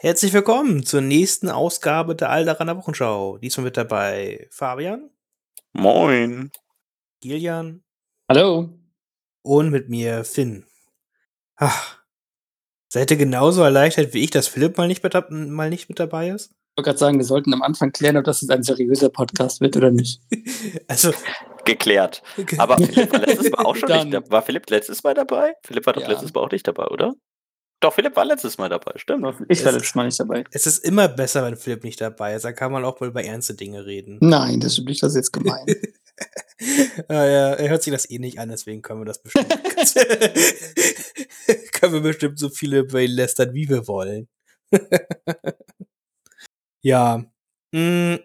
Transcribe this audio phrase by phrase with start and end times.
[0.00, 3.38] Herzlich willkommen zur nächsten Ausgabe der Alderaner Wochenschau.
[3.38, 5.10] Diesmal mit dabei Fabian,
[5.72, 6.50] Moin.
[7.20, 7.82] Gillian
[8.30, 8.68] Hallo.
[9.42, 10.64] und mit mir Finn.
[11.56, 11.98] Ach,
[12.92, 16.28] seid ihr genauso erleichtert wie ich, dass Philipp mal nicht mit, mal nicht mit dabei
[16.30, 16.52] ist?
[16.52, 19.60] Ich wollte gerade sagen, wir sollten am Anfang klären, ob das jetzt ein seriöser Podcast
[19.60, 20.20] wird oder nicht.
[20.86, 21.12] Also,
[21.64, 22.22] Geklärt.
[22.58, 24.30] Aber Philipp war letztes Mal auch schon Dann- nicht dabei.
[24.30, 25.54] War Philipp letztes Mal dabei?
[25.64, 26.08] Philipp war doch Ja.
[26.08, 27.14] letztes Mal auch nicht dabei, oder?
[27.80, 29.24] Doch, Philipp war letztes Mal dabei, stimmt.
[29.48, 30.42] Ich war Es- letztes Mal nicht dabei.
[30.50, 32.44] es ist immer besser, wenn Philipp nicht dabei ist.
[32.44, 34.18] Da kann man auch mal über ernste Dinge reden.
[34.20, 35.64] Nein, das nicht, das ist jetzt gemein.
[37.08, 39.48] ah, ja, er hört sich das eh nicht an, deswegen können wir das bestimmt.
[41.72, 44.26] können wir bestimmt so viele über ihn lästern, wie wir wollen.
[46.82, 47.24] ja.
[47.72, 48.18] mh,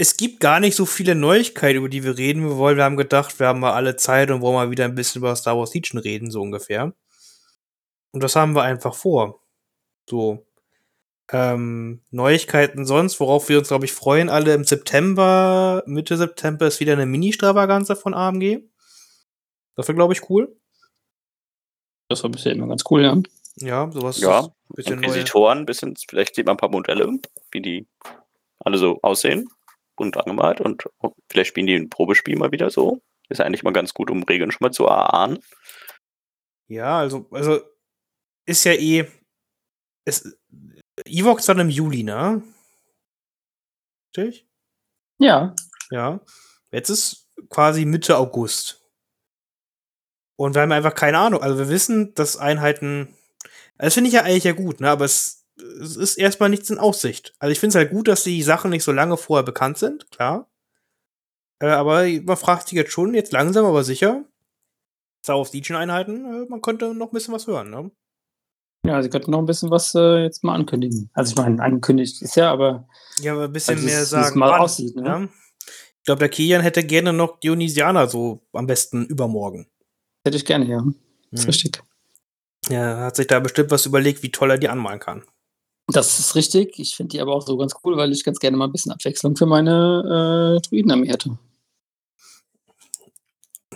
[0.00, 2.76] es gibt gar nicht so viele Neuigkeiten, über die wir reden wollen.
[2.76, 5.34] Wir haben gedacht, wir haben mal alle Zeit und wollen mal wieder ein bisschen über
[5.34, 6.92] Star Wars Legion reden, so ungefähr.
[8.12, 9.42] Und das haben wir einfach vor.
[10.08, 10.46] So.
[11.30, 16.80] Ähm, Neuigkeiten sonst, worauf wir uns, glaube ich, freuen, alle im September, Mitte September ist
[16.80, 18.62] wieder eine Mini-Stravaganza von AMG.
[19.76, 20.56] Das wäre, glaube ich, cool.
[22.08, 23.16] Das war bisher immer ganz cool, ja.
[23.56, 24.20] Ja, sowas.
[24.20, 24.94] Ja, ein bisschen.
[24.94, 27.18] Inquisitoren, bisschen, vielleicht sieht man ein paar Modelle,
[27.50, 27.86] wie die
[28.60, 29.48] alle so aussehen
[29.96, 30.84] und angemalt und
[31.30, 33.00] vielleicht spielen die ein Probespiel mal wieder so.
[33.28, 35.40] Ist eigentlich mal ganz gut, um Regeln schon mal zu erahnen.
[36.66, 37.60] Ja, also, also
[38.48, 39.06] ist ja eh.
[40.04, 40.36] Es,
[41.04, 42.42] Evox dann im Juli, ne?
[44.16, 44.48] Richtig?
[45.18, 45.54] Ja.
[45.90, 46.20] Ja.
[46.72, 48.82] Jetzt ist quasi Mitte August.
[50.36, 51.42] Und wir haben einfach keine Ahnung.
[51.42, 53.14] Also wir wissen, dass Einheiten.
[53.76, 54.90] Das finde ich ja eigentlich ja gut, ne?
[54.90, 55.46] Aber es,
[55.80, 57.34] es ist erstmal nichts in Aussicht.
[57.38, 60.10] Also ich finde es halt gut, dass die Sachen nicht so lange vorher bekannt sind,
[60.10, 60.50] klar.
[61.60, 64.24] Äh, aber man fragt sich jetzt schon, jetzt langsam, aber sicher.
[65.22, 67.90] Star Wars Legion-Einheiten, äh, man könnte noch ein bisschen was hören, ne?
[68.86, 71.10] Ja, sie könnten noch ein bisschen was äh, jetzt mal ankündigen.
[71.12, 72.88] Also ich meine, angekündigt ist ja, aber
[73.20, 74.38] Ja, aber ein bisschen Also, mehr sagen.
[74.38, 75.04] mal wann, aussieht, ne?
[75.04, 75.28] ja?
[75.98, 79.66] Ich glaube, der Kian hätte gerne noch Dionysianer, so am besten übermorgen.
[80.24, 80.82] hätte ich gerne, ja.
[81.30, 81.50] Das ist Hm.
[81.50, 81.82] richtig.
[82.70, 85.22] Ja, hat sich da bestimmt was überlegt, wie toll er die anmalen kann.
[85.88, 86.78] Das ist richtig.
[86.78, 88.92] Ich finde die aber auch so ganz cool, weil ich ganz gerne mal ein bisschen
[88.92, 91.38] Abwechslung für meine äh, Druidenarmee hätte.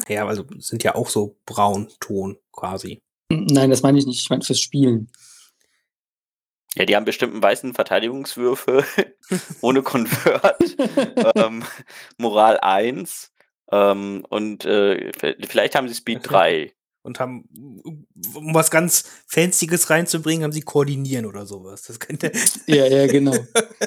[0.09, 3.03] Ja, also sind ja auch so Braunton quasi.
[3.33, 4.21] Nein, das meine ich nicht.
[4.21, 5.11] Ich meine fürs Spielen.
[6.77, 8.85] Ja, die haben bestimmt einen weißen Verteidigungswürfel
[9.61, 10.77] ohne Convert,
[11.37, 11.65] ähm,
[12.17, 13.31] Moral 1
[13.71, 15.13] ähm, und äh,
[15.47, 16.73] vielleicht haben sie Speed 3.
[17.03, 17.49] Und haben,
[18.35, 21.83] um was ganz Fancyes reinzubringen, haben sie koordinieren oder sowas.
[21.83, 22.31] Das könnte.
[22.67, 23.35] Ja, ja, genau.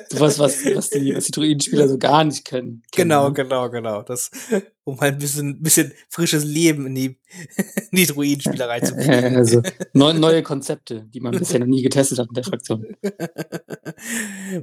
[0.09, 2.83] Sowas, was, was, die, was die Druidenspieler so gar nicht können.
[2.91, 3.33] genau, ne?
[3.33, 4.01] genau, genau.
[4.01, 4.31] Das,
[4.85, 7.05] um ein bisschen, bisschen frisches Leben in die,
[7.91, 9.35] in die Druidenspieler reinzubringen.
[9.37, 9.61] also
[9.93, 12.85] neu, neue Konzepte, die man bisher noch nie getestet hat in der Fraktion.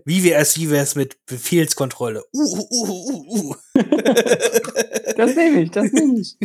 [0.04, 2.22] wie wär's, wie wär's mit Befehlskontrolle?
[2.32, 3.54] Uh, uh, uh, uh, uh.
[5.16, 6.36] Das nehme ich, das nehme ich.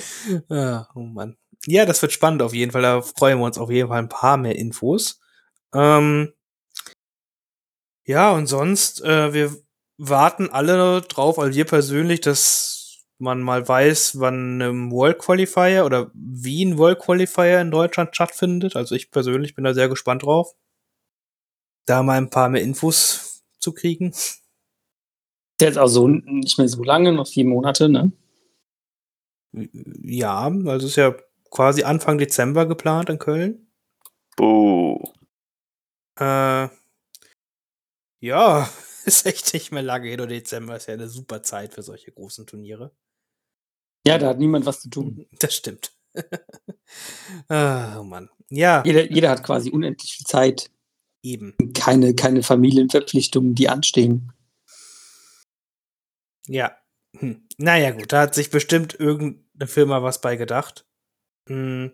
[0.94, 1.36] Oh Mann.
[1.66, 2.82] Ja, das wird spannend auf jeden Fall.
[2.82, 5.20] Da freuen wir uns auf jeden Fall ein paar mehr Infos.
[5.74, 6.32] Ähm,
[8.06, 9.54] ja, und sonst, äh, wir
[9.98, 16.10] warten alle drauf, also wir persönlich, dass man mal weiß, wann ein World Qualifier oder
[16.14, 18.76] wie ein World Qualifier in Deutschland stattfindet.
[18.76, 20.54] Also ich persönlich bin da sehr gespannt drauf.
[21.86, 24.10] Da mal ein paar mehr Infos zu kriegen.
[24.10, 24.42] Ist
[25.60, 28.12] jetzt auch so nicht mehr so lange, noch vier Monate, ne?
[29.52, 31.14] Ja, also ist ja
[31.50, 33.70] quasi Anfang Dezember geplant in Köln.
[34.36, 35.02] Buh.
[36.18, 36.68] Äh,
[38.20, 38.68] ja,
[39.04, 40.20] ist echt nicht mehr lange hin.
[40.20, 42.92] Und Dezember ist ja eine super Zeit für solche großen Turniere.
[44.06, 45.26] Ja, da hat niemand was zu tun.
[45.38, 45.92] Das stimmt.
[47.48, 48.28] ah, oh Mann.
[48.50, 50.70] Ja, Jeder, jeder hat quasi unendlich viel Zeit.
[51.22, 51.54] eben.
[51.74, 54.32] Keine, keine Familienverpflichtungen, die anstehen.
[56.46, 56.76] Ja.
[57.16, 57.46] Hm.
[57.56, 60.86] Naja, gut, da hat sich bestimmt irgendeine Firma was bei gedacht.
[61.48, 61.92] Hm.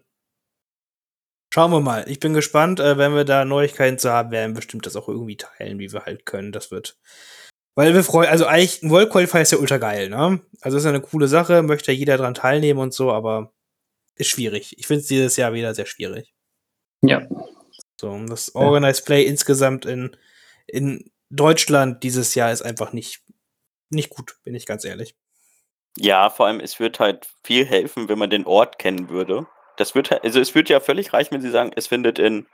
[1.52, 2.04] Schauen wir mal.
[2.08, 2.80] Ich bin gespannt.
[2.80, 5.92] Äh, wenn wir da Neuigkeiten zu haben, werden wir bestimmt das auch irgendwie teilen, wie
[5.92, 6.50] wir halt können.
[6.50, 6.98] Das wird.
[7.77, 10.41] Weil wir freuen, also eigentlich, ein World Qualifier ist ja ultra geil, ne?
[10.60, 13.53] Also ist ja eine coole Sache, möchte ja jeder dran teilnehmen und so, aber
[14.16, 14.78] ist schwierig.
[14.78, 16.33] Ich finde es dieses Jahr wieder sehr schwierig.
[17.03, 17.27] Ja.
[18.00, 20.16] So, das Organized Play insgesamt in,
[20.66, 23.22] in Deutschland dieses Jahr ist einfach nicht,
[23.91, 25.15] nicht gut, bin ich ganz ehrlich.
[25.97, 29.47] Ja, vor allem, es wird halt viel helfen, wenn man den Ort kennen würde.
[29.77, 32.47] Das wird halt, also es wird ja völlig reichen, wenn sie sagen, es findet in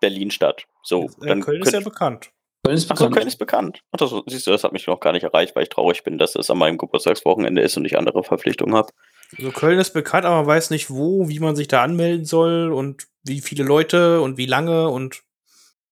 [0.00, 0.64] Berlin statt.
[0.82, 2.30] So, Äh, dann Köln ist ja bekannt.
[2.64, 3.14] Köln ist Ach so, bekannt.
[3.16, 3.82] Köln ist bekannt.
[3.92, 6.18] Ach, das, siehst du, das hat mich noch gar nicht erreicht, weil ich traurig bin,
[6.18, 8.92] dass es an meinem Geburtstagswochenende ist und ich andere Verpflichtungen habe.
[9.38, 12.72] Also Köln ist bekannt, aber man weiß nicht wo, wie man sich da anmelden soll
[12.72, 15.22] und wie viele Leute und wie lange und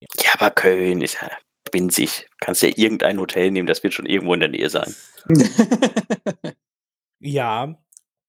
[0.01, 1.31] Ja, aber Köln ist ja
[1.73, 2.29] winzig.
[2.41, 4.95] Kannst ja irgendein Hotel nehmen, das wird schon irgendwo in der Nähe sein.
[7.21, 7.77] Ja,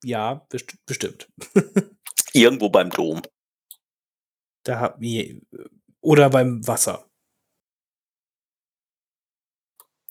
[0.04, 1.30] ja, best bestimmt.
[2.34, 3.22] Irgendwo beim Dom.
[4.64, 4.98] Da
[6.02, 7.08] oder beim Wasser.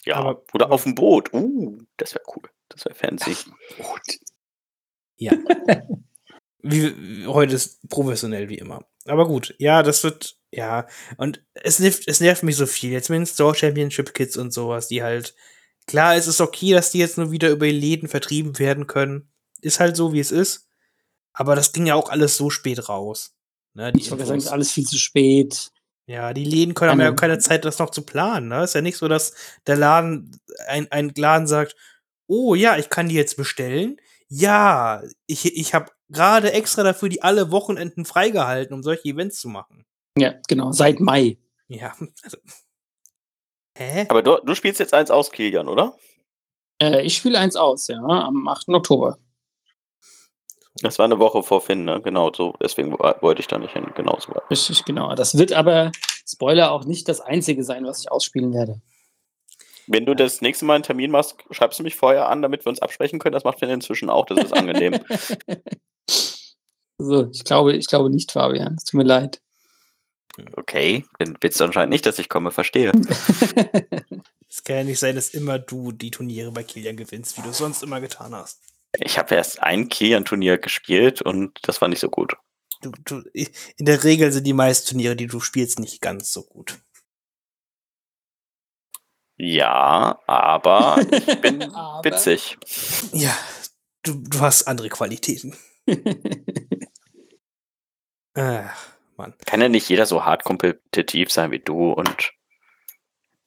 [0.05, 1.33] Ja, Aber- oder aber- auf dem Boot.
[1.35, 2.49] Uh, das wäre cool.
[2.69, 3.37] Das wäre fancy.
[5.17, 5.33] Ja.
[6.59, 8.87] wie, wie, heute ist professionell wie immer.
[9.09, 10.87] Aber gut, ja, das wird, ja.
[11.17, 12.91] Und es nervt, es nervt mich so viel.
[12.93, 15.35] Jetzt mit den Store Championship Kids und sowas, die halt,
[15.87, 19.31] klar, es ist okay, dass die jetzt nur wieder über die Läden vertrieben werden können.
[19.61, 20.67] Ist halt so, wie es ist.
[21.33, 23.35] Aber das ging ja auch alles so spät raus.
[23.75, 25.71] Ne, die Ich wollte sagen, ist alles viel zu spät.
[26.07, 28.49] Ja, die Läden können haben ja Keine- keine Zeit, das noch zu planen.
[28.49, 28.65] Ne?
[28.65, 29.35] Ist ja nicht so, dass
[29.67, 31.77] der Laden, ein, ein Laden sagt,
[32.27, 33.99] oh ja, ich kann die jetzt bestellen.
[34.29, 39.49] Ja, ich, ich habe gerade extra dafür die alle Wochenenden freigehalten, um solche Events zu
[39.49, 39.87] machen.
[40.19, 41.39] Ja, genau, seit Mai.
[41.69, 41.95] Ja.
[42.23, 42.39] Also,
[43.77, 44.07] hä?
[44.09, 45.97] Aber du, du spielst jetzt eins aus, Kilian, oder?
[46.81, 48.69] Äh, ich spiele eins aus, ja, am 8.
[48.71, 49.19] Oktober.
[50.81, 52.01] Das war eine Woche vor Finn, ne?
[52.03, 52.55] Genau, so.
[52.63, 53.87] Deswegen wo- wollte ich da nicht hin.
[53.97, 54.33] Genau so.
[54.51, 55.15] Richtig, genau.
[55.15, 55.91] Das wird aber,
[56.27, 58.81] Spoiler, auch nicht das einzige sein, was ich ausspielen werde.
[59.89, 62.71] Wenn du das nächste Mal einen Termin machst, schreibst du mich vorher an, damit wir
[62.71, 63.33] uns absprechen können.
[63.33, 64.27] Das macht Finn inzwischen auch.
[64.27, 64.99] Das ist angenehm.
[66.99, 68.75] so, ich glaube, ich glaube nicht, Fabian.
[68.77, 69.41] Es tut mir leid.
[70.57, 72.93] Okay, dann willst du anscheinend nicht, dass ich komme, verstehe.
[74.51, 77.51] Es kann ja nicht sein, dass immer du die Turniere bei Kilian gewinnst, wie du
[77.51, 78.61] es sonst immer getan hast.
[78.99, 82.35] Ich habe erst ein Kilian-Turnier gespielt und das war nicht so gut.
[82.81, 86.45] Du, du, in der Regel sind die meisten Turniere, die du spielst, nicht ganz so
[86.45, 86.79] gut.
[89.39, 92.59] Ja, aber ich bin Aber- witzig.
[93.13, 93.35] Ja,
[94.03, 95.57] du, du hast andere Qualitäten.
[98.35, 98.87] Ach,
[99.17, 99.35] Mann.
[99.47, 102.33] Kann ja nicht jeder so hart kompetitiv sein wie du und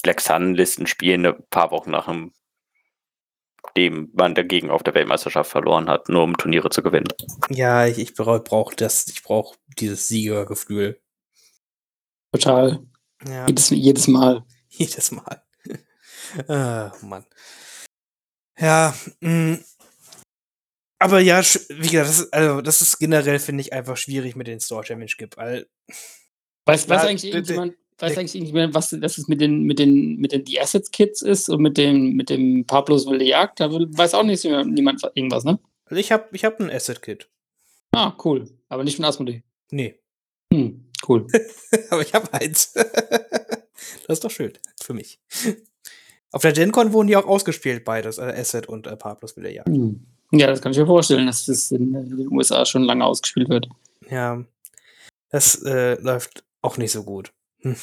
[0.03, 2.33] Black Sun-Listen spielen ein paar Wochen nach dem,
[3.77, 7.07] dem man dagegen auf der Weltmeisterschaft verloren hat, nur um Turniere zu gewinnen.
[7.49, 10.99] Ja, ich, ich brauche das, ich brauche dieses Siegergefühl.
[12.33, 12.79] Total.
[13.27, 14.43] Ja, Jedes, jedes Mal.
[14.69, 15.43] jedes Mal.
[16.47, 17.25] Ah, Mann.
[18.59, 19.59] Ja, mh.
[20.99, 24.47] aber ja, wie gesagt, das ist, also, das ist generell, finde ich, einfach schwierig mit
[24.47, 25.67] den Store Championship, weil
[26.65, 30.31] Weiß, weiß eigentlich irgendjemand, weiß eigentlich irgendjemand, was das ist mit den, mit den, mit
[30.31, 33.59] den The Assets Kits ist und mit dem, mit dem Pablos wilde Jagd?
[33.59, 35.59] Da weiß auch nicht niemand irgendwas, ne?
[35.85, 37.29] also ich habe ich hab ein Asset-Kit.
[37.93, 38.49] Ah, cool.
[38.69, 39.43] Aber nicht von Asmodee.
[39.71, 39.99] Nee,
[40.53, 41.27] Hm, cool.
[41.89, 42.73] aber ich habe eins.
[42.73, 45.19] das ist doch schön für mich.
[46.31, 49.53] Auf der GenCon wurden die auch ausgespielt, beides, äh, Asset und äh, Pablos will der
[49.53, 49.69] Jagd.
[49.69, 50.05] Hm.
[50.31, 53.49] Ja, das kann ich mir vorstellen, dass das in äh, den USA schon lange ausgespielt
[53.49, 53.67] wird.
[54.09, 54.43] Ja,
[55.29, 57.33] das äh, läuft auch nicht so gut.
[57.59, 57.75] Hm.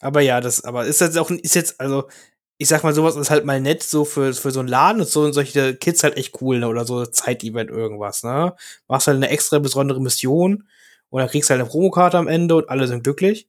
[0.00, 2.08] Aber ja, das, aber ist jetzt auch, ist jetzt, also,
[2.56, 5.08] ich sag mal, sowas ist halt mal nett, so für, für so einen Laden und
[5.08, 6.68] so und solche Kids halt echt cool, ne?
[6.68, 8.54] Oder so Zeitevent irgendwas, ne?
[8.88, 10.66] Machst halt eine extra besondere Mission
[11.10, 13.48] und dann kriegst halt eine Promokarte am Ende und alle sind glücklich.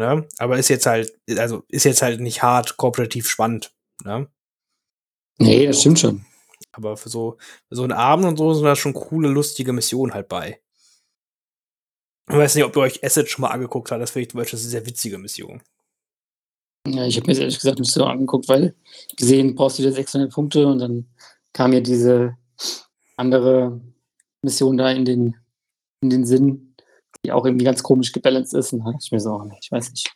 [0.00, 0.26] Ne?
[0.38, 4.28] Aber ist jetzt halt, also ist jetzt halt nicht hart kooperativ spannend, ne?
[5.36, 6.24] Nee, das stimmt schon.
[6.72, 7.36] Aber für so,
[7.68, 10.58] für so einen Abend und so sind da schon coole, lustige Missionen halt bei.
[12.30, 14.00] Ich weiß nicht, ob ihr euch Asset schon mal angeguckt habt.
[14.00, 15.60] Das finde ich zum Beispiel eine sehr witzige Mission.
[16.88, 18.74] Ja, ich habe mir das ehrlich gesagt nicht so angeguckt, weil
[19.18, 21.10] gesehen, brauchst du wieder 600 Punkte und dann
[21.52, 22.38] kam mir diese
[23.18, 23.78] andere
[24.40, 25.36] Mission da in den,
[26.00, 26.69] in den Sinn,
[27.24, 28.72] die auch irgendwie ganz komisch gebalanced ist.
[28.72, 30.10] Und dachte ich mir so, ich weiß nicht.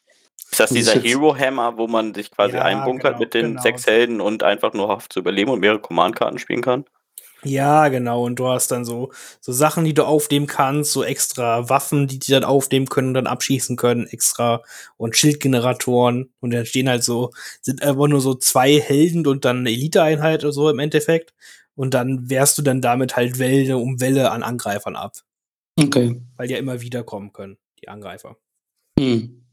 [0.51, 3.47] Ist das dieser jetzt- Hero Hammer, wo man sich quasi Ja, einbunkert genau, mit den
[3.49, 3.63] genau.
[3.63, 6.85] sechs Helden und einfach nur hofft zu überleben und mehrere Command-Karten spielen kann?
[7.43, 8.25] Ja, genau.
[8.25, 12.19] Und du hast dann so, so Sachen, die du aufnehmen kannst, so extra Waffen, die
[12.19, 14.63] die dann aufnehmen können und dann abschießen können, extra
[14.97, 16.33] und Schildgeneratoren.
[16.41, 20.43] Und dann stehen halt so, sind einfach nur so zwei Helden und dann eine Eliteeinheit
[20.43, 21.35] oder so im Endeffekt.
[21.75, 25.13] Und dann wehrst du dann damit halt Welle um Welle an Angreifern ab.
[25.79, 26.21] Okay.
[26.37, 28.37] Weil die ja immer wieder kommen können, die Angreifer.
[28.99, 29.45] Hm.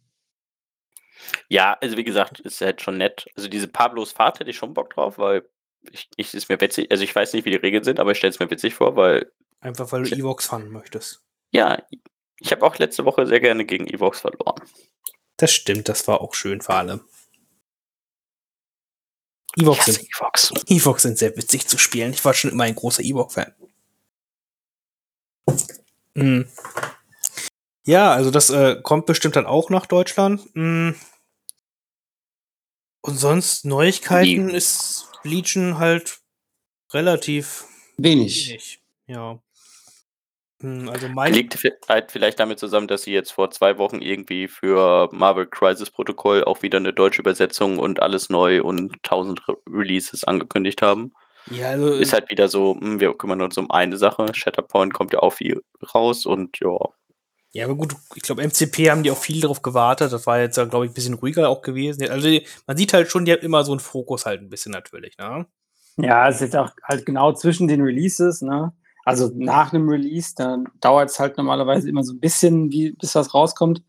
[1.50, 3.28] Ja, also wie gesagt, ist halt schon nett.
[3.36, 5.48] Also diese Pablos Fahrt hätte ich schon Bock drauf, weil
[5.92, 8.18] ich, ich ist mir witzig, also ich weiß nicht, wie die Regeln sind, aber ich
[8.18, 11.24] stelle es mir witzig vor, weil Einfach weil du Evox fahren möchtest.
[11.52, 11.84] ja,
[12.40, 14.62] ich habe auch letzte Woche sehr gerne gegen Evox verloren.
[15.38, 17.06] Das stimmt, das war auch schön für alle.
[19.58, 20.52] Evox sind, Evox.
[20.68, 22.14] Evox sind sehr witzig zu spielen.
[22.14, 23.54] Ich war schon immer ein großer Evox-Fan.
[26.14, 26.48] Mhm.
[27.86, 30.56] Ja, also das äh, kommt bestimmt dann auch nach Deutschland.
[30.56, 30.96] Mhm.
[33.02, 34.54] Und sonst Neuigkeiten Wie?
[34.54, 36.20] ist Legion halt
[36.94, 37.66] relativ
[37.98, 38.50] Wenig.
[38.50, 38.82] wenig.
[39.08, 39.42] Ja.
[40.62, 41.58] Hm, also mein Liegt
[41.90, 46.44] halt vielleicht damit zusammen, dass sie jetzt vor zwei Wochen irgendwie für Marvel Crisis Protocol
[46.44, 51.14] auch wieder eine deutsche Übersetzung und alles neu und 1000 Re Releases angekündigt haben.
[51.50, 54.34] Ja, also Ist halt wieder so, hm, wir kümmern uns um eine Sache.
[54.34, 56.78] Shatterpoint kommt ja auch viel raus und ja.
[57.54, 60.14] Ja, aber gut, ich glaube, MCP haben die auch viel darauf gewartet.
[60.14, 62.10] Das war jetzt, glaube ich, ein bisschen ruhiger auch gewesen.
[62.10, 62.30] Also
[62.66, 65.46] man sieht halt schon, die haben immer so einen Fokus halt ein bisschen natürlich, ne?
[65.98, 68.72] Ja, es ist jetzt auch halt genau zwischen den Releases, ne?
[69.04, 73.16] Also nach einem Release, dann dauert es halt normalerweise immer so ein bisschen, wie, bis
[73.16, 73.84] was rauskommt.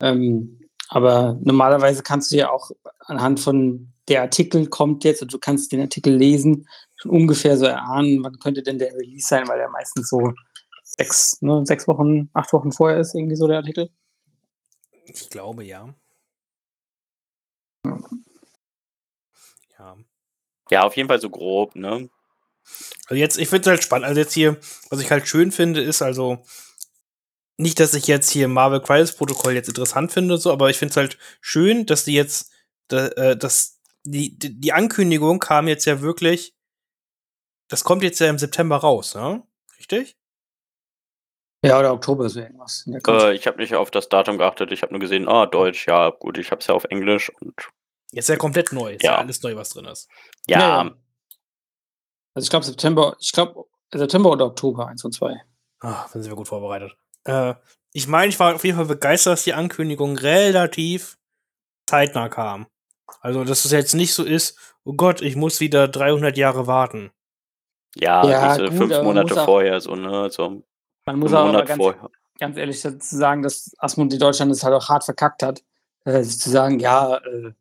[0.00, 5.38] Ähm, aber normalerweise kannst du ja auch anhand von der Artikel kommt jetzt und du
[5.38, 6.66] kannst den Artikel lesen,
[7.02, 10.32] schon ungefähr so erahnen, wann könnte denn der Release sein, weil der meistens so
[10.84, 13.90] sechs, ne, sechs Wochen, acht Wochen vorher ist, irgendwie so der Artikel.
[15.04, 15.94] Ich glaube, ja.
[19.78, 19.96] Ja.
[20.70, 22.08] Ja, auf jeden Fall so grob, ne?
[23.08, 24.06] Also jetzt, ich finde es halt spannend.
[24.06, 24.58] Also jetzt hier,
[24.90, 26.44] was ich halt schön finde, ist also
[27.58, 30.92] nicht, dass ich jetzt hier Marvel Crisis Protokoll jetzt interessant finde, so, aber ich finde
[30.92, 32.52] es halt schön, dass die jetzt,
[32.88, 36.54] da, äh, dass die, die, die Ankündigung kam jetzt ja wirklich,
[37.72, 39.42] das kommt jetzt ja im September raus, ne?
[39.78, 40.18] Richtig?
[41.64, 42.86] Ja, oder Oktober so irgendwas.
[42.86, 44.72] Äh, ich habe nicht auf das Datum geachtet.
[44.72, 47.54] Ich habe nur gesehen, ah, Deutsch, ja, gut, ich habe es ja auf Englisch und
[48.10, 48.92] Jetzt ja komplett neu.
[48.92, 49.12] Ist ja.
[49.12, 49.18] Ja.
[49.18, 50.06] alles neu, was drin ist.
[50.46, 50.80] ja,
[52.34, 55.40] Also ich glaube September, ich glaube September oder Oktober, eins und zwei.
[55.80, 56.94] Ah, dann sind wir gut vorbereitet.
[57.24, 57.54] Äh,
[57.94, 61.16] ich meine, ich war auf jeden Fall begeistert, dass die Ankündigung relativ
[61.86, 62.66] zeitnah kam.
[63.22, 67.12] Also, dass es jetzt nicht so ist, oh Gott, ich muss wieder 300 Jahre warten.
[67.96, 70.28] Ja, Ja, gut, fünf Monate auch- vorher, so, ne?
[70.30, 70.62] So
[71.06, 72.10] Man muss aber Monat ganz, vorher.
[72.38, 75.62] ganz ehrlich dazu sagen, dass Asmund in Deutschland es halt auch hart verkackt hat,
[76.04, 77.52] äh, zu sagen, ja, äh,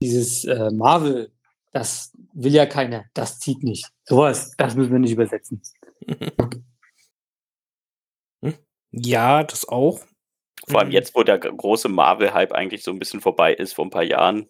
[0.00, 1.30] dieses äh, Marvel,
[1.72, 3.88] das will ja keiner, das zieht nicht.
[4.04, 5.62] Sowas, das müssen wir nicht übersetzen.
[8.96, 9.98] Ja, das auch.
[10.68, 10.94] Vor allem Mhm.
[10.94, 14.48] jetzt, wo der große Marvel-Hype eigentlich so ein bisschen vorbei ist, vor ein paar Jahren,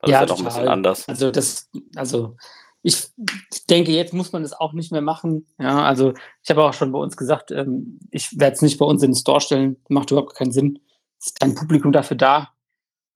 [0.00, 1.08] war das ja, noch ein bisschen anders.
[1.08, 2.36] Also das, also
[2.84, 5.46] ich denke, jetzt muss man das auch nicht mehr machen.
[5.58, 6.12] Ja, also
[6.42, 9.12] ich habe auch schon bei uns gesagt, ähm, ich werde es nicht bei uns in
[9.12, 10.78] den Store stellen, macht überhaupt keinen Sinn.
[11.18, 12.54] Es ist kein Publikum dafür da.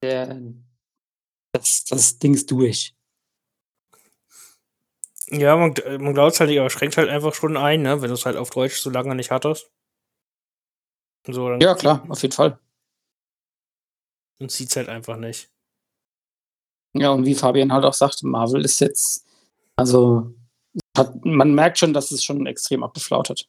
[0.01, 0.41] Der,
[1.51, 2.95] das, das Ding ist durch.
[5.27, 8.01] Ja, man, man glaubt es halt nicht, aber schränkt halt einfach schon ein, ne?
[8.01, 9.69] Wenn du es halt auf Deutsch so lange nicht hattest.
[11.27, 12.57] So, Ja, klar, auf jeden Fall.
[14.39, 15.51] Und zieht's halt einfach nicht.
[16.93, 19.28] Ja, und wie Fabian halt auch sagt, Marvel ist jetzt,
[19.79, 20.33] also
[20.97, 23.47] hat, man merkt schon, dass es schon extrem abgeflaut hat.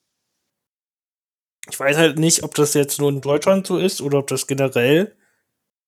[1.69, 4.47] Ich weiß halt nicht, ob das jetzt nur in Deutschland so ist oder ob das
[4.47, 5.17] generell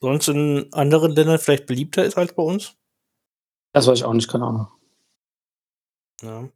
[0.00, 2.76] sonst in anderen Ländern vielleicht beliebter ist als bei uns.
[3.72, 4.68] Das weiß ich auch nicht, keine Ahnung.
[6.22, 6.48] Ja.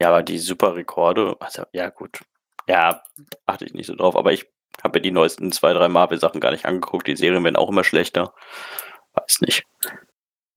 [0.00, 2.20] Ja, aber die super Rekorde, also ja gut.
[2.68, 3.02] Ja,
[3.46, 4.46] achte ich nicht so drauf, aber ich
[4.82, 7.06] habe mir die neuesten zwei, drei Marvel-Sachen gar nicht angeguckt.
[7.06, 8.32] Die Serien werden auch immer schlechter.
[9.12, 9.64] Weiß nicht.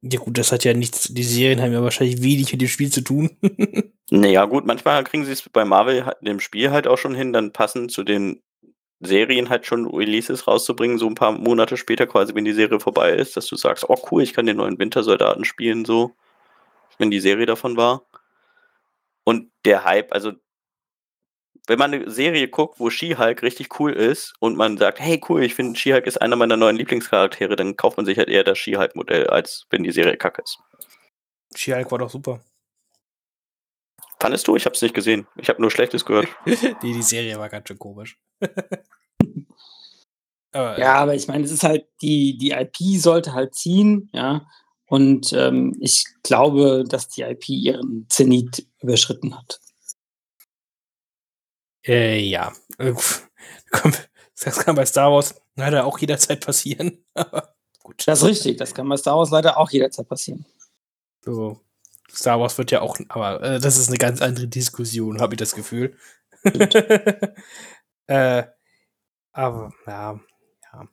[0.01, 2.91] Ja, gut, das hat ja nichts, die Serien haben ja wahrscheinlich wenig mit dem Spiel
[2.91, 3.37] zu tun.
[4.09, 7.33] Naja, gut, manchmal kriegen sie es bei Marvel halt- dem Spiel halt auch schon hin,
[7.33, 8.41] dann passend zu den
[9.01, 13.11] Serien halt schon Releases rauszubringen, so ein paar Monate später quasi, wenn die Serie vorbei
[13.11, 16.15] ist, dass du sagst, oh cool, ich kann den neuen Wintersoldaten spielen, so,
[16.99, 18.05] wenn die Serie davon war.
[19.25, 20.31] Und der Hype, also
[21.67, 25.43] wenn man eine Serie guckt, wo She-Hulk richtig cool ist und man sagt, hey cool,
[25.43, 28.57] ich finde She-Hulk ist einer meiner neuen Lieblingscharaktere, dann kauft man sich halt eher das
[28.57, 30.59] She-Hulk-Modell, als wenn die Serie kacke ist.
[31.55, 32.41] She-Hulk war doch super.
[34.19, 34.55] Fandest du?
[34.55, 35.27] Ich habe es nicht gesehen.
[35.35, 36.27] Ich habe nur Schlechtes gehört.
[36.45, 38.17] nee, die Serie war ganz schön komisch.
[40.51, 44.47] aber, Ja, aber ich meine, es ist halt, die, die IP sollte halt ziehen, ja.
[44.89, 49.59] Und ähm, ich glaube, dass die IP ihren Zenit überschritten hat.
[51.87, 52.53] Äh, ja.
[52.77, 52.93] Äh,
[54.43, 57.03] Das kann bei Star Wars leider auch jederzeit passieren.
[57.83, 58.03] Gut.
[58.05, 60.45] Das ist richtig, das kann bei Star Wars leider auch jederzeit passieren.
[61.21, 61.61] So.
[62.11, 65.39] Star Wars wird ja auch, aber äh, das ist eine ganz andere Diskussion, habe ich
[65.39, 65.97] das Gefühl.
[68.07, 68.43] äh,
[69.33, 70.19] aber ja,
[70.73, 70.87] ja.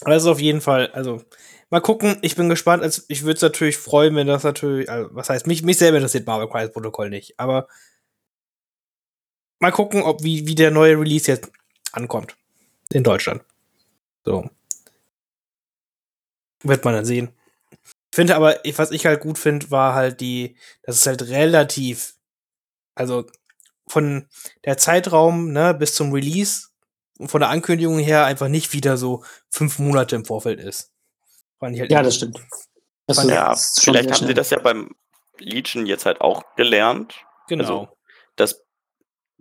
[0.00, 1.22] Aber das ist auf jeden Fall, also
[1.70, 2.82] mal gucken, ich bin gespannt.
[2.82, 5.98] Also, ich würde es natürlich freuen, wenn das natürlich, also, was heißt, mich, mich selber
[5.98, 7.68] interessiert Marvel Crisis Protokoll nicht, aber
[9.58, 11.50] mal gucken, ob wie, wie der neue Release jetzt
[11.92, 12.36] ankommt.
[12.92, 13.42] In Deutschland.
[14.24, 14.48] So.
[16.62, 17.30] Wird man dann sehen.
[18.10, 21.22] Ich finde aber, ich- was ich halt gut finde, war halt die, das ist halt
[21.28, 22.14] relativ,
[22.94, 23.26] also
[23.86, 24.28] von
[24.64, 26.68] der Zeitraum, ne, bis zum Release
[27.18, 30.90] und von der Ankündigung her einfach nicht wieder so fünf Monate im Vorfeld ist.
[31.58, 32.40] Fand ich halt Ja, das stimmt.
[33.06, 34.94] Das Ja, vielleicht haben sie das ja beim
[35.38, 37.14] Legion jetzt halt auch gelernt.
[37.46, 37.62] Genau.
[37.64, 37.88] Also,
[38.36, 38.64] dass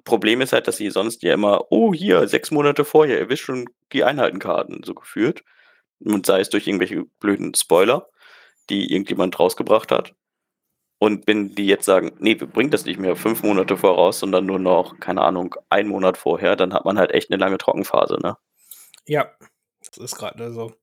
[0.07, 3.43] Problem ist halt, dass sie sonst ja immer, oh, hier, sechs Monate vorher, ihr wisst
[3.43, 5.43] schon die Einheitenkarten so geführt.
[5.99, 8.07] Und sei es durch irgendwelche blöden Spoiler,
[8.69, 10.15] die irgendjemand rausgebracht hat.
[10.99, 14.45] Und wenn die jetzt sagen, nee, wir bringen das nicht mehr fünf Monate voraus, sondern
[14.45, 18.17] nur noch, keine Ahnung, einen Monat vorher, dann hat man halt echt eine lange Trockenphase,
[18.21, 18.37] ne?
[19.05, 19.29] Ja,
[19.79, 20.73] das ist gerade so.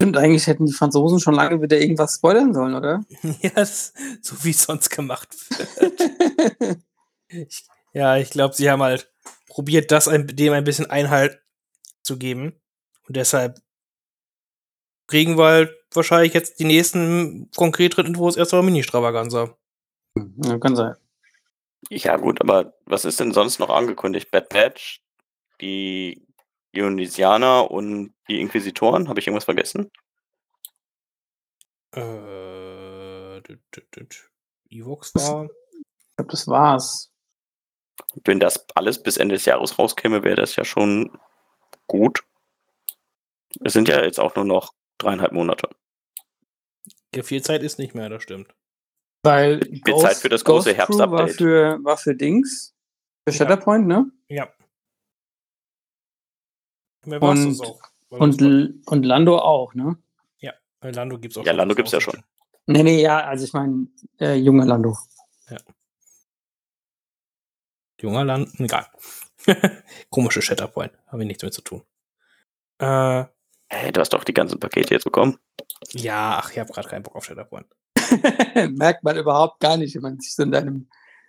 [0.00, 3.04] Stimmt, eigentlich hätten die Franzosen schon lange wieder irgendwas spoilern sollen, oder?
[3.42, 3.92] ja, das,
[4.22, 6.82] so wie es sonst gemacht wird.
[7.28, 9.10] ich, ja, ich glaube, sie haben halt
[9.48, 11.40] probiert, das ein, dem ein bisschen Einhalt
[12.02, 12.60] zu geben.
[13.06, 13.60] Und deshalb
[15.06, 19.56] kriegen wir halt wahrscheinlich jetzt die nächsten konkreteren Infos erst auf Mini-Stravaganza.
[20.16, 20.94] Ja, kann sein.
[21.88, 24.30] Ja, gut, aber was ist denn sonst noch angekündigt?
[24.30, 25.02] Bad Batch,
[25.60, 26.26] die
[26.72, 29.08] Ionisianer und die Inquisitoren?
[29.08, 29.90] Habe ich irgendwas vergessen?
[31.92, 32.30] Äh.
[34.70, 35.46] Evox war.
[35.46, 37.09] Ich glaube, das war's.
[38.24, 41.16] Wenn das alles bis Ende des Jahres rauskäme, wäre das ja schon
[41.86, 42.24] gut.
[43.64, 45.68] Es sind ja jetzt auch nur noch dreieinhalb Monate.
[47.14, 48.54] Ja, viel Zeit ist nicht mehr, das stimmt.
[49.22, 51.36] Weil Wird Zeit für das große Crew war Herbstupdate.
[51.36, 52.74] für, war für Dings.
[53.26, 53.38] Für Ja.
[53.38, 54.10] Shatterpoint, ne?
[54.28, 54.48] Ja.
[57.04, 57.80] Mehr Und- das auch.
[58.10, 59.96] Weil Und, und Lando auch, ne?
[60.82, 62.16] weil Lando gibt's auch Ja, schon Lando gibt's ja raus.
[62.66, 63.86] Nee, nee, ja, also ich meine,
[64.18, 64.96] äh, junge Lando.
[68.00, 68.86] Junger Land, egal.
[70.10, 71.82] Komische Shatterpoint, haben wir nichts mit zu tun.
[72.78, 73.24] Äh,
[73.72, 75.38] Hey, du hast doch die ganzen Pakete jetzt bekommen.
[75.92, 77.66] ja, ach, ich habe gerade keinen Bock auf Shatterpoint.
[78.70, 80.88] Merkt man überhaupt gar nicht, wenn man sich so in deinem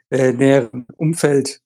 [0.10, 1.62] äh, näheren Umfeld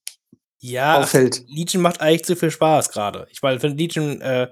[0.60, 1.46] Ja, auffällt.
[1.48, 3.26] Legion macht eigentlich zu viel Spaß gerade.
[3.32, 4.52] Ich meine, finde Legion, äh,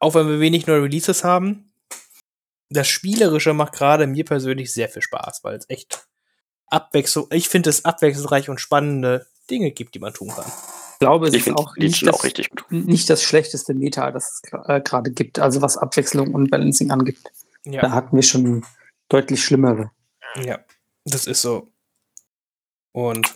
[0.00, 1.72] auch wenn wir wenig neue Releases haben,
[2.68, 6.08] das Spielerische macht gerade mir persönlich sehr viel Spaß, weil es echt
[6.66, 10.46] Abwechslung, ich finde es abwechslungsreich und spannende Dinge gibt, die man tun kann.
[10.46, 12.64] Ich glaube, es Ich ist finde auch nicht, auch das, richtig gut.
[12.70, 17.30] nicht das schlechteste Meta, das es äh, gerade gibt, also was Abwechslung und Balancing angibt.
[17.64, 18.64] Da Ja, hatten wir schon
[19.08, 19.90] deutlich schlimmere.
[20.36, 20.58] ja,
[21.04, 21.68] das ist so.
[22.92, 23.34] Und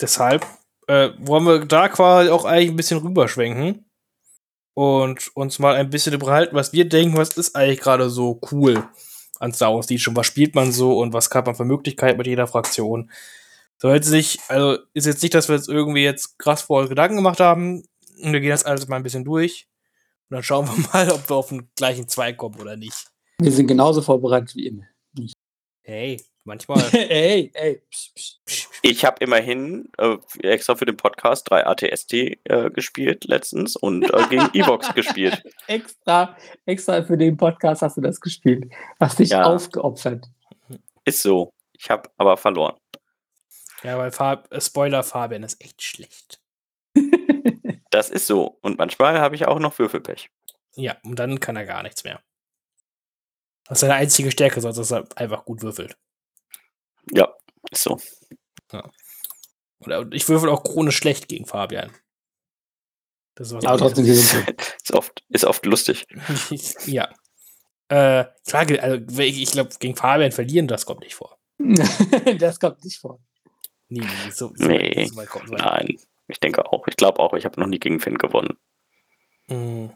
[0.00, 0.46] deshalb
[0.86, 3.86] äh, wollen wir da quasi auch eigentlich ein bisschen rüberschwenken
[4.74, 8.88] und uns mal ein bisschen überhalten, was wir denken, was ist eigentlich gerade so cool
[9.40, 12.26] an Star Wars Legion, was spielt man so und was hat man für Möglichkeiten mit
[12.26, 13.10] jeder Fraktion.
[13.80, 17.16] Soll jetzt nicht, also ist jetzt nicht, dass wir jetzt irgendwie jetzt krass vor Gedanken
[17.16, 17.84] gemacht haben.
[18.16, 19.68] Wir gehen das alles mal ein bisschen durch
[20.28, 23.06] und dann schauen wir mal, ob wir auf den gleichen Zweig kommen oder nicht.
[23.40, 24.82] Wir sind genauso vorbereitet wie immer.
[25.82, 26.82] Hey, manchmal.
[26.92, 27.80] ey, ey.
[27.88, 28.32] Psch, psch.
[28.44, 34.12] psch, Ich habe immerhin äh, extra für den Podcast drei ATST äh, gespielt letztens und
[34.12, 35.40] äh, gegen Evox gespielt.
[35.68, 36.36] Extra,
[36.66, 38.70] extra für den Podcast hast du das gespielt.
[38.98, 39.44] Hast dich Ja.
[39.44, 40.26] aufgeopfert.
[41.04, 41.52] Ist so.
[41.72, 42.74] Ich habe aber verloren.
[43.82, 46.40] Ja, weil Fab äh, Spoiler Fabian ist echt schlecht.
[47.90, 48.58] Das ist so.
[48.60, 50.30] Und manchmal habe ich auch noch Würfelpech.
[50.74, 52.22] Ja, und dann kann er gar nichts mehr.
[53.64, 55.96] Das ist seine einzige Stärke, sonst dass er einfach gut würfelt.
[57.12, 57.34] Ja,
[57.70, 57.98] ist so.
[59.80, 61.90] Oder und ich würfel auch chronisch schlecht gegen Fabian.
[63.34, 64.48] Das ist was Aber trotzdem, sind
[64.82, 66.06] ist, oft, ist oft lustig.
[66.86, 67.08] ja.
[67.88, 71.38] Äh, Frage, also ich glaube, gegen Fabian verlieren, das kommt nicht vor.
[72.38, 73.20] das kommt nicht vor.
[73.88, 75.60] Nee, nee, so, so, Nee, so weit kommt so weit.
[75.60, 75.98] Nein,
[76.28, 76.86] ich denke auch.
[76.88, 78.58] Ich glaube auch, ich habe noch nie gegen Finn gewonnen.
[79.48, 79.86] Mm,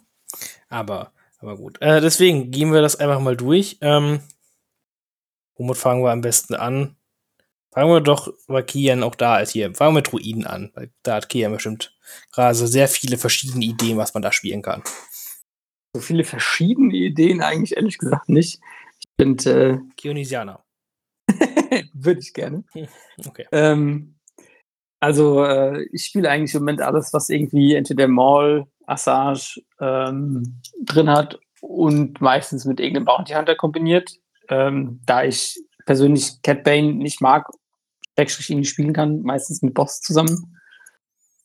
[0.68, 1.80] Aber, aber gut.
[1.82, 3.78] Äh, deswegen gehen wir das einfach mal durch.
[3.82, 4.20] Ähm,
[5.56, 6.96] womit fangen wir am besten an?
[7.70, 9.74] Fangen wir doch, weil Kian auch da ist hier.
[9.74, 11.96] Fangen wir mit Druiden an, weil da hat Kian bestimmt
[12.30, 14.82] gerade so sehr viele verschiedene Ideen, was man da spielen kann.
[15.94, 18.60] So viele verschiedene Ideen eigentlich ehrlich gesagt nicht.
[18.98, 20.64] Ich finde, Kionisianer.
[21.92, 22.64] würde ich gerne.
[23.24, 23.46] Okay.
[23.52, 24.16] Ähm,
[24.98, 31.10] also äh, ich spiele eigentlich im Moment alles, was irgendwie entweder Maul, Assage ähm, drin
[31.10, 34.10] hat und meistens mit irgendeinem Bounty Hunter kombiniert.
[34.48, 37.46] Ähm, da ich persönlich Cat Bane nicht mag,
[38.16, 40.58] Schrägstrich ihn spielen kann, meistens mit Boss zusammen.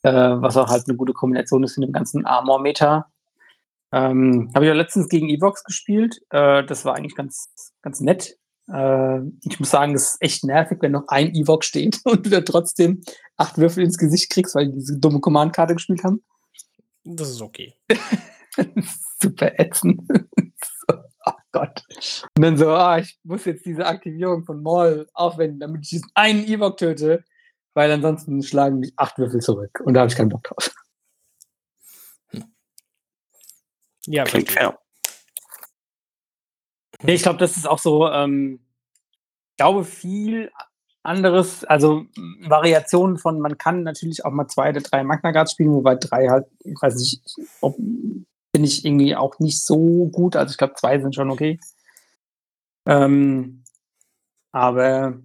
[0.03, 3.07] Äh, was auch halt eine gute Kombination ist in dem ganzen Armor-Meta.
[3.91, 6.21] Ähm, Habe ich auch letztens gegen Evox gespielt.
[6.29, 8.37] Äh, das war eigentlich ganz, ganz nett.
[8.71, 12.29] Äh, ich muss sagen, das ist echt nervig, wenn noch ein Evox steht und du
[12.29, 13.01] dann trotzdem
[13.37, 16.23] acht Würfel ins Gesicht kriegst, weil die diese dumme Command-Karte gespielt haben.
[17.03, 17.73] Das ist okay.
[19.21, 20.01] Super ätzend.
[20.09, 21.83] so, oh Gott.
[22.35, 26.09] Und dann so, ah, ich muss jetzt diese Aktivierung von Maul aufwenden, damit ich diesen
[26.15, 27.23] einen Evox töte,
[27.73, 29.81] weil ansonsten schlagen mich acht Würfel zurück.
[29.85, 30.71] Und da habe ich keinen Bock drauf.
[34.07, 34.79] Ja, Klingt fair.
[37.03, 38.59] Ich glaube, das ist auch so, ähm,
[39.51, 40.51] ich glaube, viel
[41.03, 42.05] anderes, also
[42.41, 46.27] Variationen von, man kann natürlich auch mal zwei oder drei Magna Guards spielen, wobei drei
[46.27, 47.21] halt, ich weiß nicht,
[48.51, 50.35] bin ich irgendwie auch nicht so gut.
[50.35, 51.59] Also ich glaube, zwei sind schon okay.
[52.87, 53.63] Ähm,
[54.51, 55.19] aber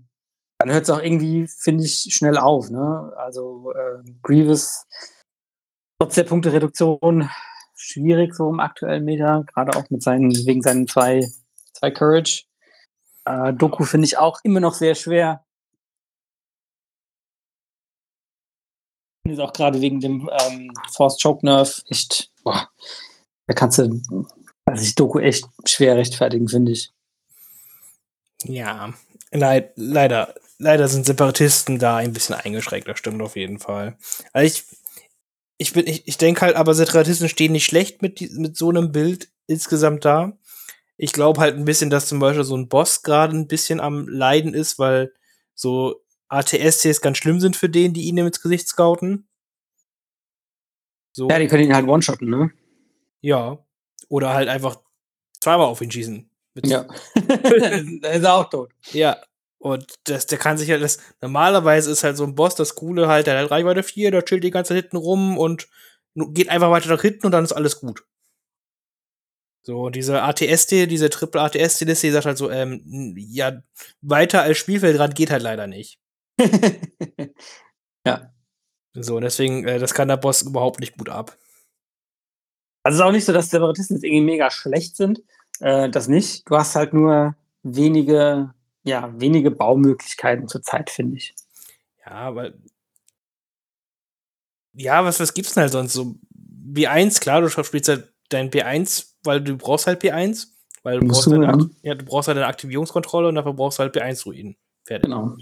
[0.58, 2.70] dann hört es auch irgendwie, finde ich, schnell auf.
[2.70, 3.12] Ne?
[3.16, 4.86] Also äh, Grievous,
[5.98, 7.28] trotz der Punktereduktion,
[7.74, 11.26] schwierig so im aktuellen Meter, gerade auch mit seinen, wegen seinen zwei,
[11.82, 12.44] zwei Courage.
[13.24, 15.44] Äh, Doku finde ich auch immer noch sehr schwer.
[19.28, 22.68] Ist auch gerade wegen dem ähm, Force Choke Nerve echt, boah,
[23.46, 24.02] da kannst du,
[24.64, 26.92] also ich Doku echt schwer rechtfertigen, finde ich.
[28.44, 28.92] Ja,
[29.30, 33.96] leid, leider, leider sind Separatisten da ein bisschen eingeschränkt, das stimmt auf jeden Fall.
[34.32, 34.64] Also ich,
[35.58, 38.90] ich bin, ich, ich denke halt, aber Separatisten stehen nicht schlecht mit, mit so einem
[38.90, 40.36] Bild insgesamt da.
[41.02, 44.06] Ich glaube halt ein bisschen, dass zum Beispiel so ein Boss gerade ein bisschen am
[44.06, 45.12] Leiden ist, weil
[45.52, 49.26] so ATSCs ganz schlimm sind für den, die ihn ins Gesicht scouten.
[51.10, 51.28] So.
[51.28, 52.52] Ja, die können ihn halt one-shotten, ne?
[53.20, 53.58] Ja.
[54.10, 54.80] Oder halt einfach
[55.40, 56.30] zweimal auf ihn schießen.
[56.62, 56.86] ja.
[57.16, 58.70] der ist auch tot.
[58.92, 59.20] Ja.
[59.58, 63.08] Und das, der kann sich halt, das, normalerweise ist halt so ein Boss das Coole
[63.08, 65.66] halt, der hat Reichweite 4, der chillt die ganze Zeit hinten rum und
[66.14, 68.04] geht einfach weiter nach hinten und dann ist alles gut.
[69.64, 73.62] So, diese ATSD, diese Triple ATSD-Liste, die sagt halt so, ähm, ja,
[74.00, 76.00] weiter als Spielfeldrand geht halt leider nicht.
[78.06, 78.32] ja.
[78.94, 81.38] So, deswegen, äh, das kann der Boss überhaupt nicht gut ab.
[82.82, 85.22] Also es ist auch nicht so, dass Separatisten jetzt irgendwie mega schlecht sind.
[85.60, 86.48] Äh, das nicht.
[86.50, 91.34] Du hast halt nur wenige, ja, wenige Baumöglichkeiten zurzeit, finde ich.
[92.04, 92.54] Ja, weil.
[94.74, 95.92] Ja, was, was gibt's denn halt sonst?
[95.92, 100.48] So B1, klar, du spielst halt dein B1, weil du brauchst halt B1.
[100.82, 103.82] Weil du brauchst, halt eine, ja, du brauchst halt eine Aktivierungskontrolle und dafür brauchst du
[103.82, 104.56] halt B1-Ruinen.
[104.84, 105.04] Fertig.
[105.04, 105.36] Genau.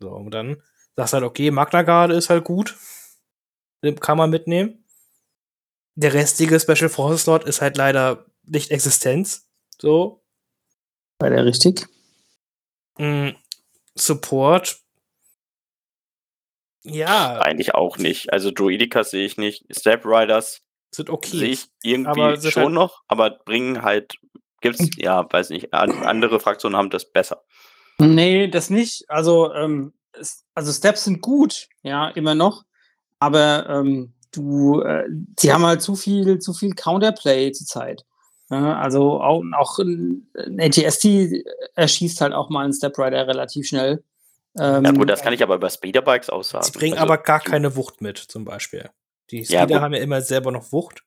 [0.00, 0.62] So, und dann
[0.96, 2.76] sagst du halt, okay, Magna Guard ist halt gut.
[4.00, 4.84] Kann man mitnehmen.
[5.96, 9.46] Der restige Special Forces Slot ist halt leider nicht Existenz.
[9.78, 10.24] So.
[11.18, 11.86] War der richtig?
[12.98, 13.30] Mm,
[13.94, 14.80] Support.
[16.82, 17.40] Ja.
[17.40, 18.32] Eigentlich auch nicht.
[18.32, 19.66] Also Druidicas sehe ich nicht.
[19.70, 20.62] Step Riders
[20.96, 21.36] sind okay.
[21.36, 24.14] Sehe ich irgendwie schon halt noch, aber bringen halt,
[24.60, 24.90] gibt's, hm.
[24.96, 27.42] ja, weiß nicht, andere Fraktionen haben das besser.
[27.98, 29.04] Nee, das nicht.
[29.08, 29.92] Also, ähm,
[30.54, 32.64] also Steps sind gut, ja, immer noch.
[33.18, 38.04] Aber ähm, du, äh, sie haben halt zu viel, zu viel Counterplay zurzeit.
[38.50, 41.06] Ja, also auch, auch ein, ATST
[41.74, 44.04] erschießt halt auch mal einen Steprider relativ schnell.
[44.58, 46.64] Ähm, ja gut, das kann ich aber über Speederbikes auch sagen.
[46.64, 48.90] Sie bringen also, aber gar keine Wucht mit, zum Beispiel.
[49.30, 51.02] Die Speeder ja, haben ja immer selber noch Wucht.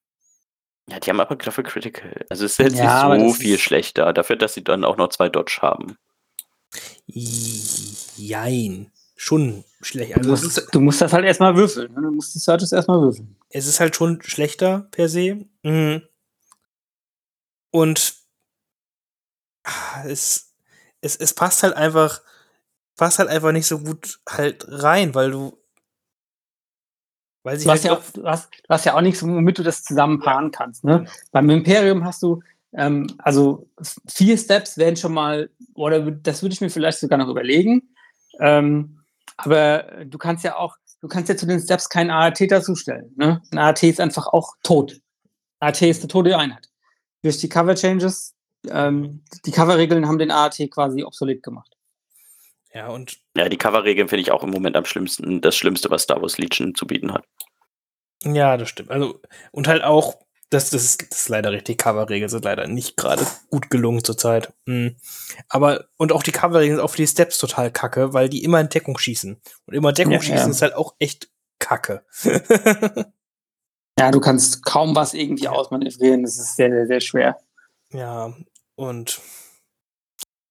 [0.90, 2.26] Ja, die haben aber dafür Critical.
[2.30, 5.10] Also es ist jetzt ja, nicht so viel schlechter, dafür, dass sie dann auch noch
[5.10, 5.98] zwei Dodge haben.
[7.08, 8.92] Jein.
[9.20, 10.16] Schon schlecht.
[10.16, 11.92] Also du, musst, du musst das halt erstmal würfeln.
[11.94, 12.02] Ne?
[12.02, 13.36] Du musst die Searches erstmal würfeln.
[13.50, 15.46] Es ist halt schon schlechter per se.
[15.64, 16.04] Mhm.
[17.72, 18.14] Und
[19.64, 20.54] ah, es,
[21.02, 22.22] es, es passt halt einfach,
[22.96, 25.58] passt halt einfach nicht so gut halt rein, weil du
[27.48, 29.64] weil du, hast halt ja auch, du, hast, du hast ja auch nichts, womit du
[29.64, 30.84] das zusammen paaren kannst.
[30.84, 31.06] Ne?
[31.32, 32.42] Beim Imperium hast du,
[32.74, 33.70] ähm, also
[34.06, 37.84] vier Steps wären schon mal, oder das würde ich mir vielleicht sogar noch überlegen.
[38.42, 39.00] Ähm,
[39.38, 43.14] aber du kannst ja auch, du kannst ja zu den Steps keinen AAT dazustellen.
[43.16, 43.42] Ne?
[43.52, 45.00] Ein AAT ist einfach auch tot.
[45.62, 46.68] AAT ist eine tote Einheit.
[47.24, 48.36] Durch die Cover Changes,
[48.70, 51.78] ähm, die Cover-Regeln haben den AAT quasi obsolet gemacht.
[52.74, 53.18] Ja, und.
[53.36, 56.38] Ja, die Cover-Regeln finde ich auch im Moment am schlimmsten, das Schlimmste, was Star Wars
[56.38, 57.26] Legion zu bieten hat.
[58.24, 58.92] Ja, das stimmt.
[58.92, 59.20] Also,
[59.52, 60.18] und halt auch,
[60.50, 64.54] das, das, ist, das ist leider richtig, Cover-Regeln sind leider nicht gerade gut gelungen zurzeit.
[64.66, 64.96] Mhm.
[65.50, 68.60] Aber, und auch die Cover-Regeln sind auch für die Steps total kacke, weil die immer
[68.60, 69.40] in Deckung schießen.
[69.66, 70.52] Und immer in Deckung ja, schießen ja.
[70.52, 72.06] ist halt auch echt kacke.
[74.00, 77.38] ja, du kannst kaum was irgendwie ausmanövrieren, das ist sehr, sehr, sehr schwer.
[77.92, 78.34] Ja,
[78.76, 79.20] und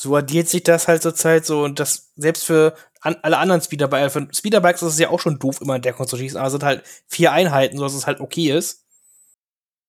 [0.06, 4.12] so addiert sich das halt zurzeit so und das selbst für an, alle anderen Speederbikes,
[4.12, 6.52] für Speederbikes ist es ja auch schon doof, immer in Deckung zu schießen, aber es
[6.52, 8.84] sind halt vier Einheiten, sodass es halt okay ist.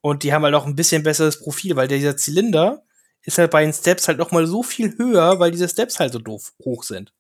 [0.02, 2.84] Und die haben halt auch ein bisschen besseres Profil, weil dieser Zylinder
[3.22, 6.14] ist halt bei den Steps halt noch mal so viel höher, weil diese Steps halt
[6.14, 7.14] so doof hoch sind.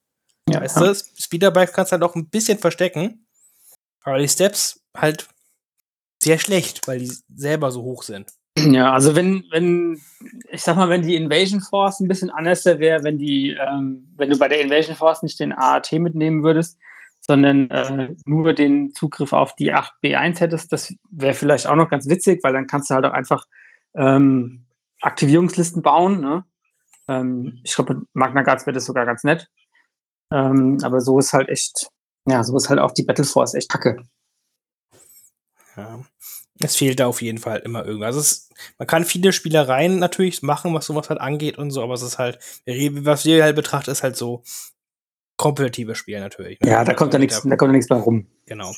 [0.50, 0.94] Ja, weißt ja.
[0.94, 3.28] du, Speederbikes kannst du halt auch ein bisschen verstecken,
[4.02, 5.28] aber die Steps halt
[6.24, 8.32] sehr schlecht, weil die selber so hoch sind.
[8.58, 10.02] Ja, also wenn, wenn,
[10.58, 14.32] ich sag mal, wenn die Invasion Force ein bisschen anders wäre, wenn die, ähm, wenn
[14.32, 16.80] du bei der Invasion Force nicht den AAT mitnehmen würdest,
[17.22, 22.10] sondern äh, nur den Zugriff auf die 8B1 hättest, das wäre vielleicht auch noch ganz
[22.10, 23.46] witzig, weil dann kannst du halt auch einfach
[23.94, 24.66] ähm,
[25.02, 26.22] Aktivierungslisten bauen.
[26.22, 26.44] Ne?
[27.08, 29.52] Ähm, ich glaube, Magna Guards wäre das sogar ganz nett.
[30.34, 31.92] Ähm, aber so ist halt echt,
[32.26, 34.02] ja, so ist halt auch die Battle Force echt kacke.
[35.76, 36.00] Ja.
[36.60, 38.08] Es fehlt da auf jeden Fall immer irgendwas.
[38.08, 41.94] Also es, man kann viele Spielereien natürlich machen, was sowas halt angeht und so, aber
[41.94, 44.44] es ist halt, was wir halt betrachten, ist halt so
[45.38, 46.60] kompetitive Spiel natürlich.
[46.62, 46.72] Ne?
[46.72, 48.28] Ja, da kommt da nichts, da kommt da nichts mehr rum.
[48.46, 48.74] Genau.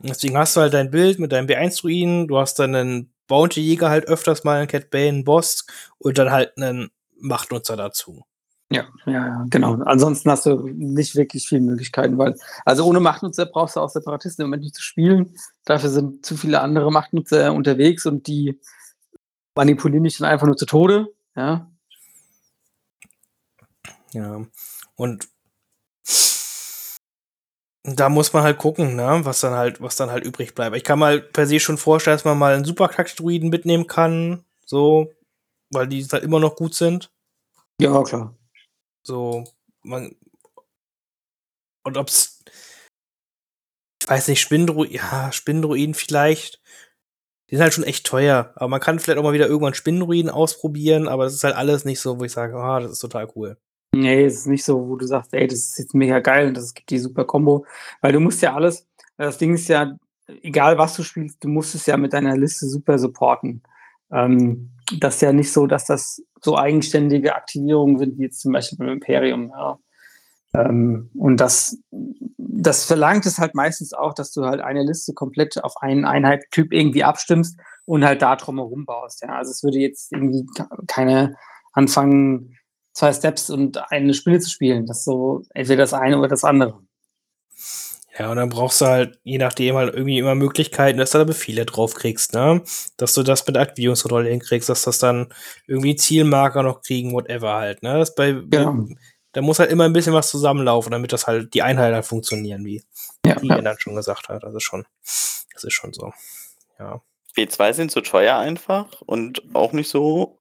[0.00, 4.06] Deswegen hast du halt dein Bild mit deinem B1-Druiden, du hast dann einen Bounty-Jäger halt
[4.06, 5.66] öfters mal, einen Cat Bane, einen Boss
[5.98, 8.24] und dann halt einen Machtnutzer dazu.
[8.70, 9.74] Ja, ja, ja, genau.
[9.84, 14.42] Ansonsten hast du nicht wirklich viele Möglichkeiten, weil, also ohne Machtnutzer brauchst du auch Separatisten
[14.42, 15.36] im Moment nicht zu spielen.
[15.64, 18.58] Dafür sind zu viele andere Machtnutzer unterwegs und die
[19.54, 21.70] manipulieren dich dann einfach nur zu Tode, ja.
[24.12, 24.46] Ja.
[24.96, 25.28] Und
[27.82, 30.74] da muss man halt gucken, ne, was dann halt, was dann halt übrig bleibt.
[30.76, 35.12] Ich kann mal per se schon vorstellen, dass man mal einen Superkaktuiden mitnehmen kann, so,
[35.70, 37.10] weil die halt immer noch gut sind.
[37.78, 38.34] Ja, klar.
[39.06, 39.44] So,
[39.82, 40.16] man.
[41.84, 42.42] Und ob's.
[44.02, 46.60] Ich weiß nicht, Spindruiden, ja, Spindruiden vielleicht.
[47.50, 48.52] Die sind halt schon echt teuer.
[48.56, 51.84] Aber man kann vielleicht auch mal wieder irgendwann Spindruiden ausprobieren, aber das ist halt alles
[51.84, 53.58] nicht so, wo ich sage, ah, oh, das ist total cool.
[53.94, 56.56] Nee, es ist nicht so, wo du sagst, ey, das ist jetzt mega geil und
[56.56, 57.64] das gibt die super Combo.
[58.00, 61.74] Weil du musst ja alles, das Ding ist ja, egal was du spielst, du musst
[61.74, 63.62] es ja mit deiner Liste super supporten.
[64.10, 68.52] Ähm, das ist ja nicht so, dass das so eigenständige Aktivierungen sind, wie jetzt zum
[68.52, 69.48] Beispiel beim Imperium.
[69.48, 69.78] Ja.
[70.54, 71.78] Ähm, und das,
[72.36, 76.72] das verlangt es halt meistens auch, dass du halt eine Liste komplett auf einen Einheittyp
[76.72, 79.22] irgendwie abstimmst und halt da drumherum baust.
[79.22, 79.36] Ja.
[79.36, 80.46] Also es würde jetzt irgendwie
[80.86, 81.36] keine
[81.72, 82.56] anfangen,
[82.92, 84.86] zwei Steps und eine Spinne zu spielen.
[84.86, 86.80] Das ist so entweder das eine oder das andere.
[88.16, 91.24] Ja, und dann brauchst du halt, je nachdem, halt irgendwie immer Möglichkeiten, dass du da
[91.24, 92.62] Befehle drauf kriegst, ne?
[92.96, 95.32] Dass du das mit Aktivierungskontrolle hinkriegst, dass das dann
[95.66, 97.98] irgendwie Zielmarker noch kriegen, whatever halt, ne?
[97.98, 98.86] Das bei, genau.
[99.32, 102.64] da muss halt immer ein bisschen was zusammenlaufen, damit das halt die Einheiten halt funktionieren,
[102.64, 102.84] wie
[103.26, 103.60] ja, die ja.
[103.60, 104.44] dann schon gesagt hat.
[104.44, 106.12] Das ist schon, das ist schon so.
[106.78, 107.02] Ja.
[107.36, 110.38] B2 sind so teuer einfach und auch nicht so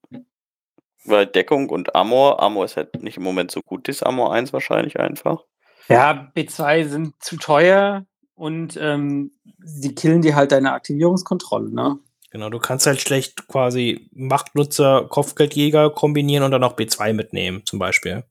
[1.05, 4.53] weil Deckung und Amor, Amor ist halt nicht im Moment so gut, das Amor 1
[4.53, 5.43] wahrscheinlich einfach.
[5.89, 9.31] Ja, B2 sind zu teuer und ähm,
[9.63, 11.99] sie killen dir halt deine Aktivierungskontrolle, ne?
[12.31, 17.77] Genau, du kannst halt schlecht quasi Machtnutzer, Kopfgeldjäger kombinieren und dann auch B2 mitnehmen, zum
[17.77, 18.23] Beispiel.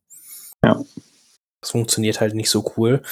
[0.65, 0.83] Ja.
[1.61, 3.03] Das funktioniert halt nicht so cool.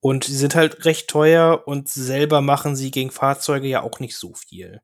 [0.00, 4.18] Und sie sind halt recht teuer und selber machen sie gegen Fahrzeuge ja auch nicht
[4.18, 4.82] so viel.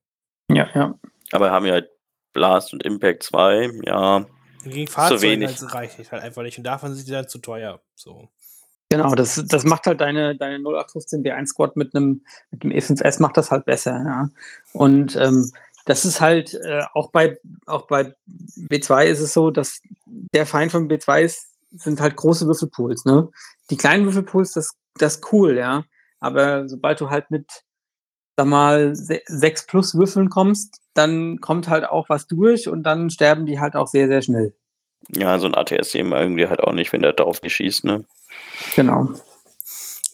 [0.50, 0.98] Ja, ja.
[1.30, 1.90] Aber haben ja halt
[2.32, 4.24] Blast und Impact 2, ja.
[4.64, 7.82] Gegen Fahrzeuge halt reicht halt einfach nicht und davon sind die dann zu teuer.
[7.94, 8.30] So.
[8.92, 13.20] Genau, das, das macht halt deine, deine 0815 B1 Squad mit einem, mit dem E5S
[13.22, 14.28] macht das halt besser, ja.
[14.72, 15.52] Und ähm,
[15.86, 18.14] das ist halt äh, auch bei auch bei
[18.68, 23.28] B2 ist es so, dass der Feind von B2 ist, sind halt große Würfelpools, ne?
[23.70, 25.84] Die kleinen Würfelpools, das, das ist cool, ja.
[26.18, 27.46] Aber sobald du halt mit
[28.36, 33.46] sag mal, sechs plus Würfeln kommst, dann kommt halt auch was durch und dann sterben
[33.46, 34.54] die halt auch sehr, sehr schnell.
[35.14, 38.04] Ja, so ein ATS wir irgendwie halt auch nicht, wenn der darauf geschießt, ne?
[38.76, 39.08] Genau.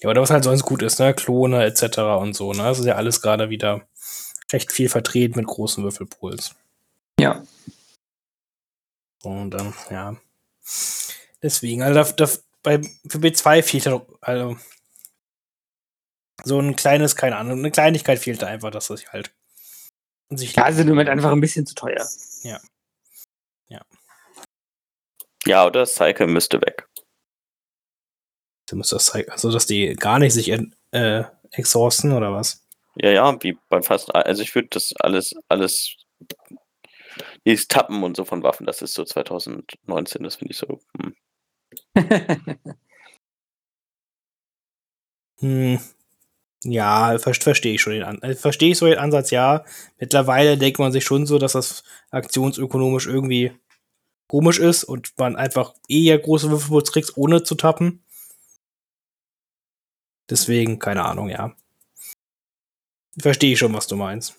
[0.01, 1.15] Ja, oder was halt sonst gut ist, ne?
[1.15, 1.99] Klone etc.
[2.21, 2.63] und so, ne?
[2.63, 3.83] Das ist ja alles gerade wieder
[4.53, 6.55] recht viel vertreten mit großen Würfelpools.
[7.19, 7.43] Ja.
[9.23, 10.17] Und dann, ähm, ja.
[11.43, 12.33] Deswegen, also da, da,
[12.63, 14.57] bei, für B2 fehlt ja noch, also
[16.45, 19.33] so ein kleines, keine Ahnung, eine Kleinigkeit fehlte einfach, dass das halt
[20.31, 20.55] sich.
[20.55, 22.07] Ja, sind im Moment einfach ein bisschen zu teuer.
[22.43, 22.61] Ja.
[25.47, 26.89] Ja, oder das Cycle müsste weg.
[28.71, 30.51] Also dass die gar nicht sich
[30.91, 32.67] äh, exhausten oder was?
[32.97, 35.97] Ja, ja, wie bei fast, also ich würde das alles, alles,
[37.45, 40.81] dieses Tappen und so von Waffen, das ist so 2019, das finde ich so.
[40.99, 41.15] Hm.
[45.41, 45.79] hm.
[46.65, 48.25] Ja, ver verstehe ich schon den Ansatz.
[48.25, 49.65] Also verstehe ich so den Ansatz, ja.
[49.99, 53.53] Mittlerweile denkt man sich schon so, dass das aktionsökonomisch irgendwie
[54.29, 58.03] komisch ist und man einfach eher große Würfelputz kriegt, ohne zu tappen.
[60.29, 61.55] Deswegen, keine Ahnung, ja.
[63.19, 64.37] Verstehe ich schon, was du meinst.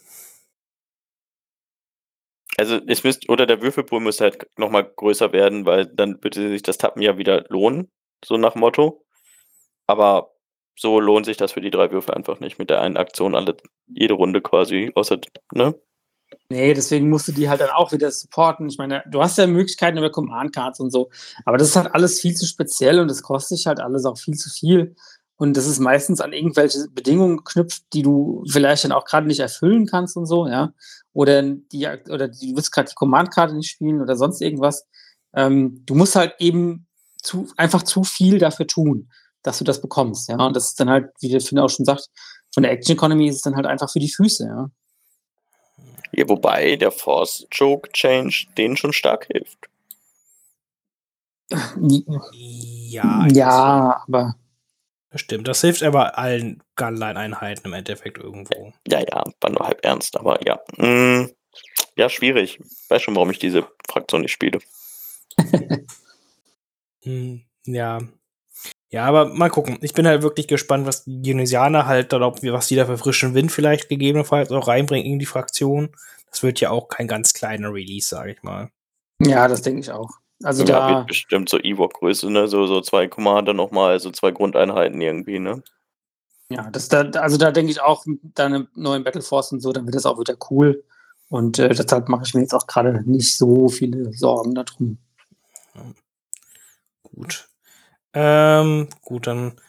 [2.57, 6.63] Also es müsste, oder der Würfelpool müsste halt nochmal größer werden, weil dann würde sich
[6.63, 7.91] das Tappen ja wieder lohnen,
[8.25, 9.05] so nach Motto.
[9.87, 10.33] Aber
[10.75, 13.57] so lohnt sich das für die drei Würfe einfach nicht mit der einen Aktion alle,
[13.87, 15.19] jede Runde quasi, außer,
[15.53, 15.79] ne?
[16.49, 18.69] Nee, deswegen musst du die halt dann auch wieder supporten.
[18.69, 21.09] Ich meine, du hast ja Möglichkeiten über Command Cards und so,
[21.45, 24.17] aber das ist halt alles viel zu speziell und das kostet sich halt alles auch
[24.17, 24.95] viel zu viel.
[25.37, 29.39] Und das ist meistens an irgendwelche Bedingungen geknüpft, die du vielleicht dann auch gerade nicht
[29.39, 30.73] erfüllen kannst und so, ja.
[31.13, 34.87] Oder die, oder du willst gerade die Command-Karte nicht spielen oder sonst irgendwas.
[35.35, 36.87] Ähm, du musst halt eben
[37.21, 39.09] zu, einfach zu viel dafür tun,
[39.43, 40.37] dass du das bekommst, ja.
[40.37, 42.09] Und das ist dann halt, wie der Finn auch schon sagt,
[42.51, 44.71] von der Action Economy ist es dann halt einfach für die Füße, ja.
[46.11, 49.69] Ja, wobei der Force Choke Change denen schon stark hilft.
[51.81, 54.35] Ja, Ja, aber
[55.09, 55.47] das stimmt.
[55.47, 58.73] Das hilft aber allen Gunline-Einheiten im Endeffekt irgendwo.
[58.87, 60.59] Ja, ja, war nur halb ernst, aber ja.
[60.75, 61.29] Mm,
[61.95, 62.59] ja, schwierig.
[62.89, 64.59] Weiß schon, warum ich diese Fraktion nicht spiele.
[67.03, 67.99] Hm, ja.
[68.89, 69.77] Ja, aber mal gucken.
[69.81, 72.85] Ich bin halt wirklich gespannt, was die Genesianer halt, dann, ob wir, was die da
[72.85, 75.89] für frischen Wind vielleicht gegebenenfalls auch reinbringen in die Fraktion.
[76.31, 78.69] Das wird ja auch kein ganz kleiner Release, sage ich mal.
[79.21, 80.11] ja, das denke ich auch.
[80.43, 82.47] Also ja, da, wird bestimmt so Ewok-Größe, ne?
[82.47, 85.63] So, so zwei Commander nochmal, so zwei Grundeinheiten irgendwie, ne?
[86.49, 89.73] ja, das da, also da denke ich auch, mit deinem neuen Battle Force und so,
[89.73, 90.83] dann wird das auch wieder cool.
[91.29, 94.97] Und äh, deshalb mache ich mir jetzt auch gerade nicht so viele Sorgen darum.
[97.03, 97.49] Gut.
[98.13, 99.59] Ähm, gut, dann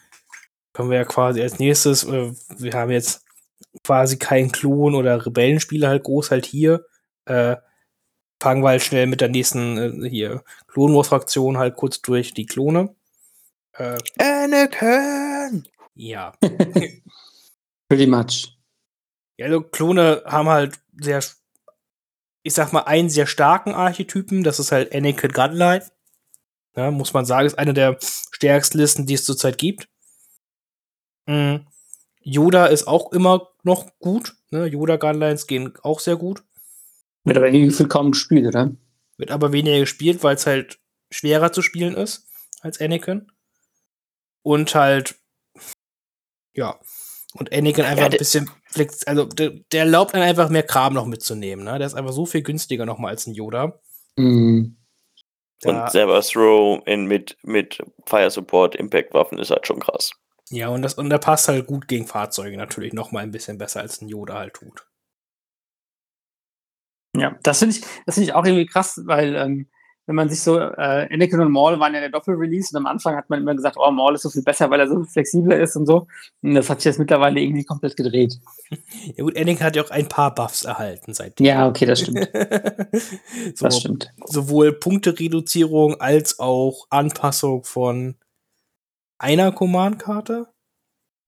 [0.73, 3.25] können wir ja quasi als nächstes, äh, wir haben jetzt
[3.83, 6.85] quasi keinen Klon oder Rebellenspieler halt groß halt hier.
[7.25, 7.57] Äh,
[8.41, 12.33] fangen wir halt schnell mit der nächsten äh, hier Clone Wars Fraktion halt kurz durch
[12.33, 12.95] die Klone.
[13.73, 15.67] Äh, Anakin!
[15.95, 16.33] ja.
[17.89, 18.57] Pretty much.
[19.37, 21.21] Ja, also Klone haben halt sehr,
[22.43, 25.85] ich sag mal, einen sehr starken Archetypen, das ist halt Anakin Gunline.
[26.75, 27.97] Ja, muss man sagen, ist eine der
[28.39, 29.89] stärksten Listen, die es zurzeit gibt.
[31.27, 31.67] Mhm.
[32.21, 34.35] Yoda ist auch immer noch gut.
[34.49, 34.65] Ne?
[34.65, 36.43] Yoda Gunlines gehen auch sehr gut.
[37.25, 38.71] Wird aber irgendwie kaum gespielt, oder?
[39.17, 40.79] Wird aber weniger gespielt, weil es halt
[41.11, 42.27] schwerer zu spielen ist
[42.61, 43.29] als Anakin.
[44.41, 45.15] Und halt,
[46.53, 46.79] ja.
[47.33, 50.93] Und Anakin einfach ein der- bisschen flex, also der, der erlaubt einem einfach mehr Kram
[50.93, 51.77] noch mitzunehmen, ne?
[51.77, 53.79] Der ist einfach so viel günstiger nochmal als ein Yoda.
[54.15, 54.77] Mhm.
[55.61, 60.11] Da, Und selber Throw in mit, mit Fire Support Impact Waffen ist halt schon krass.
[60.49, 63.81] ja, und das, und der passt halt gut gegen Fahrzeuge natürlich nochmal ein bisschen besser
[63.81, 64.87] als ein Yoda halt tut.
[67.17, 69.69] Ja, das finde ich, das finde ich auch irgendwie krass, weil ähm,
[70.09, 73.15] wenn man sich so, äh, Anakin und Maul waren ja der Doppel-Release und am Anfang
[73.15, 75.59] hat man immer gesagt, oh, Maul ist so viel besser, weil er so viel flexibler
[75.59, 76.07] ist und so.
[76.41, 78.39] Und das hat sich jetzt mittlerweile irgendwie komplett gedreht.
[79.15, 81.45] Ja gut, Anakin hat ja auch ein paar Buffs erhalten seitdem.
[81.45, 82.27] Ja, okay, das stimmt.
[83.53, 84.11] so, Das stimmt.
[84.25, 88.15] sowohl Punktereduzierung als auch Anpassung von
[89.19, 90.47] einer Command-Karte.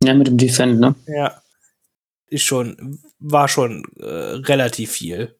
[0.03, 0.95] Ja, mit dem Defend, ne?
[1.05, 1.39] Ja.
[2.27, 5.35] Ist schon, war schon äh, relativ viel.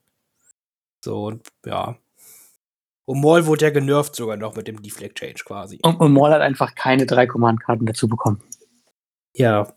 [1.04, 1.98] So, und ja.
[3.12, 5.80] Und Maul wurde ja genervt sogar noch mit dem Deflect Change quasi.
[5.84, 8.42] Und, und Maul hat einfach keine drei Command-Karten dazu bekommen.
[9.34, 9.74] Ja.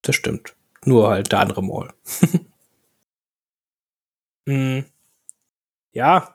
[0.00, 0.56] Das stimmt.
[0.86, 1.92] Nur halt der andere Maul.
[4.48, 4.86] Hm.
[5.92, 6.34] Ja.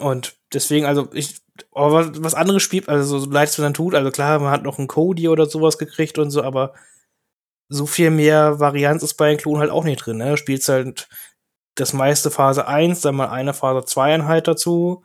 [0.00, 1.36] Und deswegen, also ich,
[1.72, 4.78] aber was, anderes spielt, also so leid es dann tut, also klar, man hat noch
[4.78, 6.74] einen Cody oder sowas gekriegt und so, aber
[7.68, 10.30] so viel mehr Varianz ist bei den Klonen halt auch nicht drin, ne?
[10.30, 11.08] Du spielst halt
[11.74, 15.04] das meiste Phase 1, dann mal eine Phase 2 Einheit dazu,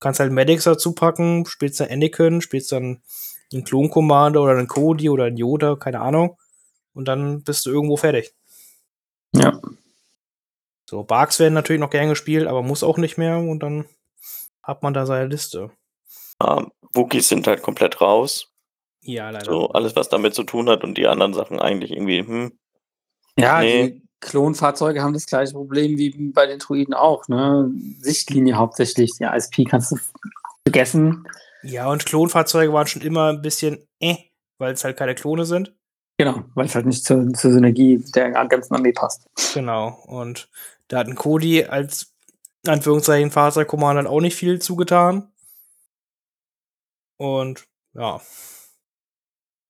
[0.00, 3.02] kannst halt Medics dazu packen, spielst dann Anakin, spielst dann
[3.52, 6.36] einen Klon-Commander oder einen Cody oder einen Yoda, keine Ahnung.
[6.94, 8.34] Und dann bist du irgendwo fertig.
[9.34, 9.60] Ja.
[10.88, 13.86] So, Barks werden natürlich noch gern gespielt, aber muss auch nicht mehr und dann
[14.62, 15.70] hat man da seine Liste.
[16.42, 18.52] Ähm, Wookies sind halt komplett raus.
[19.02, 19.44] Ja, leider.
[19.44, 22.58] So alles, was damit zu tun hat und die anderen Sachen eigentlich irgendwie, hm.
[23.38, 23.90] Ja, Nee.
[23.90, 27.70] die Klonfahrzeuge haben das gleiche Problem wie bei den Druiden auch, ne?
[28.00, 29.12] Sichtlinie hauptsächlich.
[29.18, 29.96] Ja, ISP kannst du
[30.66, 31.26] vergessen.
[31.62, 34.16] Ja, und Klonfahrzeuge waren schon immer ein bisschen äh,
[34.58, 35.74] weil es halt keine Klone sind.
[36.18, 39.26] Genau, weil es halt nicht zur, zur Synergie der ganzen Armee passt.
[39.54, 40.02] Genau.
[40.06, 40.50] Und
[40.88, 42.12] da hat ein Cody als
[42.66, 45.32] Anführungszeichen Fahrzeugkommander auch nicht viel zugetan.
[47.16, 48.20] Und ja.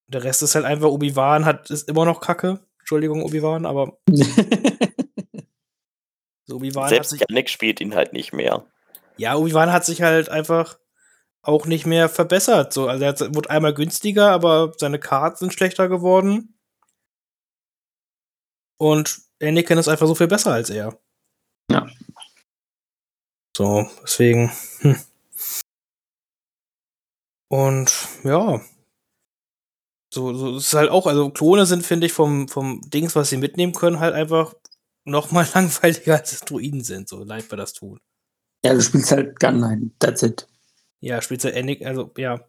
[0.06, 2.60] Der Rest ist halt einfach, Obi-Wan hat, ist immer noch Kacke.
[2.88, 3.98] Entschuldigung, Obi-Wan, aber
[6.46, 7.20] so Obi-Wan hat Selbst sich.
[7.20, 8.64] Yannick spielt ihn halt nicht mehr.
[9.18, 10.78] Ja, Obi-Wan hat sich halt einfach
[11.42, 12.72] auch nicht mehr verbessert.
[12.72, 16.58] So, also er hat- wurde einmal günstiger, aber seine Karten sind schlechter geworden.
[18.80, 20.98] Und Anakin ist einfach so viel besser als er.
[21.70, 21.86] Ja.
[23.54, 24.50] So, deswegen.
[24.78, 24.96] Hm.
[27.50, 28.62] Und ja.
[30.10, 33.30] So, so ist es halt auch, also Klone sind, finde ich, vom, vom Dings, was
[33.30, 34.54] sie mitnehmen können, halt einfach
[35.04, 38.00] noch mal langweiliger als Druiden sind, so leid wir das tun.
[38.64, 40.48] ja, du spielst halt Gunline, that's it.
[41.00, 42.40] Ja, spielt ja Anakin, also ja.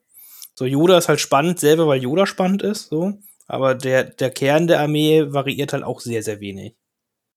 [0.55, 3.17] So, Yoda ist halt spannend, selber weil Yoda spannend ist, so.
[3.47, 6.75] Aber der, der Kern der Armee variiert halt auch sehr, sehr wenig.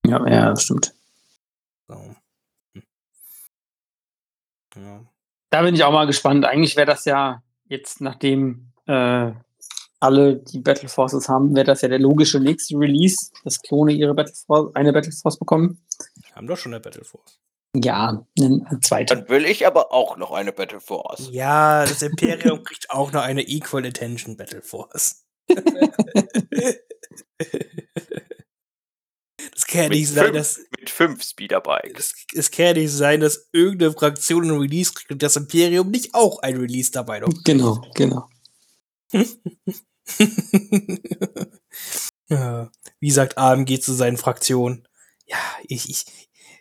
[0.07, 0.93] Ja, ja, das stimmt.
[1.89, 1.95] So.
[2.75, 2.83] Hm.
[4.77, 5.05] Ja.
[5.51, 6.45] Da bin ich auch mal gespannt.
[6.45, 9.33] Eigentlich wäre das ja jetzt, nachdem äh,
[10.03, 14.15] alle die Battle Forces haben, wäre das ja der logische nächste Release, dass Klone ihre
[14.15, 15.85] Battle Force, eine Battle Force bekommen.
[16.35, 17.39] Haben doch schon eine Battle Force.
[17.75, 19.17] Ja, eine zweite.
[19.17, 21.29] Dann will ich aber auch noch eine Battle Force.
[21.31, 25.25] Ja, das Imperium kriegt auch noch eine Equal Attention Battle Force.
[29.55, 32.15] Das kann ja Mit nicht sein, fünf, dass mit fünf Speederbikes.
[32.33, 35.91] es, es kann ja nicht sein, dass irgendeine Fraktion ein Release kriegt und das Imperium
[35.91, 37.33] nicht auch ein Release dabei noch.
[37.45, 38.29] Genau, genau.
[42.29, 44.87] ja, wie sagt AMG zu seinen Fraktionen?
[45.27, 46.05] Ja, ich, ich,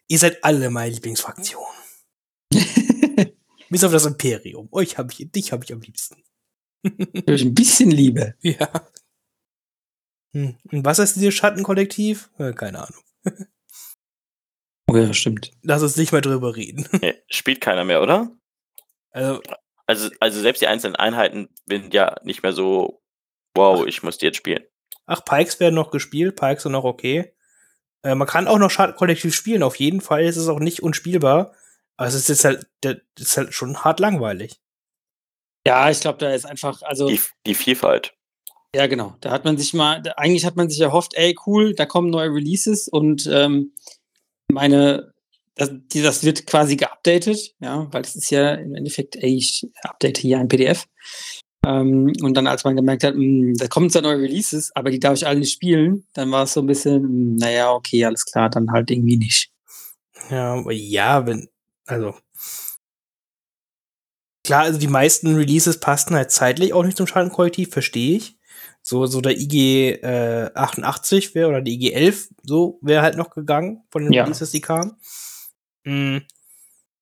[0.07, 1.63] ihr seid alle meine Lieblingsfraktion.
[3.69, 4.67] Bis auf das Imperium.
[4.71, 6.23] Euch hab ich, dich habe ich am liebsten.
[7.25, 8.35] Durch ein bisschen Liebe.
[8.41, 8.87] Ja.
[10.33, 10.57] Hm.
[10.71, 12.29] Und was ist dieses Schattenkollektiv?
[12.55, 13.03] Keine Ahnung.
[14.89, 15.51] Oh ja, stimmt.
[15.61, 16.87] Lass uns nicht mehr drüber reden.
[17.01, 18.31] Nee, spielt keiner mehr, oder?
[19.11, 19.41] Also,
[19.87, 23.00] Also, also selbst die einzelnen Einheiten sind ja nicht mehr so,
[23.55, 24.63] wow, ich muss die jetzt spielen.
[25.05, 27.33] ach, Pikes werden noch gespielt, Pikes sind noch okay.
[28.03, 30.23] Äh, man kann auch noch Schattenkollektiv spielen, auf jeden Fall.
[30.23, 31.53] Es ist auch nicht unspielbar.
[31.97, 34.59] Aber es ist jetzt halt, das ist halt schon hart langweilig.
[35.67, 38.13] Ja, ich glaube, da ist einfach, also, Die, die Vielfalt.
[38.75, 39.15] ja, genau.
[39.21, 42.09] Da hat man sich mal, da, eigentlich hat man sich erhofft, ey, cool, da kommen
[42.09, 43.73] neue Releases und ähm,
[44.47, 45.13] meine,
[45.55, 49.67] das, die, das wird quasi geupdatet, ja, weil es ist ja im Endeffekt, ey, ich
[49.83, 50.87] update hier ein PDF.
[51.65, 54.99] Ähm, und dann, als man gemerkt hat, mh, da kommen zwar neue Releases, aber die
[54.99, 57.03] darf ich alle nicht spielen, dann war es so ein bisschen,
[57.35, 59.51] mh, naja, okay, alles klar, dann halt irgendwie nicht.
[60.29, 61.47] Ja, ja, wenn,
[61.85, 62.15] also.
[64.43, 68.37] Klar, also die meisten Releases passten halt zeitlich auch nicht zum Schattenkollektiv, verstehe ich.
[68.81, 73.29] So, so der IG äh, 88 wäre oder die IG 11, so wäre halt noch
[73.29, 74.23] gegangen von den Ja.
[74.23, 74.93] Releases, die kamen.
[75.83, 76.17] Mm.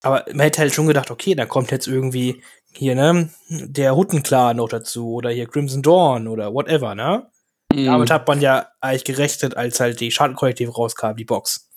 [0.02, 2.42] Aber man hätte halt schon gedacht, okay, da kommt jetzt irgendwie
[2.72, 7.30] hier, ne, der Huttenclan noch dazu oder hier Crimson Dawn oder whatever, ne?
[7.72, 8.14] Damit Mhm.
[8.14, 11.70] hat man ja eigentlich gerechnet, als halt die Schattenkollektiv rauskam, die Box.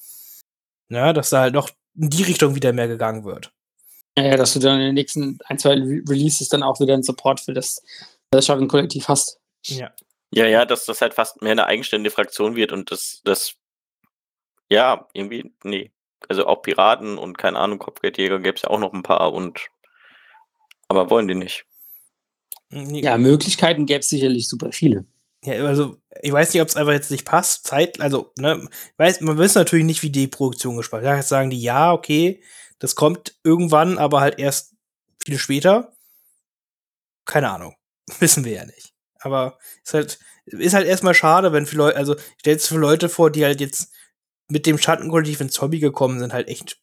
[0.90, 3.52] Ja, dass da halt noch in die Richtung wieder mehr gegangen wird.
[4.16, 6.94] Ja, ja, dass du dann in den nächsten ein, zwei Re Releases dann auch wieder
[6.94, 7.82] einen Support für das,
[8.30, 9.38] das Schatten-Kollektiv hast.
[9.66, 9.90] Ja.
[10.34, 13.54] Ja, ja, dass das halt fast mehr eine eigenständige Fraktion wird und das, das,
[14.70, 15.90] ja, irgendwie, nee.
[16.28, 19.68] Also auch Piraten und keine Ahnung, Kopfgeldjäger gäbe es ja auch noch ein paar und,
[20.88, 21.64] aber wollen die nicht.
[22.70, 25.04] Ja, Möglichkeiten gäbe es sicherlich super viele.
[25.44, 27.66] Ja, also, ich weiß nicht, ob es einfach jetzt nicht passt.
[27.66, 31.04] Zeit, also, ne, weiß, man weiß natürlich nicht, wie die Produktion gespannt.
[31.04, 32.42] Ja, jetzt sagen die, ja, okay,
[32.78, 34.74] das kommt irgendwann, aber halt erst
[35.24, 35.92] viel später.
[37.24, 37.74] Keine Ahnung.
[38.20, 38.92] Wissen wir ja nicht.
[39.20, 43.08] Aber ist halt, ist halt erstmal schade, wenn für Leute, also, stellt es für Leute
[43.08, 43.92] vor, die halt jetzt
[44.52, 46.78] mit dem Schattenkollektiv ins Hobby gekommen sind, halt echt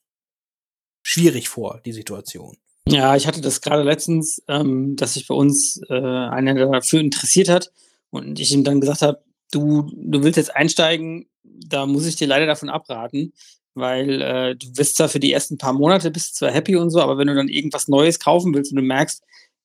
[1.04, 2.58] schwierig vor, die Situation.
[2.88, 7.48] Ja, ich hatte das gerade letztens, ähm, dass sich bei uns äh, einer dafür interessiert
[7.48, 7.72] hat
[8.10, 12.28] und ich ihm dann gesagt habe, du, du willst jetzt einsteigen, da muss ich dir
[12.28, 13.34] leider davon abraten,
[13.76, 17.00] weil äh, du bist zwar für die ersten paar Monate bist zwar happy und so,
[17.02, 19.24] aber wenn du dann irgendwas Neues kaufen willst und du merkst,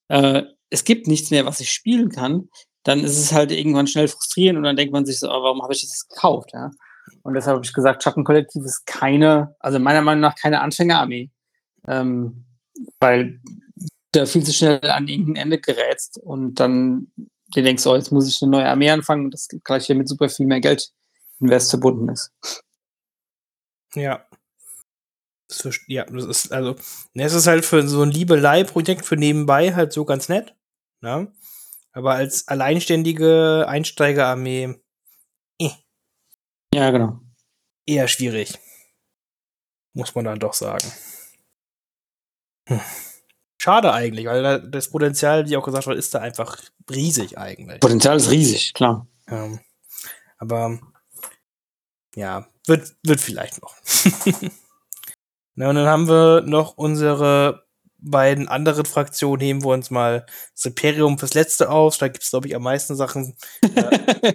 [0.08, 2.50] äh, es gibt nichts mehr, was ich spielen kann,
[2.82, 5.62] dann ist es halt irgendwann schnell frustrierend und dann denkt man sich so, oh, warum
[5.62, 6.50] habe ich das gekauft?
[6.52, 6.70] Ja?
[7.22, 11.30] Und deshalb habe ich gesagt, Schattenkollektiv ist keine, also meiner Meinung nach keine Anfängerarmee.
[11.86, 12.44] Ähm,
[13.00, 13.40] weil
[14.12, 17.12] da viel zu schnell an irgendein Ende gerätst und dann
[17.54, 20.08] dir denkst, oh, jetzt muss ich eine neue Armee anfangen und das gleich hier mit
[20.08, 20.90] super viel mehr Geld
[21.40, 22.32] invest verbunden ist.
[23.94, 24.26] Ja.
[25.86, 26.74] Ja, das ist, also,
[27.12, 30.56] ne, es ist halt für so ein Liebelei-Projekt für nebenbei halt so ganz nett.
[31.00, 31.32] Ne?
[31.92, 34.80] Aber als alleinständige Einsteigerarmee
[36.74, 37.20] Ja, genau.
[37.86, 38.58] eher schwierig.
[39.92, 40.90] Muss man dann doch sagen.
[42.68, 42.80] Hm.
[43.58, 46.60] Schade eigentlich, weil da das Potenzial, wie auch gesagt wurde, ist da einfach
[46.90, 47.80] riesig eigentlich.
[47.80, 49.06] Potenzial ist riesig, klar.
[49.28, 49.60] Ähm,
[50.38, 50.78] aber
[52.14, 53.74] ja, wird, wird vielleicht noch.
[55.54, 57.64] Na, und dann haben wir noch unsere
[57.98, 61.96] beiden anderen Fraktionen, heben wir uns mal das Imperium fürs Letzte auf.
[61.96, 63.36] Da gibt es, glaube ich, am meisten Sachen.
[63.62, 63.90] Da,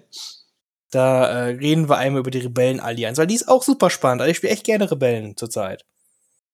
[0.91, 4.21] da äh, reden wir einmal über die Rebellenallianz, weil die ist auch super spannend.
[4.21, 5.85] Also ich spiele echt gerne Rebellen zurzeit.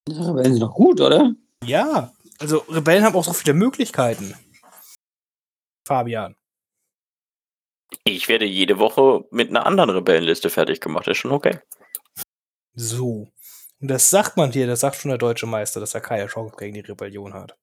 [0.07, 1.33] Ja, Rebellen sind doch gut, oder?
[1.63, 4.35] Ja, also Rebellen haben auch so viele Möglichkeiten.
[5.87, 6.35] Fabian.
[8.03, 11.59] Ich werde jede Woche mit einer anderen Rebellenliste fertig gemacht, ist schon okay.
[12.73, 13.29] So.
[13.79, 16.55] Und das sagt man hier, das sagt schon der deutsche Meister, dass er keine Chance
[16.57, 17.57] gegen die Rebellion hat.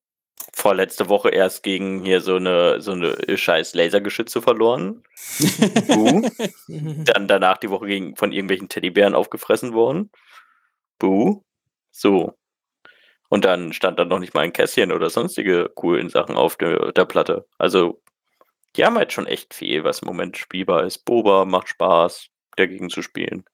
[0.55, 5.03] Vorletzte Woche erst gegen hier so eine, so eine scheiß Lasergeschütze verloren.
[5.89, 6.29] Buh.
[6.69, 10.11] Dann danach die Woche gegen, von irgendwelchen Teddybären aufgefressen worden.
[10.99, 11.43] Buh.
[11.91, 12.37] So.
[13.29, 16.93] Und dann stand da noch nicht mal ein Kästchen oder sonstige coolen Sachen auf der,
[16.93, 17.47] der Platte.
[17.57, 18.03] Also,
[18.77, 21.07] die haben halt schon echt viel, was im Moment spielbar ist.
[21.07, 23.45] Boba macht Spaß, dagegen zu spielen.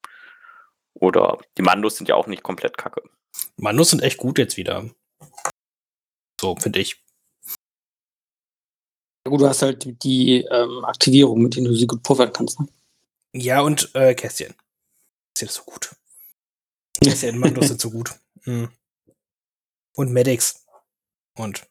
[0.94, 3.02] Oder die Mandos sind ja auch nicht komplett kacke.
[3.56, 4.90] Mandos sind echt gut jetzt wieder.
[6.40, 7.02] So, finde ich.
[9.24, 12.32] Ja, gut, du hast halt die, die ähm, Aktivierung, mit denen du sie gut puffern
[12.32, 12.60] kannst.
[12.60, 12.68] Ne?
[13.34, 14.54] Ja, und äh, Kästchen.
[15.34, 15.94] Kästchen ist so gut.
[17.02, 18.14] Kästchen Mandos sind so gut.
[18.44, 18.70] Mhm.
[19.96, 20.64] Und Medics.
[21.36, 21.66] Und.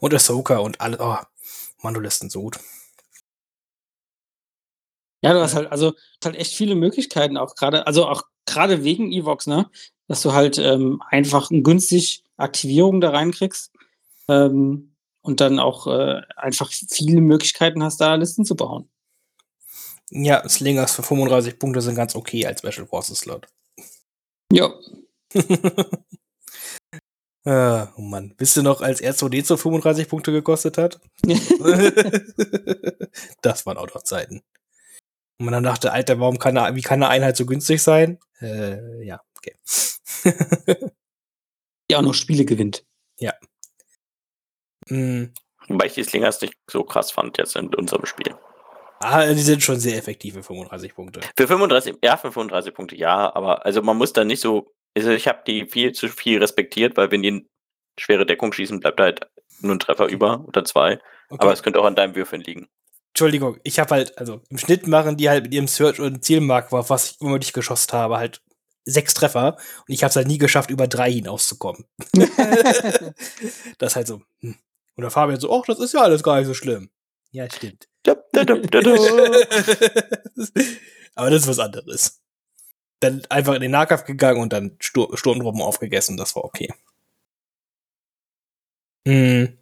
[0.00, 0.98] Und Ahsoka und alle.
[1.00, 1.18] Oh,
[1.82, 2.60] Mandolisten so gut.
[5.22, 9.10] Ja, du hast halt, also halt echt viele Möglichkeiten auch gerade, also auch gerade wegen
[9.10, 9.70] Evox, ne?
[10.06, 13.72] Dass du halt ähm, einfach günstig Aktivierung da reinkriegst
[14.28, 18.88] ähm, und dann auch äh, einfach viele Möglichkeiten hast, da Listen zu bauen.
[20.10, 23.48] Ja, Slingers für 35 Punkte sind ganz okay als Special Forces Slot.
[24.52, 24.72] Ja.
[27.44, 28.34] ah, oh Mann.
[28.38, 31.00] Wisst ihr noch, als R2D2 35 Punkte gekostet hat?
[33.42, 34.42] das waren auch noch Zeiten.
[35.38, 38.20] Und man dann dachte, Alter, warum kann eine, wie kann eine Einheit so günstig sein?
[38.40, 39.56] Äh, ja, okay.
[41.90, 42.84] Die auch noch Spiele gewinnt.
[43.18, 43.34] Ja.
[44.88, 45.32] Mhm.
[45.68, 48.34] Wobei ich die Slingers nicht so krass fand jetzt in unserem Spiel.
[49.00, 51.20] Ah, die sind schon sehr effektiv für 35 Punkte.
[51.36, 55.10] Für 35, ja, für 35 Punkte, ja, aber also man muss da nicht so, also
[55.10, 57.48] ich habe die viel zu viel respektiert, weil wenn die in
[57.98, 59.20] schwere Deckung schießen, bleibt halt
[59.60, 60.98] nur ein Treffer über oder zwei.
[61.28, 61.42] Okay.
[61.42, 62.68] Aber es könnte auch an deinem Würfeln liegen.
[63.08, 66.72] Entschuldigung, ich habe halt, also im Schnitt machen die halt mit ihrem Search und Zielmark,
[66.72, 68.42] auf was ich immer nicht geschossen habe, halt
[68.86, 69.56] sechs Treffer
[69.86, 71.84] und ich habe es halt nie geschafft, über drei hinauszukommen.
[72.14, 74.22] das ist halt so.
[74.40, 74.56] Hm.
[74.94, 76.88] Und der Fabian so, ach, das ist ja alles gar nicht so schlimm.
[77.30, 77.88] Ja, stimmt.
[81.14, 82.22] Aber das ist was anderes.
[83.00, 86.72] Dann einfach in den Nahkampf gegangen und dann Stur Sturmtruppen aufgegessen, das war okay.
[89.06, 89.58] Hm.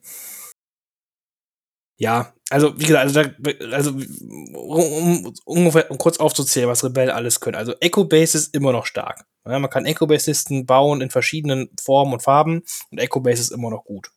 [1.96, 7.40] Ja, also wie gesagt, also, da, also um, ungefähr um kurz aufzuzählen, was Rebellen alles
[7.40, 7.56] können.
[7.56, 9.24] Also Echo Base ist immer noch stark.
[9.46, 13.40] Ja, man kann Echo Base Listen bauen in verschiedenen Formen und Farben und Echo Base
[13.40, 14.10] ist immer noch gut.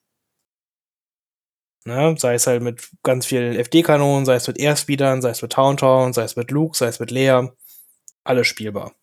[1.86, 2.16] Ne?
[2.18, 6.12] Sei es halt mit ganz vielen FD-Kanonen, sei es mit Airspeedern, sei es mit Town
[6.14, 7.54] sei es mit Luke, sei es mit Leia.
[8.26, 8.94] Alles spielbar.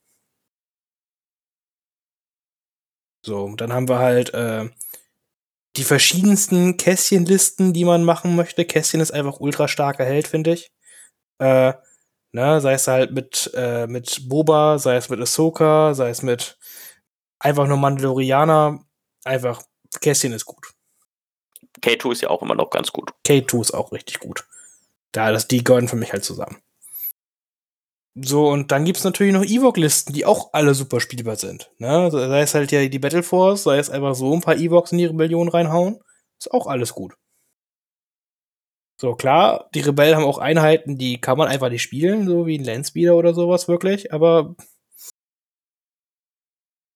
[3.27, 4.69] So, dann haben wir halt äh,
[5.77, 8.65] die verschiedensten Kästchenlisten, die man machen möchte.
[8.65, 10.71] Kästchen ist einfach ultra starker Held, finde ich.
[11.39, 11.75] Äh,
[12.33, 16.59] ne, sei es halt mit, äh, mit Boba, sei es mit Ahsoka, sei es mit
[17.41, 18.85] einfach nur Mandalorianer.
[19.25, 19.63] Einfach,
[20.01, 20.75] Kästchen ist gut.
[21.81, 23.13] K2 ist ja auch immer noch ganz gut.
[23.27, 24.47] K2 ist auch richtig gut.
[25.13, 26.61] Da, das, die gehören für mich halt zusammen.
[28.17, 31.73] So, und dann gibt's natürlich noch Evoc-Listen, die auch alle super spielbar sind.
[31.79, 32.11] Ne?
[32.13, 34.99] Sei es halt ja die Battle Force, sei es einfach so ein paar Evocs in
[34.99, 36.01] die Rebellion reinhauen.
[36.39, 37.15] Ist auch alles gut.
[39.01, 42.57] So, klar, die Rebellen haben auch Einheiten, die kann man einfach nicht spielen, so wie
[42.57, 44.55] ein Landspeeder oder sowas wirklich, aber.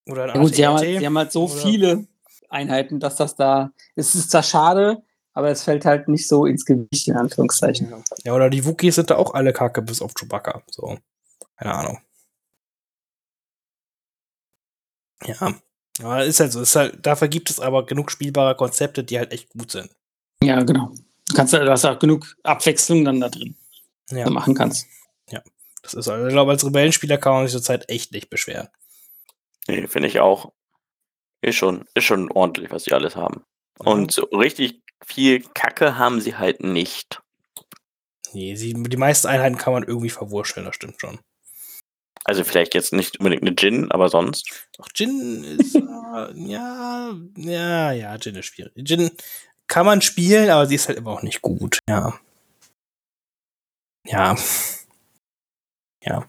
[0.08, 1.54] Oder ein ja, gut, sie haben, halt, sie haben halt so oder?
[1.54, 2.06] viele
[2.48, 3.72] Einheiten, dass das da.
[3.96, 5.02] Es ist zwar schade,
[5.32, 7.92] aber es fällt halt nicht so ins Gewicht, in Anführungszeichen.
[8.24, 10.62] Ja, oder die Wookies sind da auch alle kacke, bis auf Chewbacca.
[10.70, 10.98] So.
[11.58, 11.98] Keine Ahnung.
[15.24, 15.54] Ja.
[16.00, 16.60] Aber ist halt so.
[16.60, 19.90] Ist halt, dafür gibt es aber genug spielbare Konzepte, die halt echt gut sind.
[20.42, 20.92] Ja, genau.
[21.28, 23.56] Du kannst da hast auch genug Abwechslung dann da drin,
[24.10, 24.24] ja.
[24.24, 24.86] du machen kannst.
[25.28, 25.42] Ja.
[25.82, 28.68] Das ist also, ich glaube, als Rebellenspieler kann man sich zurzeit echt nicht beschweren.
[29.66, 30.52] Nee, finde ich auch.
[31.40, 33.44] Ist schon, ist schon ordentlich, was sie alles haben.
[33.78, 37.22] Und so richtig viel Kacke haben sie halt nicht.
[38.32, 41.18] Nee, sie, die meisten Einheiten kann man irgendwie verwurschteln, das stimmt schon.
[42.24, 44.68] Also vielleicht jetzt nicht unbedingt eine Jin, aber sonst.
[44.78, 45.80] Ach, Jin ist äh,
[46.34, 48.72] ja, ja, ja, Jin ist schwierig.
[48.76, 49.10] Jin
[49.66, 51.78] kann man spielen, aber sie ist halt immer auch nicht gut.
[51.88, 52.18] Ja.
[54.06, 54.36] Ja.
[56.02, 56.28] Ja.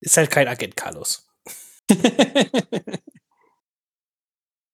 [0.00, 1.26] Ist halt kein Agent Carlos.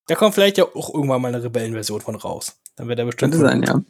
[0.06, 2.60] Da kommt vielleicht ja auch irgendwann mal eine Rebellenversion von raus.
[2.76, 3.32] Dann wird er bestimmt.
[3.32, 3.82] Könnte sein, ja.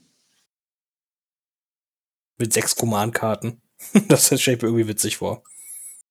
[2.39, 3.61] Mit sechs Command-Karten.
[4.09, 5.43] Das stelle ich mir irgendwie witzig vor.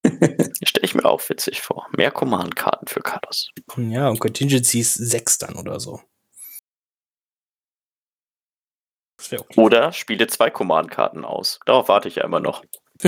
[0.64, 1.88] stelle ich mir auch witzig vor.
[1.96, 3.50] Mehr Command-Karten für Carlos.
[3.78, 6.02] Ja, und Contingencies sechs dann oder so.
[9.32, 9.44] Okay.
[9.56, 11.60] Oder spiele zwei Command-Karten aus.
[11.66, 12.64] Darauf warte ich ja immer noch.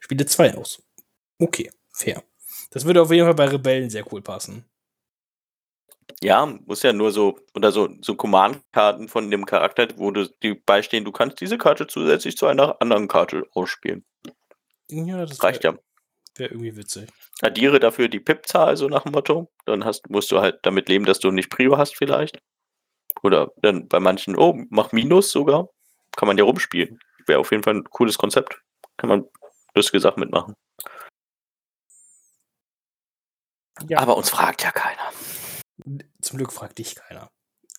[0.00, 0.82] spiele zwei aus.
[1.38, 2.22] Okay, fair.
[2.70, 4.64] Das würde auf jeden Fall bei Rebellen sehr cool passen.
[6.20, 10.54] Ja, muss ja nur so oder so so Command-Karten von dem Charakter, wo du die
[10.54, 14.04] beistehen, du kannst diese Karte zusätzlich zu einer anderen Karte ausspielen.
[14.90, 15.74] Ja, das Reicht ja.
[16.36, 17.10] Wäre irgendwie witzig.
[17.42, 19.50] addiere dafür die Pip-Zahl, so nach dem Motto.
[19.66, 22.40] Dann hast, musst du halt damit leben, dass du nicht Prio hast vielleicht.
[23.22, 25.68] Oder dann bei manchen, oh, mach Minus sogar.
[26.16, 27.00] Kann man ja rumspielen.
[27.26, 28.62] Wäre auf jeden Fall ein cooles Konzept.
[28.96, 29.24] Kann man
[29.74, 30.54] lustige Sachen mitmachen.
[33.88, 33.98] Ja.
[33.98, 35.12] Aber uns fragt ja keiner.
[36.20, 37.30] Zum Glück fragt dich keiner.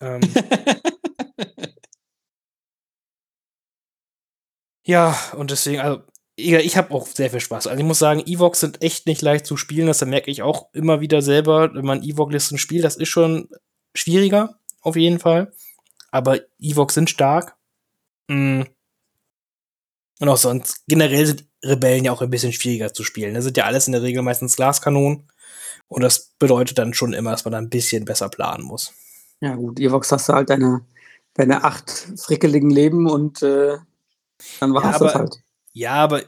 [0.01, 0.22] Ähm,
[4.86, 6.03] ja, und deswegen, also,
[6.40, 7.68] ich habe auch sehr viel Spaß.
[7.68, 9.88] Also ich muss sagen, Evox sind echt nicht leicht zu spielen.
[9.88, 12.84] Das merke ich auch immer wieder selber, wenn man Evox-Listen spielt.
[12.84, 13.50] Das ist schon
[13.96, 15.52] schwieriger, auf jeden Fall.
[16.12, 17.56] Aber Evox sind stark.
[18.28, 18.62] Mm.
[20.22, 23.34] Und auch sonst, generell sind Rebellen ja auch ein bisschen schwieriger zu spielen.
[23.34, 25.30] Das sind ja alles in der Regel meistens Glaskanonen.
[25.88, 28.94] Und das bedeutet dann schon immer, dass man da ein bisschen besser planen muss.
[29.42, 30.86] Ja, gut, Evox hast du halt deine,
[31.34, 33.78] deine acht frickeligen Leben und äh,
[34.60, 35.38] dann war Ja, es das aber- halt.
[35.80, 36.23] Ja, aber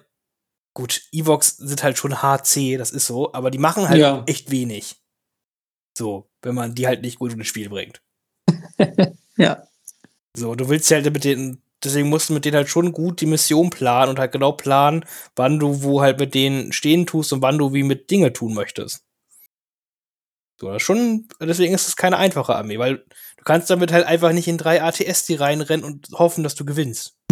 [0.73, 4.23] gut, Evox sind halt schon HC, das ist so, aber die machen halt Ja.
[4.27, 4.95] echt wenig.
[5.97, 8.01] So, wenn man die halt nicht gut ins Spiel bringt.
[9.37, 9.65] Ja.
[10.35, 13.21] So, du willst ja halt mit denen, deswegen musst du mit denen halt schon gut
[13.21, 17.33] die Mission planen und halt genau planen, wann du wo halt mit denen stehen tust
[17.33, 19.03] und wann du wie mit Dinge tun möchtest.
[20.59, 22.97] So, das ist schon, deswegen ist es keine einfache Armee, weil
[23.37, 26.65] du kannst damit halt einfach nicht in drei ATS die reinrennen und hoffen, dass du
[26.65, 27.17] gewinnst.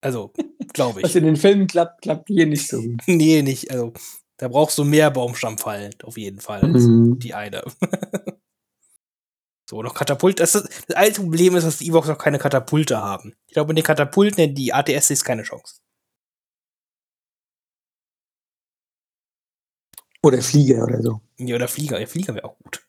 [0.00, 0.32] Also,
[0.72, 1.16] glaube Was ich.
[1.16, 3.02] in den Filmen klappt, klappt hier nicht so gut.
[3.06, 3.70] Nee, nicht.
[3.70, 3.92] Also,
[4.38, 6.62] da brauchst du mehr Baumstammfallen, auf jeden Fall.
[6.62, 7.18] als Mhm.
[7.18, 7.62] Die eine.
[9.68, 10.40] so, noch Katapult.
[10.40, 13.34] Das, ist, das alte Problem ist, dass die Evox noch keine Katapulte haben.
[13.46, 15.80] Ich glaube, mit den Katapulten, in die ATS ist keine Chance.
[20.22, 21.20] Oder Flieger oder so.
[21.38, 21.98] Ja, oder Flieger.
[21.98, 22.86] Ja, Flieger wäre auch gut.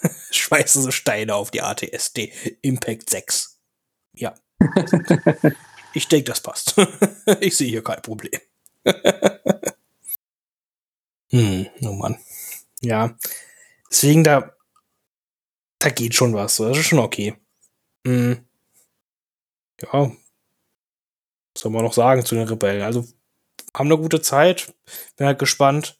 [0.30, 2.32] Schmeißen so Steine auf die ATSD.
[2.62, 3.60] Impact 6.
[4.14, 4.34] Ja.
[5.94, 6.74] Ich denke, das passt.
[7.40, 8.40] ich sehe hier kein Problem.
[11.30, 12.18] hm, oh Mann.
[12.80, 13.16] Ja.
[13.90, 14.52] Deswegen da.
[15.78, 16.56] Da geht schon was.
[16.56, 17.34] Das ist schon okay.
[18.06, 18.44] Hm.
[19.82, 20.10] Ja.
[21.54, 22.82] Was soll man noch sagen zu den Rebellen?
[22.82, 23.06] Also,
[23.74, 24.74] haben eine gute Zeit.
[25.16, 25.98] Bin halt gespannt.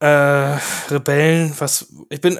[0.00, 0.58] Äh,
[0.90, 1.92] Rebellen, was.
[2.10, 2.38] Ich bin.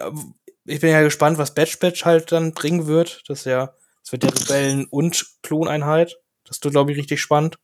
[0.65, 3.23] Ich bin ja gespannt, was Batch Batch halt dann bringen wird.
[3.29, 3.75] Das ist ja.
[4.03, 6.17] Das wird der Rebellen- und Kloneinheit.
[6.45, 7.59] Das wird, glaube ich, richtig spannend.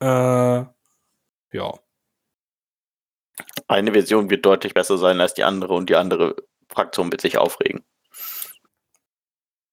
[0.00, 0.64] Äh,
[1.52, 1.80] ja.
[3.68, 6.36] Eine Version wird deutlich besser sein als die andere und die andere
[6.68, 7.84] Fraktion wird sich aufregen.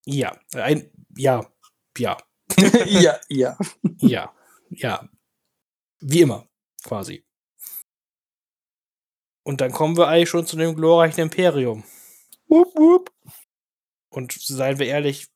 [0.05, 0.37] Ja.
[0.53, 1.45] Ein, ja.
[1.97, 2.17] Ja.
[2.85, 3.57] ja, ja.
[3.99, 4.33] Ja.
[4.69, 5.09] Ja.
[5.99, 6.47] Wie immer,
[6.83, 7.25] quasi.
[9.45, 11.83] Und dann kommen wir eigentlich schon zu dem glorreichen Imperium.
[12.47, 13.11] Wupp, wupp.
[14.09, 15.27] Und seien wir ehrlich,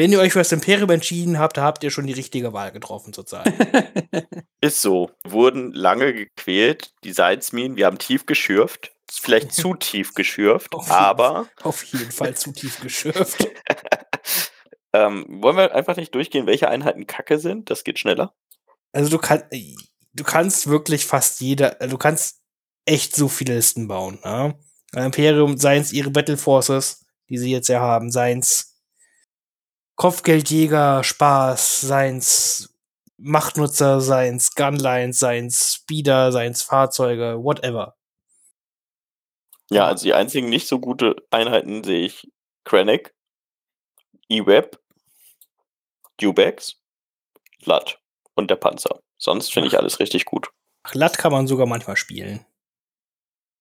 [0.00, 2.72] wenn ihr euch für das Imperium entschieden habt, da habt ihr schon die richtige Wahl
[2.72, 3.52] getroffen zurzeit.
[4.62, 5.10] Ist so.
[5.24, 8.92] Wurden lange gequält, die Salzminen, wir haben tief geschürft.
[9.12, 13.46] Vielleicht zu tief geschürft, Auf jeden aber Auf jeden Fall zu tief geschürft.
[14.94, 17.68] ähm, wollen wir einfach nicht durchgehen, welche Einheiten Kacke sind?
[17.68, 18.32] Das geht schneller.
[18.92, 22.40] Also du kannst, du kannst wirklich fast jeder, du kannst
[22.86, 24.18] echt so viele Listen bauen.
[24.24, 24.58] Ne?
[24.94, 28.69] Imperium, seien es ihre Battle Forces, die sie jetzt ja haben, seien es
[30.00, 32.74] Kopfgeldjäger, Spaß, seien es
[33.18, 37.98] Machtnutzer, seien es Gunlines, seien es Speeder, seien es Fahrzeuge, whatever.
[39.68, 42.32] Ja, also die einzigen nicht so gute Einheiten sehe ich
[42.64, 43.14] Krennic,
[44.30, 44.80] E-Web,
[46.16, 46.80] Dubex,
[47.66, 48.00] Lat
[48.34, 49.02] und der Panzer.
[49.18, 50.48] Sonst finde ich alles richtig gut.
[50.82, 52.46] Ach, Lat kann man sogar manchmal spielen.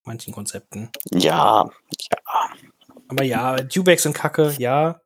[0.06, 0.90] Manchen Konzepten.
[1.12, 1.70] Ja,
[2.10, 2.50] ja.
[3.10, 5.02] Aber ja, Dubex sind kacke, ja.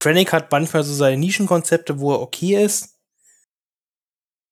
[0.00, 2.98] Krennic hat manchmal so seine Nischenkonzepte, wo er okay ist.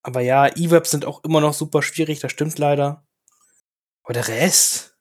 [0.03, 3.05] Aber ja, E-Web sind auch immer noch super schwierig, das stimmt leider.
[4.05, 4.97] Aber der Rest.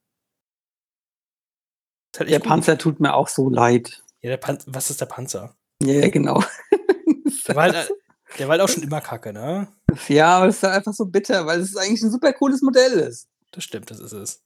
[2.18, 2.48] Halt Der gut.
[2.48, 4.04] Panzer tut mir auch so leid.
[4.22, 5.56] Ja, der Pan was ist der Panzer?
[5.84, 6.44] Ja, genau.
[7.48, 7.94] Der war, halt, äh,
[8.40, 9.68] der war halt auch schon immer kacke, ne?
[10.10, 12.92] Ja, aber es ist halt einfach so bitter, weil es eigentlich ein super cooles Modell
[13.00, 13.30] ist.
[13.52, 14.44] Das stimmt, das ist es.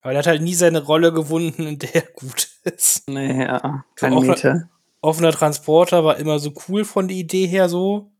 [0.00, 3.08] Aber der hat halt nie seine Rolle gewunden, in der er gut ist.
[3.08, 4.68] Naja, kein auch- Meter.
[5.00, 8.12] offener Transporter war immer so cool von der Idee her so.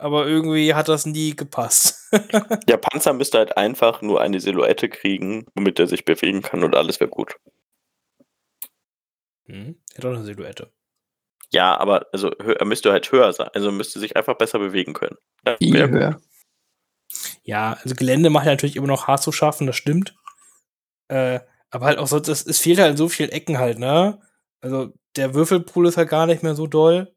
[0.00, 2.08] Aber irgendwie hat das nie gepasst.
[2.68, 6.76] Der Panzer müsste halt einfach nur eine Silhouette kriegen, womit er sich bewegen kann und
[6.76, 7.34] alles wäre gut.
[9.46, 10.72] hm, hat auch eine Silhouette.
[11.50, 13.48] Ja, aber also er müsste halt höher sein.
[13.54, 15.16] Also müsste sich einfach besser bewegen können.
[15.46, 16.20] Ja, Viel höher.
[17.42, 20.14] Ja, also Gelände macht ja natürlich immer noch hart zu schaffen, das stimmt.
[21.08, 21.40] Äh,
[21.70, 24.20] aber halt auch sonst, es, es fehlt halt so vielen Ecken halt, ne?
[24.60, 27.14] Also der Würfelpool ist halt gar nicht mehr so doll.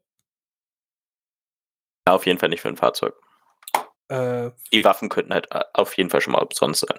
[2.06, 3.14] Ja, auf jeden Fall nicht für ein Fahrzeug.
[4.08, 6.98] Äh, Die Waffen könnten halt äh, auf jeden Fall schon mal umsonst sein.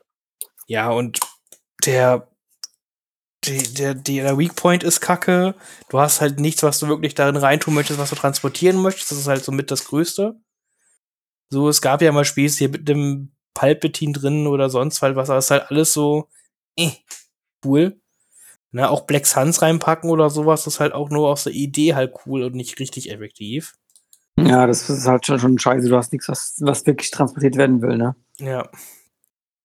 [0.68, 1.20] ja, und
[1.86, 2.30] der,
[3.44, 5.56] die, der, der Weak Point ist kacke.
[5.90, 9.12] Du hast halt nichts, was du wirklich darin reintun möchtest, was du transportieren möchtest.
[9.12, 10.40] Das ist halt somit das Größte.
[11.50, 15.30] So, es gab ja mal Spiels hier mit dem Palpatine drin oder sonst halt was,
[15.30, 16.30] aber es ist halt alles so,
[16.78, 16.92] eh,
[17.64, 18.00] cool.
[18.72, 22.14] Na, auch Black Suns reinpacken oder sowas, ist halt auch nur aus der Idee halt
[22.26, 23.76] cool und nicht richtig effektiv.
[24.40, 25.90] Ja, das ist halt schon, schon scheiße.
[25.90, 28.16] Du hast nichts, was, was wirklich transportiert werden will, ne?
[28.40, 28.70] Ja.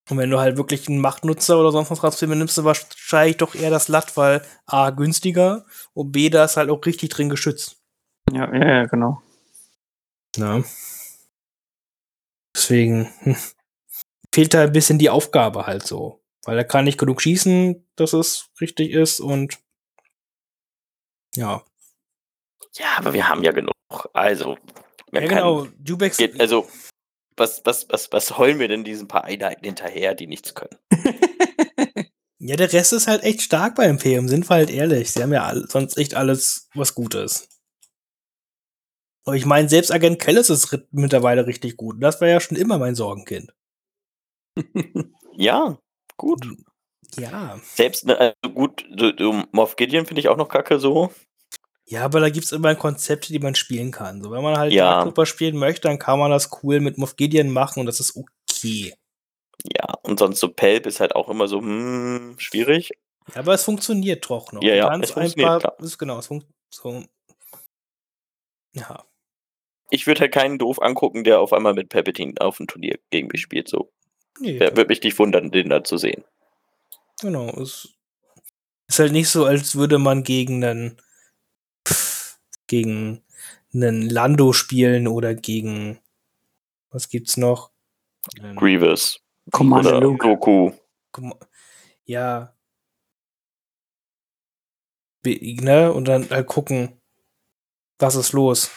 [0.09, 3.37] Und wenn du halt wirklich einen Machtnutzer oder sonst was transportieren willst, nimmst du wahrscheinlich
[3.37, 7.29] doch eher das Latt, weil A, günstiger und B, da ist halt auch richtig drin
[7.29, 7.77] geschützt.
[8.31, 9.21] Ja, ja, ja, genau.
[10.35, 10.63] Ja.
[12.55, 13.35] Deswegen hm,
[14.33, 16.18] fehlt da ein bisschen die Aufgabe halt so.
[16.49, 19.59] Weil er kann nicht genug schießen, dass es richtig ist und
[21.35, 21.63] ja.
[22.73, 23.75] Ja, aber wir haben ja genug.
[24.13, 24.57] Also,
[25.11, 25.67] Ja, genau.
[25.77, 26.67] Dubex, geht, also,
[27.37, 30.75] was, was, was, was heulen wir denn diesen paar Einheiten hinterher, die nichts können?
[32.39, 35.11] ja, der Rest ist halt echt stark bei Imperium, sind wir halt ehrlich.
[35.11, 37.47] Sie haben ja all, sonst echt alles, was gut ist.
[39.23, 42.01] Aber ich meine, selbst Agent Kellis ist mittlerweile richtig gut.
[42.01, 43.53] Das war ja schon immer mein Sorgenkind.
[45.41, 45.79] Ja,
[46.19, 46.45] gut.
[47.17, 47.59] Ja.
[47.63, 51.11] Selbst, ne, also gut, so, so Moff Gideon finde ich auch noch kacke so.
[51.87, 54.21] Ja, aber da gibt's immer Konzepte, die man spielen kann.
[54.21, 54.91] So, wenn man halt Ja.
[54.91, 57.99] Dark Trooper spielen möchte, dann kann man das cool mit Moff Gideon machen und das
[57.99, 58.93] ist okay.
[59.63, 62.91] Ja, und sonst so Pelp ist halt auch immer so, hm, schwierig.
[63.33, 64.61] Ja, aber es funktioniert doch noch.
[64.61, 65.85] Ja, ja, es funktioniert, einfach, klar.
[65.85, 67.03] ist genau, es funktioniert so.
[68.73, 69.03] Ja.
[69.89, 73.27] Ich würde halt keinen doof angucken, der auf einmal mit Palpatine auf dem Turnier gegen
[73.27, 73.67] mich spielt.
[73.67, 73.91] So,
[74.39, 76.23] Nee, würde mich nicht wundern, den da zu sehen.
[77.21, 77.49] genau.
[77.61, 77.89] Es
[78.87, 81.01] ist halt nicht so, als würde man gegen einen
[82.67, 83.23] gegen
[83.73, 85.99] einen Lando spielen oder gegen
[86.91, 87.71] was gibt's noch?
[88.55, 89.19] Grievous
[89.51, 90.23] Commander oder Luke.
[90.27, 90.71] Goku.
[92.05, 92.55] Ja.
[95.23, 95.91] Be- Ne?
[95.91, 96.99] Und dann halt gucken,
[97.99, 98.71] was ist los.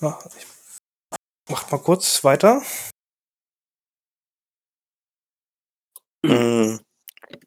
[0.00, 0.46] Ah, ich
[1.48, 2.62] mach mal kurz weiter.
[6.24, 6.78] Mm,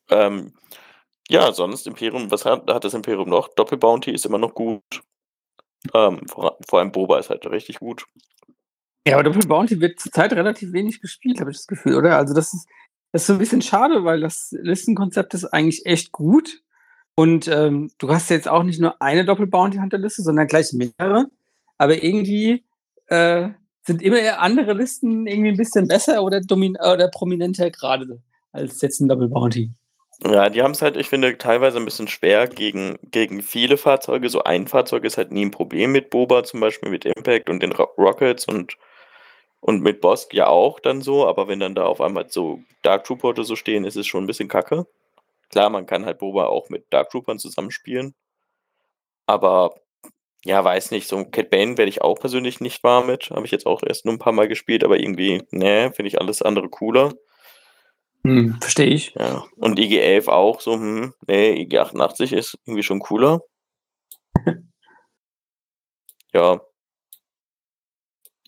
[0.10, 0.54] ähm,
[1.30, 3.50] ja, sonst Imperium, was hat, hat das Imperium noch?
[3.50, 5.02] Doppelbounty ist immer noch gut.
[5.94, 8.06] Ähm, vor, vor allem Boba ist halt richtig gut.
[9.08, 12.18] Ja, aber Doppel Bounty wird zurzeit relativ wenig gespielt, habe ich das Gefühl, oder?
[12.18, 12.68] Also das ist,
[13.14, 16.62] das ist so ein bisschen schade, weil das Listenkonzept ist eigentlich echt gut.
[17.16, 21.28] Und ähm, du hast jetzt auch nicht nur eine Doppel Bounty Hunter-Liste, sondern gleich mehrere.
[21.78, 22.66] Aber irgendwie
[23.08, 23.50] äh,
[23.84, 28.22] sind immer eher andere Listen irgendwie ein bisschen besser oder, domin oder prominenter gerade
[28.58, 29.72] als jetzt ein Doppel Bounty.
[30.24, 34.30] Ja, die haben es halt, ich finde, teilweise ein bisschen schwer gegen, gegen viele Fahrzeuge.
[34.30, 37.62] So ein Fahrzeug ist halt nie ein Problem mit Boba, zum Beispiel mit Impact und
[37.62, 38.78] den Ro Rockets und,
[39.60, 43.04] und mit Bosk ja auch dann so, aber wenn dann da auf einmal so Dark
[43.04, 44.88] Trooper so stehen, ist es schon ein bisschen kacke.
[45.50, 48.16] Klar, man kann halt Boba auch mit Dark Troopern zusammenspielen.
[49.28, 49.76] Aber
[50.46, 53.30] ja, weiß nicht, so ein Cat Bane werde ich auch persönlich nicht warm mit.
[53.32, 56.20] Habe ich jetzt auch erst nur ein paar Mal gespielt, aber irgendwie, ne, finde ich
[56.20, 57.14] alles andere cooler.
[58.28, 59.14] Hm, verstehe ich.
[59.16, 63.42] Ja, und IG-11 auch so, hm, nee, IG-88 ist irgendwie schon cooler.
[66.34, 66.62] ja.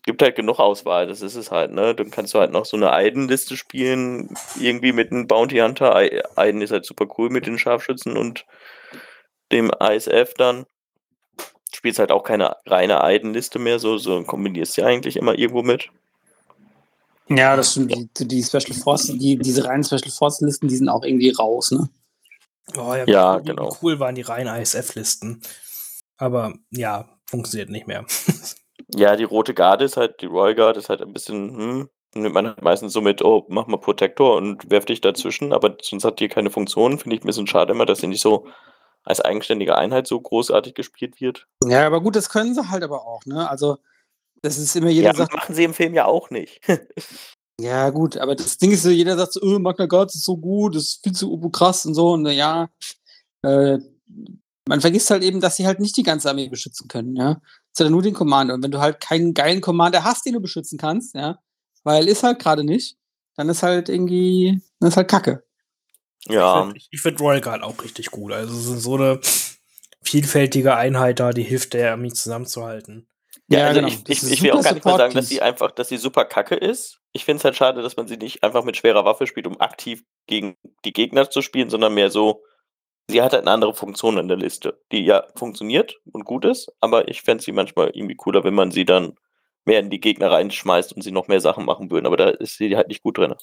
[0.04, 1.94] Gibt halt genug Auswahl, das ist es halt, ne?
[1.94, 5.94] Dann kannst du halt noch so eine Aiden-Liste spielen, irgendwie mit einem Bounty Hunter.
[6.36, 8.46] Aiden ist halt super cool mit den Scharfschützen und
[9.52, 10.66] dem ISF dann.
[11.74, 15.90] Spielst halt auch keine reine Aiden-Liste mehr, so, so kombinierst ja eigentlich immer irgendwo mit.
[17.30, 17.94] Ja, das stimmt.
[18.18, 21.88] Die, die Special Force, die, diese reinen Special Force-Listen, die sind auch irgendwie raus, ne?
[22.76, 23.76] Oh, ja, Ja, wie genau.
[23.82, 25.40] cool waren die reinen ISF-Listen.
[26.16, 28.04] Aber ja, funktioniert nicht mehr.
[28.92, 32.34] Ja, die rote Garde ist halt, die Royal Guard ist halt ein bisschen, hm, nimmt
[32.34, 36.04] man halt meistens so mit, oh, mach mal Protektor und werf dich dazwischen, aber sonst
[36.04, 36.98] hat die keine Funktion.
[36.98, 38.48] Finde ich ein bisschen schade immer, dass sie nicht so
[39.04, 41.46] als eigenständige Einheit so großartig gespielt wird.
[41.64, 43.48] Ja, aber gut, das können sie halt aber auch, ne?
[43.48, 43.78] Also,
[44.42, 46.60] das ist immer jeder Ja, sagt, machen sie im Film ja auch nicht.
[47.60, 50.36] ja gut, aber das Ding ist so, jeder sagt so, oh, Magna Guards ist so
[50.36, 52.70] gut, das ist viel zu krass und so, und na ja,
[53.42, 53.78] äh,
[54.68, 57.40] man vergisst halt eben, dass sie halt nicht die ganze Armee beschützen können, ja.
[57.78, 58.54] Ja nur den Commander.
[58.54, 61.38] Und wenn du halt keinen geilen Commander hast, den du beschützen kannst, ja,
[61.82, 62.98] weil ist halt gerade nicht,
[63.36, 65.44] dann ist halt irgendwie, dann ist halt Kacke.
[66.26, 68.32] ja, Ich, ich finde Royal Guard auch richtig gut.
[68.32, 69.20] Also es ist so eine
[70.02, 73.06] vielfältige Einheit da, die hilft der Armee zusammenzuhalten.
[73.50, 73.92] Ja, also genau.
[73.92, 76.24] ich, ich, ich will auch gar nicht mal sagen, dass sie einfach, dass sie super
[76.24, 77.00] kacke ist.
[77.12, 79.60] Ich finde es halt schade, dass man sie nicht einfach mit schwerer Waffe spielt, um
[79.60, 82.44] aktiv gegen die Gegner zu spielen, sondern mehr so,
[83.08, 86.72] sie hat halt eine andere Funktion in der Liste, die ja funktioniert und gut ist,
[86.80, 89.16] aber ich fände sie manchmal irgendwie cooler, wenn man sie dann
[89.64, 92.56] mehr in die Gegner reinschmeißt und sie noch mehr Sachen machen würden, aber da ist
[92.56, 93.34] sie halt nicht gut drin.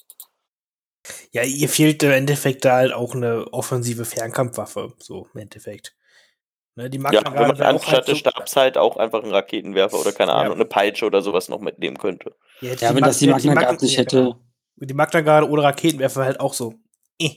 [1.32, 5.94] Ja, ihr fehlt im Endeffekt da halt auch eine offensive Fernkampfwaffe, so im Endeffekt.
[6.78, 8.78] Ne, die mag Ja, man wenn man gerade auch anstatt halt des so, Stabs halt
[8.78, 10.36] auch einfach einen Raketenwerfer oder keine Ja.
[10.38, 12.36] Ahnung, eine Peitsche oder sowas noch mitnehmen könnte.
[12.60, 14.16] ja, Ja, wenn das die Mag- Magna Guard nicht ja, hätte.
[14.16, 14.36] genau.
[14.76, 16.74] Die Magna Guard oder Raketenwerfer halt auch so.
[17.20, 17.32] Eh.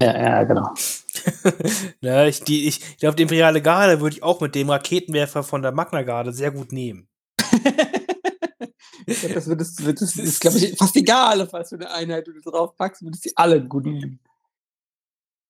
[0.00, 0.70] Ja, ja, genau.
[2.00, 5.42] ne, ich, die, ich, ich glaube, die Imperiale Garde würde ich auch mit dem Raketenwerfer
[5.42, 7.06] von der Magna Garde sehr gut nehmen.
[9.06, 11.90] Ich glaub, das, wird, das, wird, das ist, glaube ich, fast egal, was für eine
[11.90, 14.20] Einheit du drauf packst, würdest die alle gut nehmen.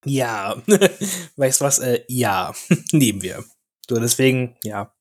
[0.04, 0.56] Ja.
[1.36, 1.78] weißt du was?
[1.78, 2.52] Äh, ja.
[2.92, 3.44] nehmen wir.
[3.88, 4.94] So, deswegen, ja.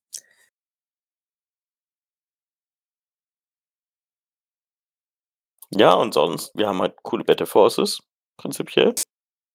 [5.72, 7.99] Ja, und sonst, wir haben halt coole Battle Forces,
[8.38, 8.93] prinzipiell.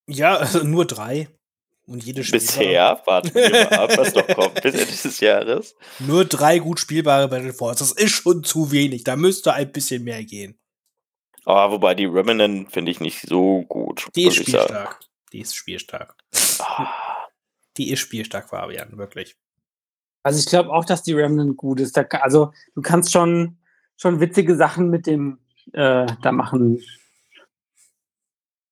[0.09, 1.29] Ja, also nur drei.
[1.87, 5.75] Und jede spielbare- Bisher, warten wir mal ab, was noch kommt bis Ende des Jahres.
[6.01, 7.95] Nur drei gut spielbare Battle Forces.
[7.95, 9.05] Das ist schon zu wenig.
[9.05, 10.59] Da müsste ein bisschen mehr gehen.
[11.47, 14.07] Aber wobei die Remnant finde ich nicht so gut.
[14.15, 15.01] Die ist spielstark.
[15.33, 16.17] Die ist spielstark.
[16.61, 17.27] Ah,
[17.77, 19.37] Die ist spielstark, Fabian, wirklich.
[20.23, 21.97] Also ich glaube auch, dass die Remnant gut ist.
[21.97, 23.59] Da, ka- also du kannst schon,
[23.97, 25.39] schon witzige Sachen mit dem
[25.73, 26.83] äh, da machen.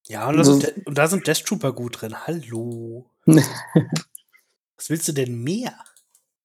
[0.09, 2.27] Ja, und da, sind, De- und da sind Death Trooper gut drin.
[2.27, 3.11] Hallo.
[3.27, 5.77] Was willst du denn mehr?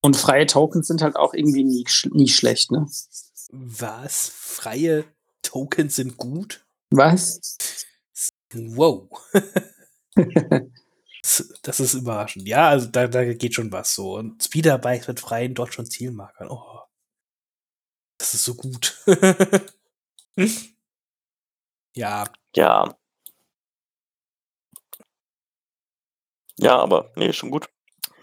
[0.01, 2.87] Und freie Tokens sind halt auch irgendwie nie, nie schlecht, ne?
[3.51, 4.29] Was?
[4.33, 5.03] Freie
[5.43, 6.65] Tokens sind gut?
[6.89, 7.39] Was?
[8.53, 9.09] Wow.
[11.63, 12.47] Das- ist überraschend.
[12.47, 14.15] Ja, also da, da geht schon was so.
[14.17, 16.49] Und Speederbikes mit freien dort schon Zielmarkern.
[16.49, 16.81] Oh.
[18.17, 18.97] Das ist so gut.
[21.95, 22.85] ja, ja.
[26.57, 27.67] Ja, aber nee, schon gut.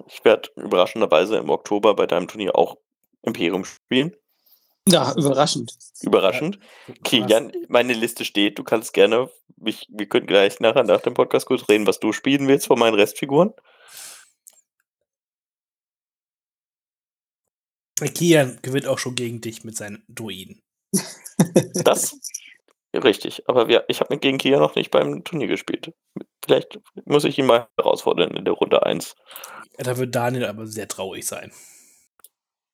[0.08, 2.76] Ich werde überraschenderweise im Oktober bei deinem Turnier auch
[3.22, 4.16] Imperium spielen.
[4.90, 5.76] Ja, überraschend.
[6.00, 6.58] Überraschend.
[7.04, 8.58] Kilian, meine Liste steht.
[8.58, 9.30] Du kannst gerne,
[9.64, 12.78] ich, wir können gleich nachher nach dem Podcast kurz reden, was du spielen willst von
[12.78, 13.52] meinen Restfiguren.
[18.14, 20.62] Kian gewinnt auch schon gegen dich mit seinen Druiden.
[21.74, 22.18] Das
[22.94, 23.48] richtig.
[23.48, 25.92] Aber wir, ich habe mit gegen Kilian noch nicht beim Turnier gespielt.
[26.44, 29.14] Vielleicht muss ich ihn mal herausfordern in der Runde 1.
[29.76, 31.52] Ja, da wird Daniel aber sehr traurig sein.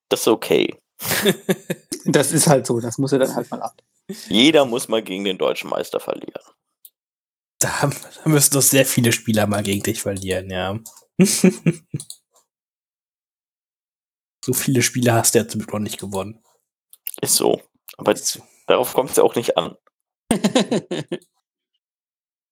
[0.09, 0.75] Das ist okay.
[2.07, 3.81] Das ist halt so, das muss er dann halt mal ab.
[4.29, 6.43] Jeder muss mal gegen den deutschen Meister verlieren.
[7.57, 10.79] Da, da müssen doch sehr viele Spieler mal gegen dich verlieren, ja.
[14.45, 16.43] so viele Spiele hast du ja zum Glück noch nicht gewonnen.
[17.21, 17.59] Ist so.
[17.97, 18.13] Aber
[18.67, 19.75] darauf kommt es ja auch nicht an.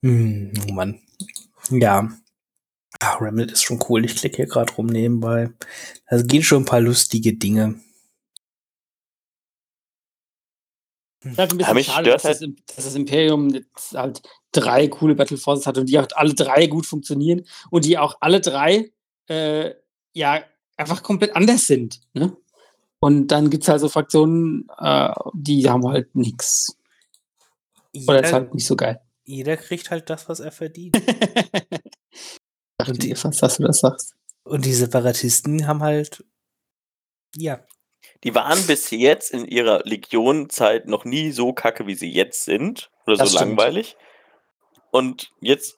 [0.04, 1.00] Hm, oh Mann.
[1.70, 2.10] Ja.
[3.00, 4.04] Ah, Remnant ist schon cool.
[4.04, 5.50] Ich klicke hier gerade rum nebenbei.
[6.10, 7.80] Da gehen schon ein paar lustige Dinge.
[11.24, 14.22] Ist halt ein Ja, bisschen mich schade, stört dass, das, dass das Imperium jetzt halt
[14.52, 18.18] drei coole Battle Forces hat und die auch alle drei gut funktionieren und die auch
[18.20, 18.92] alle drei
[19.28, 19.72] äh,
[20.14, 20.44] ja
[20.78, 22.02] einfach komplett anders sind.
[22.14, 22.36] Ne?
[23.00, 26.78] Und dann gibt es halt so Fraktionen, äh, die haben halt nichts.
[28.08, 29.02] Oder ist halt nicht so geil.
[29.26, 30.96] jeder kriegt halt das, was er verdient.
[32.78, 34.16] Dachte dir fast, dass du das sagst.
[34.44, 36.24] Und die Separatisten haben halt,
[37.36, 37.64] ja,
[38.24, 42.90] Die waren bis jetzt in ihrer Legionenzeit noch nie so kacke, wie sie jetzt sind.
[43.06, 43.58] Oder Das so stimmt.
[43.58, 43.98] langweilig.
[44.92, 45.78] Und jetzt,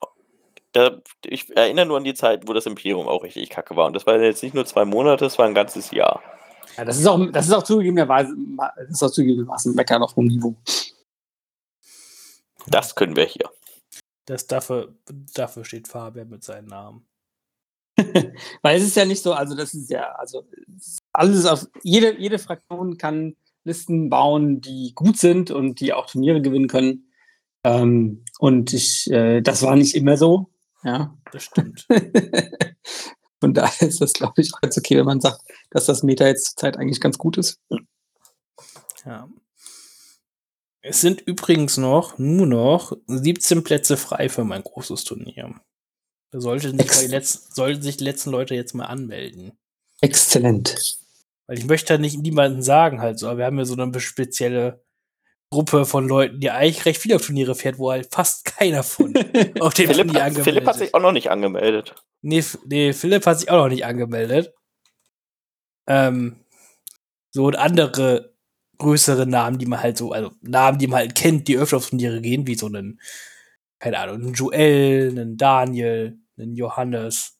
[0.73, 3.87] da, ich erinnere nur an die Zeit, wo das Imperium auch richtig kacke war.
[3.87, 6.21] Und das war jetzt nicht nur zwei Monate, das war ein ganzes Jahr.
[6.77, 8.35] Ja, das ist auch, das ist auch zugegebenerweise,
[8.77, 10.55] das ist auch zugegebenermaßen Meckern auf hohem Niveau.
[12.67, 13.49] Das können wir hier.
[14.25, 14.93] das dafür,
[15.33, 17.07] dafür steht Fabian mit seinem Namen.
[18.61, 20.45] Weil es ist ja nicht so, also das ist ja, also
[21.19, 26.41] alles auf, jede, jede Fraktion kann Listen bauen, die gut sind und die auch Turniere
[26.41, 27.11] gewinnen können.
[27.63, 30.51] Ähm, und ich, äh, das war nicht immer so.
[30.83, 31.17] Ja.
[31.31, 31.87] Das stimmt.
[33.39, 35.41] Von daher ist das, glaube ich, auch ganz okay, wenn man sagt,
[35.71, 37.59] dass das Meta jetzt zur Zeit eigentlich ganz gut ist.
[39.05, 39.27] ja.
[40.81, 45.59] Es sind übrigens noch, nur noch 17 Plätze frei für mein großes Turnier.
[46.29, 49.53] Da sollten sich, die letzten, sollten sich die letzten Leute jetzt mal anmelden.
[50.01, 50.99] Exzellent.
[51.47, 53.99] Weil ich möchte da nicht niemanden sagen halt so, aber wir haben ja so eine
[53.99, 54.83] spezielle
[55.51, 59.13] Gruppe von Leuten, die eigentlich recht viel auf Turniere fährt, wo halt fast keiner von
[59.59, 61.95] auf dem Philipp, Turnier angemeldet Philipp hat sich auch noch nicht angemeldet.
[62.21, 64.53] Nee, nee, Philipp hat sich auch noch nicht angemeldet.
[65.87, 66.37] Ähm,
[67.31, 68.33] so und andere
[68.77, 71.89] größere Namen, die man halt so, also Namen, die man halt kennt, die öfter auf
[71.89, 72.99] Turniere gehen, wie so einen,
[73.79, 77.39] keine Ahnung, einen Joel, einen Daniel, einen Johannes.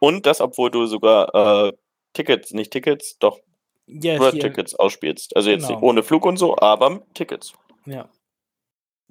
[0.00, 1.72] Und das, obwohl du sogar äh,
[2.14, 3.40] Tickets, nicht Tickets, doch
[3.86, 5.34] Ja, World hier, Tickets ausspielst.
[5.36, 5.74] Also jetzt Genau.
[5.74, 7.52] nicht ohne Flug und so, aber Tickets.
[7.86, 8.08] ja.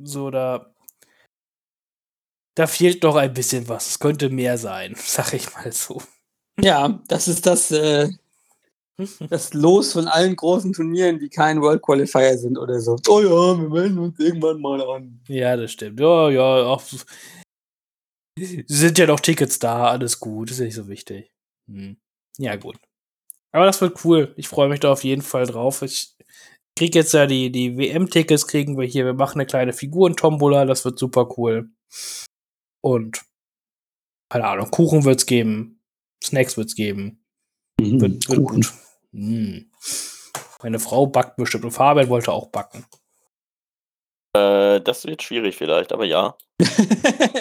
[0.03, 0.73] So, da.
[2.57, 3.87] Da fehlt doch ein bisschen was.
[3.87, 6.01] Es könnte mehr sein, sag ich mal so.
[6.59, 8.09] Ja, das ist das, äh,
[9.29, 12.95] das Los von allen großen Turnieren, die kein World Qualifier sind oder so.
[13.07, 15.21] Oh ja, wir melden uns irgendwann mal an.
[15.27, 15.99] Ja, das stimmt.
[15.99, 16.83] Ja, ja, auch.
[18.39, 21.31] Sind ja noch Tickets da, alles gut, ist ja nicht so wichtig.
[21.69, 21.97] Hm.
[22.37, 22.77] Ja, gut.
[23.51, 24.33] Aber das wird cool.
[24.37, 25.81] Ich freue mich da auf jeden Fall drauf.
[25.81, 26.15] Ich
[26.77, 29.05] krieg jetzt ja die, die WM-Tickets, kriegen wir hier.
[29.05, 31.69] Wir machen eine kleine Figuren-Tombola, das wird super cool.
[32.81, 33.21] Und,
[34.29, 35.81] keine Ahnung, Kuchen wird's geben,
[36.23, 37.23] Snacks wird's geben.
[37.79, 38.61] Wird, wird Kuchen.
[38.61, 38.73] gut.
[39.13, 39.71] Hm.
[40.63, 42.85] Meine Frau backt bestimmt und Fabian wollte auch backen.
[44.33, 46.37] Äh, das wird schwierig vielleicht, aber ja.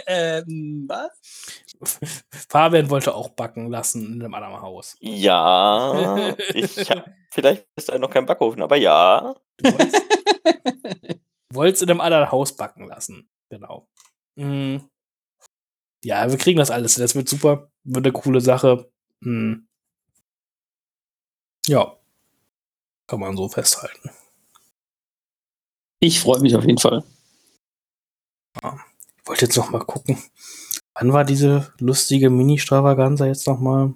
[0.06, 1.69] ähm, was?
[2.48, 4.96] Fabian wollte auch backen lassen in einem anderen Haus.
[5.00, 9.34] Ja, ich hab, vielleicht ist da noch kein Backofen, aber ja.
[11.52, 13.28] Wollt's in einem anderen Haus backen lassen.
[13.48, 13.88] Genau.
[14.36, 14.78] Mm.
[16.04, 16.94] Ja, wir kriegen das alles.
[16.94, 17.70] Das wird super.
[17.84, 18.90] Wird eine coole Sache.
[19.20, 19.66] Mm.
[21.66, 21.96] Ja.
[23.06, 24.10] Kann man so festhalten.
[25.98, 27.04] Ich freue mich auf jeden Fall.
[28.62, 30.22] Ich wollte jetzt noch mal gucken.
[31.00, 33.94] Wann war diese lustige Mini-Stravaganza jetzt noch mal?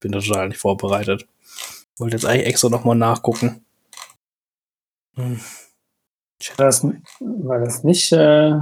[0.00, 1.26] Bin total nicht vorbereitet.
[1.98, 3.64] Wollte jetzt eigentlich extra noch mal nachgucken.
[5.16, 5.40] Hm.
[6.56, 8.52] War das, war das nicht äh,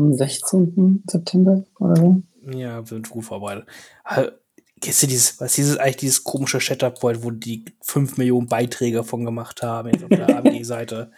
[0.00, 1.04] am 16.
[1.08, 2.22] September oder so?
[2.50, 3.66] Ja, wir sind gut vorbereitet.
[4.04, 4.32] Ha-
[4.80, 9.24] Kennst du dieses, was dieses eigentlich dieses komische Shatterpoint, wo die 5 Millionen Beiträge von
[9.24, 11.12] gemacht haben auf der AMG-Seite?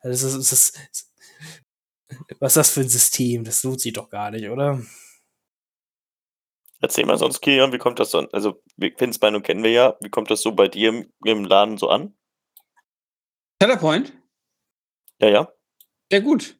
[0.00, 0.52] Also das ist, das
[0.90, 1.11] ist,
[2.40, 3.44] was ist das für ein System?
[3.44, 4.80] Das lohnt sich doch gar nicht, oder?
[6.80, 8.28] Erzähl mal sonst, Kilian, wie kommt das dann?
[8.32, 8.60] Also,
[8.96, 9.96] Finsmeinung kennen wir ja.
[10.00, 12.14] Wie kommt das so bei dir im, im Laden so an?
[13.60, 14.12] Tellerpoint?
[15.20, 15.48] Ja, ja.
[16.10, 16.56] Sehr gut.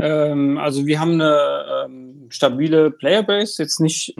[0.00, 4.14] Ähm, also wir haben eine ähm, stabile Playerbase, jetzt nicht,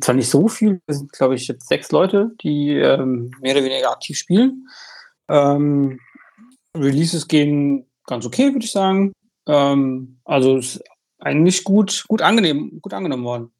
[0.00, 3.64] zwar nicht so viel, wir sind glaube ich jetzt sechs Leute, die ähm, mehr oder
[3.64, 4.68] weniger aktiv spielen.
[5.28, 6.00] Ähm,
[6.76, 9.12] Releases gehen ganz okay, würde ich sagen.
[9.50, 10.80] Ähm, also ist
[11.18, 13.52] eigentlich gut, gut angenehm, gut angenommen worden.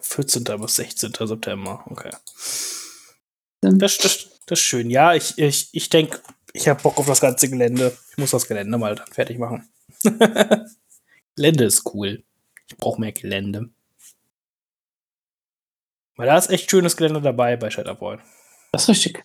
[0.00, 0.44] 14.
[0.44, 1.12] bis 16.
[1.12, 2.10] September, okay.
[3.60, 4.88] Das, das, das ist schön.
[4.88, 6.20] Ja, ich, ich, ich denke,
[6.54, 7.96] ich habe Bock auf das ganze Gelände.
[8.12, 9.68] Ich muss das Gelände mal dann fertig machen.
[11.36, 12.24] Gelände ist cool.
[12.68, 13.68] Ich brauche mehr Gelände.
[16.16, 18.22] Weil da ist echt schönes Gelände dabei bei Shatterpoint.
[18.72, 19.24] Das ist richtig.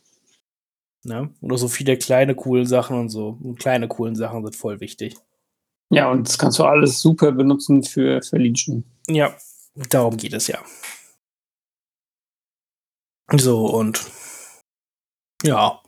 [1.03, 1.34] Ne?
[1.39, 3.38] Oder so viele kleine, coole Sachen und so.
[3.41, 5.16] Und kleine, coolen Sachen sind voll wichtig.
[5.89, 8.83] Ja, und das kannst du alles super benutzen für, für Legion.
[9.07, 9.36] Ja,
[9.89, 10.59] darum geht es ja.
[13.31, 14.05] So, und
[15.43, 15.81] ja.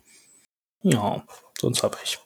[0.82, 1.24] Ja,
[1.58, 2.18] sonst habe ich.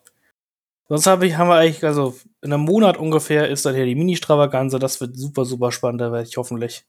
[0.89, 3.95] Sonst habe ich, haben wir eigentlich, also in einem Monat ungefähr ist dann hier die
[3.95, 4.79] Mini-Stravaganza.
[4.79, 6.01] Das wird super, super spannend.
[6.01, 6.85] Da werde ich hoffentlich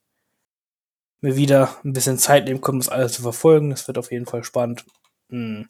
[1.21, 3.69] mir wieder ein bisschen Zeit nehmen können, das alles zu verfolgen.
[3.69, 4.85] Das wird auf jeden Fall spannend.
[5.29, 5.69] Hm.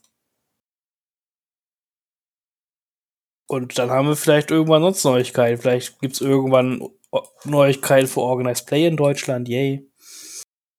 [3.53, 5.61] Und dann haben wir vielleicht irgendwann sonst Neuigkeiten.
[5.61, 6.89] Vielleicht gibt es irgendwann
[7.43, 9.47] Neuigkeiten für Organized Play in Deutschland.
[9.47, 9.87] Yay.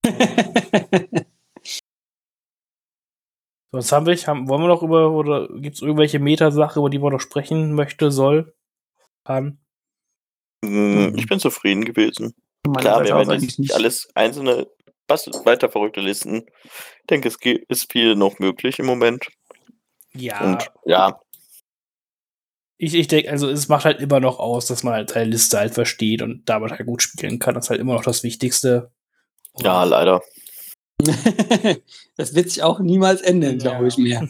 [3.70, 6.98] Sonst haben wir, haben, wollen wir noch über, oder gibt es irgendwelche Metasache, über die
[6.98, 8.54] man noch sprechen möchte, soll,
[9.24, 9.58] kann?
[10.64, 11.14] Mhm.
[11.16, 12.34] Ich bin zufrieden gewesen.
[12.66, 14.66] Meiner Klar, wir werden eigentlich jetzt nicht alles einzelne,
[15.06, 16.44] was weiter verrückte Listen.
[16.64, 17.36] Ich denke, es
[17.68, 19.28] ist viel noch möglich im Moment.
[20.12, 21.20] Ja, Und ja,
[22.84, 25.58] ich, ich denke, also es macht halt immer noch aus, dass man halt seine Liste
[25.58, 27.54] halt versteht und damit halt gut spielen kann.
[27.54, 28.90] Das ist halt immer noch das Wichtigste.
[29.58, 30.22] ja, leider.
[32.16, 33.70] das wird sich auch niemals ändern, Ja.
[33.72, 34.28] glaube ich mehr.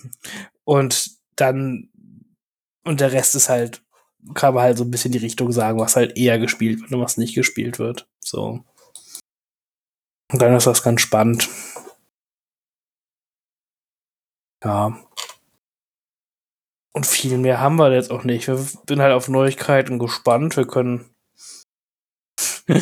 [0.64, 1.90] Und dann,
[2.84, 3.82] und der Rest ist halt,
[4.34, 7.00] kann man halt so ein bisschen die Richtung sagen, was halt eher gespielt wird und
[7.00, 8.06] was nicht gespielt wird.
[8.20, 8.64] So.
[10.30, 11.48] Und dann ist das ganz spannend.
[14.62, 14.96] Ja.
[16.94, 18.48] Und viel mehr haben wir jetzt auch nicht.
[18.48, 20.56] Wir bin halt auf Neuigkeiten gespannt.
[20.56, 21.14] Wir können.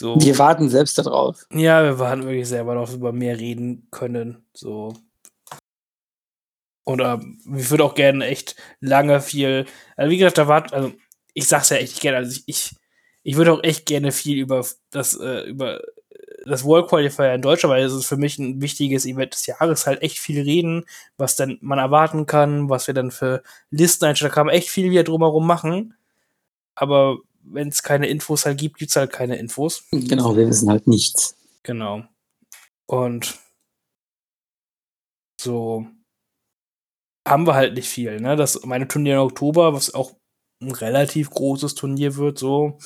[0.00, 0.16] so.
[0.18, 1.46] Wir warten selbst darauf.
[1.52, 4.46] Ja, wir waren wirklich selber noch über mehr reden können.
[4.54, 4.94] So.
[6.86, 7.20] Oder
[7.54, 9.66] ich würde auch gerne echt lange viel.
[9.96, 10.92] Also wie gesagt, da war, also
[11.34, 12.76] ich sag's ja echt gerne, also ich, ich,
[13.24, 15.82] ich würde auch echt gerne viel über das, äh, über
[16.46, 19.86] das World Qualifier in Deutschland, weil es ist für mich ein wichtiges Event des Jahres,
[19.86, 20.84] halt echt viel reden,
[21.16, 24.70] was dann man erwarten kann, was wir dann für Listen einstellen, da kann man echt
[24.70, 25.94] viel wieder drumherum machen.
[26.74, 29.84] Aber wenn es keine Infos halt gibt, gibt's halt keine Infos.
[29.90, 31.36] Genau, wir wissen halt nichts.
[31.62, 32.02] Genau.
[32.86, 33.38] Und
[35.40, 35.86] So
[37.26, 38.36] haben wir halt nicht viel, ne?
[38.36, 40.14] Das meine Turnier im Oktober, was auch
[40.62, 42.78] ein relativ großes Turnier wird, so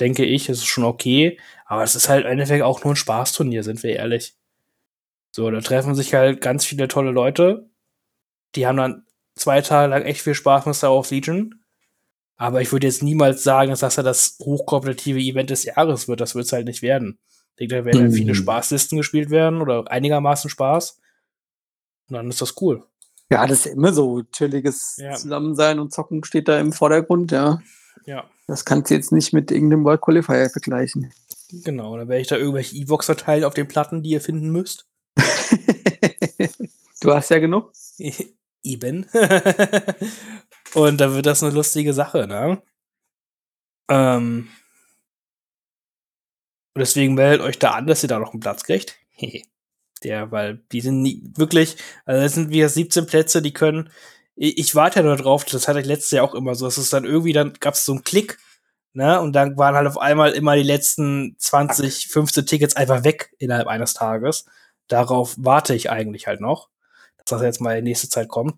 [0.00, 1.38] denke ich, ist schon okay.
[1.72, 4.34] Aber es ist halt im Endeffekt auch nur ein Spaßturnier, sind wir ehrlich.
[5.30, 7.70] So, da treffen sich halt ganz viele tolle Leute.
[8.54, 9.06] Die haben dann
[9.36, 11.64] zwei Tage lang echt viel Spaß mit Star Wars Legion.
[12.36, 16.20] Aber ich würde jetzt niemals sagen, dass das ja das hochkompetitive Event des Jahres wird.
[16.20, 17.18] Das wird es halt nicht werden.
[17.52, 18.36] Ich denke, da werden halt viele Mhm.
[18.36, 21.00] Spaßlisten gespielt werden oder einigermaßen Spaß.
[22.10, 22.84] Und dann ist das cool.
[23.30, 24.22] Ja, das ist immer so.
[24.24, 25.14] Chilliges Ja.
[25.14, 27.62] Zusammensein und Zocken steht da im Vordergrund, ja.
[28.04, 31.10] Ja, Das kannst du jetzt nicht mit irgendeinem World Qualifier vergleichen.
[31.64, 31.96] Genau.
[31.96, 34.88] Dann werde ich da irgendwelche E-Box verteilen auf den Platten, die ihr finden müsst.
[37.00, 37.72] du hast ja genug.
[38.64, 39.06] Eben.
[40.74, 42.62] Und dann wird das eine lustige Sache, ne?
[43.88, 44.48] Ähm.
[46.74, 48.96] Und deswegen meldet euch da an, dass ihr da noch einen Platz kriegt.
[50.02, 51.76] Der, weil die sind nie, wirklich,
[52.06, 53.90] also das sind wieder 17 Plätze, die können.
[54.34, 56.78] Ich, ich warte ja nur drauf, das hatte ich letztes Jahr auch immer so, dass
[56.78, 58.38] es dann irgendwie, dann gab es so einen Klick,
[58.94, 59.20] ne?
[59.20, 63.66] Und dann waren halt auf einmal immer die letzten 20, 15 Tickets einfach weg innerhalb
[63.68, 64.46] eines Tages.
[64.88, 66.68] Darauf warte ich eigentlich halt noch,
[67.18, 68.54] dass das jetzt mal in nächste Zeit kommt.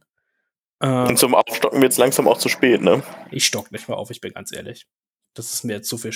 [0.82, 3.03] Ähm, Und zum Aufstocken wird es langsam auch zu spät, ne?
[3.30, 4.87] ich stock nicht mal auf, ich bin ganz ehrlich.
[5.35, 6.12] Das ist mir jetzt zu viel.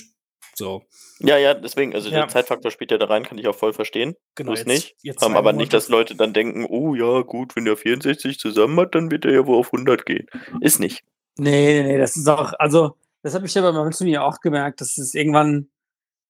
[0.55, 0.83] So,
[1.21, 2.21] Ja, ja, deswegen, also Ja.
[2.21, 4.17] der Zeitfaktor spielt ja da rein, kann ich auch voll verstehen.
[4.35, 4.53] genau.
[4.53, 4.97] Ist nicht.
[5.03, 8.39] jetzt Ähm, zwei aber nicht, dass Leute dann denken, oh ja, gut, wenn der 64
[8.41, 10.27] zusammen hat, dann wird er ja wohl auf 100 gehen.
[10.61, 11.05] Ist nicht.
[11.37, 14.41] Nee, nee, nee, das ist auch, also, das habe ich ja bei meinem Turnier auch
[14.41, 15.69] gemerkt, dass es irgendwann,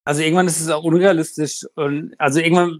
[0.03, 2.79] also irgendwann ist es auch unrealistisch und also irgendwann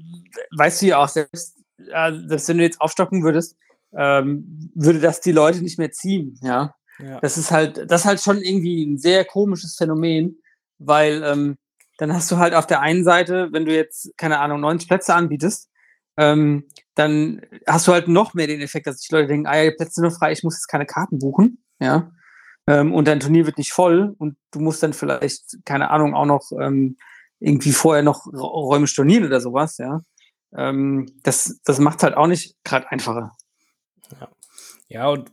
[0.57, 3.55] weißt du ja auch selbst, äh, selbst wenn du jetzt aufstocken würdest,
[3.93, 6.75] ähm, würde das die Leute nicht mehr ziehen, ja.
[6.99, 7.19] Ja.
[7.21, 10.41] Das ist halt, das ist halt schon irgendwie ein sehr komisches Phänomen,
[10.79, 11.57] weil ähm,
[11.97, 15.13] dann hast du halt auf der einen Seite, wenn du jetzt, keine Ahnung, 90 Plätze
[15.13, 15.69] anbietest,
[16.17, 19.69] ähm, dann hast du halt noch mehr den Effekt, dass die Leute denken, ah ja,
[19.69, 22.11] die Plätze sind noch frei, ich muss jetzt keine Karten buchen, ja.
[22.67, 26.25] Ähm, und dein Turnier wird nicht voll und du musst dann vielleicht, keine Ahnung, auch
[26.25, 26.97] noch ähm,
[27.39, 30.01] irgendwie vorher noch Räume stornieren oder sowas, ja.
[30.55, 33.31] Ähm, das, das macht halt auch nicht gerade einfacher.
[34.87, 35.31] Ja, und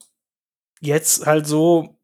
[0.81, 1.99] jetzt halt so,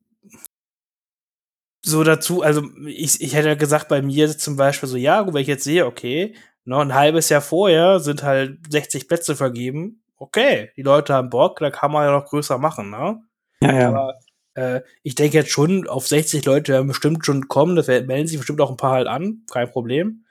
[1.85, 5.43] so dazu, also ich, ich hätte ja gesagt, bei mir zum Beispiel so, ja, wenn
[5.43, 10.71] ich jetzt sehe, okay, noch ein halbes Jahr vorher sind halt 60 Plätze vergeben, okay,
[10.77, 13.21] die Leute haben Bock, da kann man ja noch größer machen, ne?
[13.61, 13.89] Ja, ja.
[13.89, 14.19] Aber
[14.55, 18.39] äh, ich denke jetzt schon, auf 60 Leute werden bestimmt schon kommen, das melden sich
[18.39, 20.25] bestimmt auch ein paar halt an, kein Problem.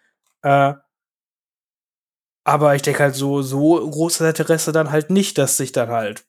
[0.43, 0.74] Äh,
[2.43, 6.26] aber ich denke halt so, so großes Interesse dann halt nicht, dass sich dann halt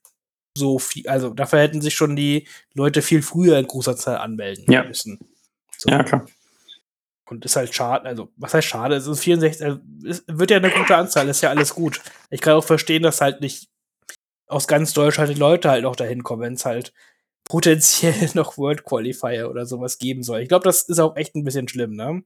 [0.57, 4.71] so viel, also dafür hätten sich schon die Leute viel früher in großer Zahl anmelden
[4.71, 4.85] Ja.
[4.85, 5.19] müssen.
[5.79, 5.89] So.
[5.91, 6.27] ja, klar.
[7.31, 8.95] Und ist halt schade, also was heißt schade?
[8.95, 12.03] Es ist 64, also, es wird ja eine gute Anzahl, ist ja alles gut.
[12.29, 13.71] Ich kann auch verstehen, dass halt nicht
[14.49, 16.93] aus ganz Deutschland die Leute halt noch dahin kommen, wenn es halt
[17.45, 20.41] potenziell noch World Qualifier oder sowas geben soll.
[20.41, 22.23] Ich glaube, das ist auch echt ein bisschen schlimm, ne?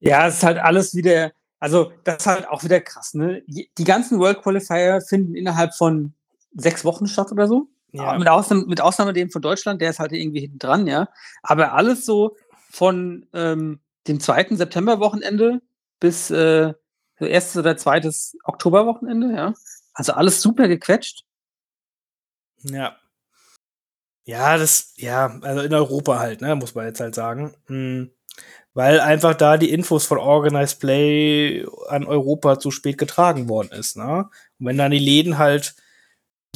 [0.00, 3.42] Ja, es ist halt alles wieder, also das ist halt auch wieder krass, ne?
[3.46, 6.14] Die ganzen World Qualifier finden innerhalb von
[6.54, 7.68] sechs Wochen statt oder so.
[7.92, 8.18] Ja.
[8.18, 11.08] Mit, Ausnahme, mit Ausnahme dem von Deutschland, der ist halt irgendwie hinten dran, ja.
[11.42, 12.36] Aber alles so
[12.70, 15.62] von ähm, dem zweiten Septemberwochenende
[16.00, 16.74] bis äh,
[17.18, 19.54] so erstes oder zweites Oktoberwochenende, ja.
[19.94, 21.24] Also alles super gequetscht.
[22.62, 22.96] Ja.
[24.28, 27.54] Ja, das, ja, also in Europa halt, ne, muss man jetzt halt sagen.
[27.66, 28.10] Hm.
[28.74, 33.96] Weil einfach da die Infos von Organized Play an Europa zu spät getragen worden ist,
[33.96, 34.28] ne?
[34.60, 35.76] Und wenn dann die Läden halt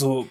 [0.00, 0.28] so,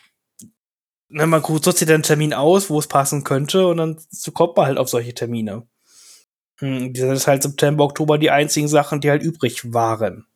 [1.10, 4.58] ne, man guckt sich den Termin aus, wo es passen könnte, und dann so kommt
[4.58, 5.68] man halt auf solche Termine.
[6.60, 10.28] Hm, das ist halt September, Oktober die einzigen Sachen, die halt übrig waren.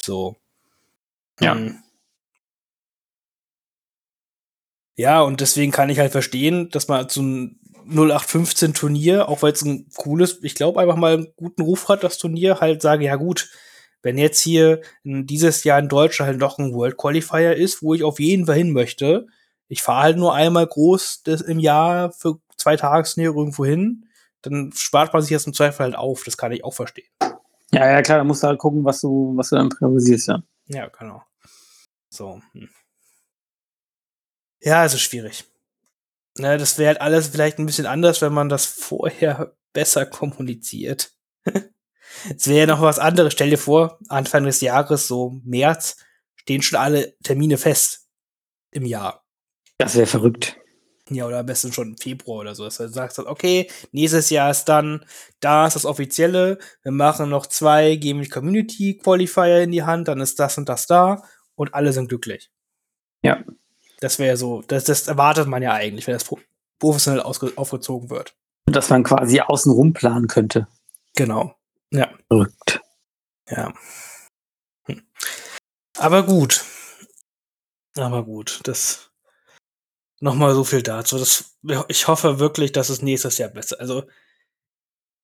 [0.00, 0.36] So.
[1.40, 1.54] Ja.
[1.54, 1.83] Hm.
[4.96, 9.52] Ja, und deswegen kann ich halt verstehen, dass man so ein 0815 Turnier, auch weil
[9.52, 13.04] es ein cooles, ich glaube einfach mal einen guten Ruf hat, das Turnier, halt sage,
[13.04, 13.50] ja gut,
[14.02, 17.94] wenn jetzt hier in dieses Jahr in Deutschland halt noch ein World Qualifier ist, wo
[17.94, 19.26] ich auf jeden Fall hin möchte,
[19.68, 24.06] ich fahre halt nur einmal groß das im Jahr für zwei Tagesnähe irgendwo hin,
[24.42, 27.08] dann spart man sich das im Zweifel halt auf, das kann ich auch verstehen.
[27.72, 30.42] Ja, ja, klar, da musst du halt gucken, was du, was du dann priorisierst, ja.
[30.68, 31.22] Ja, genau.
[32.08, 32.40] So.
[32.52, 32.68] hm.
[34.64, 35.44] Ja, es ist schwierig.
[36.38, 41.12] Ne, das wäre halt alles vielleicht ein bisschen anders, wenn man das vorher besser kommuniziert.
[42.30, 43.32] Es wäre noch was anderes.
[43.32, 45.96] Stell dir vor, Anfang des Jahres, so März,
[46.36, 48.08] stehen schon alle Termine fest
[48.70, 49.24] im Jahr.
[49.78, 50.56] Das wäre verrückt.
[51.10, 52.64] Ja, oder am besten schon im Februar oder so.
[52.64, 55.04] Dass du sagst, okay, nächstes Jahr ist dann,
[55.40, 60.06] da ist das Offizielle, wir machen noch zwei, geben die Community Qualifier in die Hand,
[60.06, 61.24] dann ist das und das da
[61.56, 62.50] und alle sind glücklich.
[63.22, 63.42] Ja.
[64.00, 66.40] Das wäre so, das, das erwartet man ja eigentlich, wenn das pro-
[66.78, 68.34] professionell aufgezogen wird.
[68.66, 70.66] Dass man quasi außenrum planen könnte.
[71.14, 71.54] Genau.
[71.90, 72.12] Ja.
[72.28, 72.80] Verrückt.
[73.48, 73.72] Ja.
[74.86, 75.02] Hm.
[75.98, 76.64] Aber gut.
[77.96, 79.10] Aber gut, das
[80.20, 81.18] nochmal so viel dazu.
[81.18, 81.56] Das,
[81.88, 83.78] ich hoffe wirklich, dass es nächstes Jahr besser.
[83.78, 84.04] Also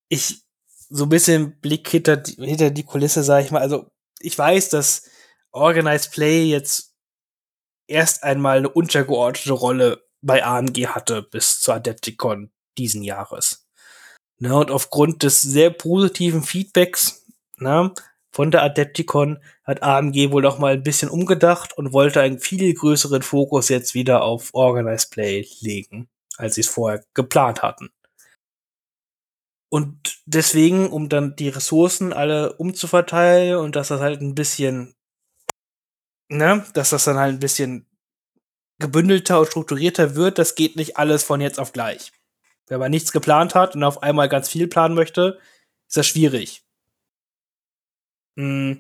[0.09, 0.45] ich
[0.89, 3.63] so ein bisschen Blick hinter die, hinter die Kulisse, sage ich mal.
[3.63, 3.91] Also
[4.21, 5.09] ich weiß, dass
[5.53, 6.90] Organized Play jetzt
[7.91, 13.67] erst einmal eine untergeordnete Rolle bei AMG hatte bis zur Adepticon diesen Jahres.
[14.39, 17.27] Ne, und aufgrund des sehr positiven Feedbacks
[17.59, 17.93] ne,
[18.33, 22.73] von der Adepticon hat AMG wohl noch mal ein bisschen umgedacht und wollte einen viel
[22.73, 26.09] größeren Fokus jetzt wieder auf Organized Play legen,
[26.39, 27.91] als sie es vorher geplant hatten.
[29.69, 34.95] Und deswegen, um dann die Ressourcen alle umzuverteilen und dass das halt ein bisschen,
[36.31, 37.87] ne, dass das dann halt ein bisschen
[38.79, 42.13] gebündelter und strukturierter wird, das geht nicht alles von jetzt auf gleich.
[42.69, 45.39] Wenn man nichts geplant hat und auf einmal ganz viel planen möchte,
[45.87, 46.65] ist das schwierig.
[48.37, 48.73] Mm.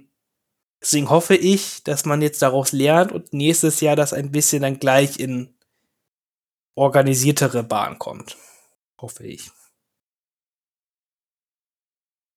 [0.82, 4.78] Deswegen hoffe ich, dass man jetzt daraus lernt und nächstes Jahr das ein bisschen dann
[4.78, 5.54] gleich in
[6.74, 8.38] organisiertere Bahn kommt.
[8.98, 9.50] Hoffe ich.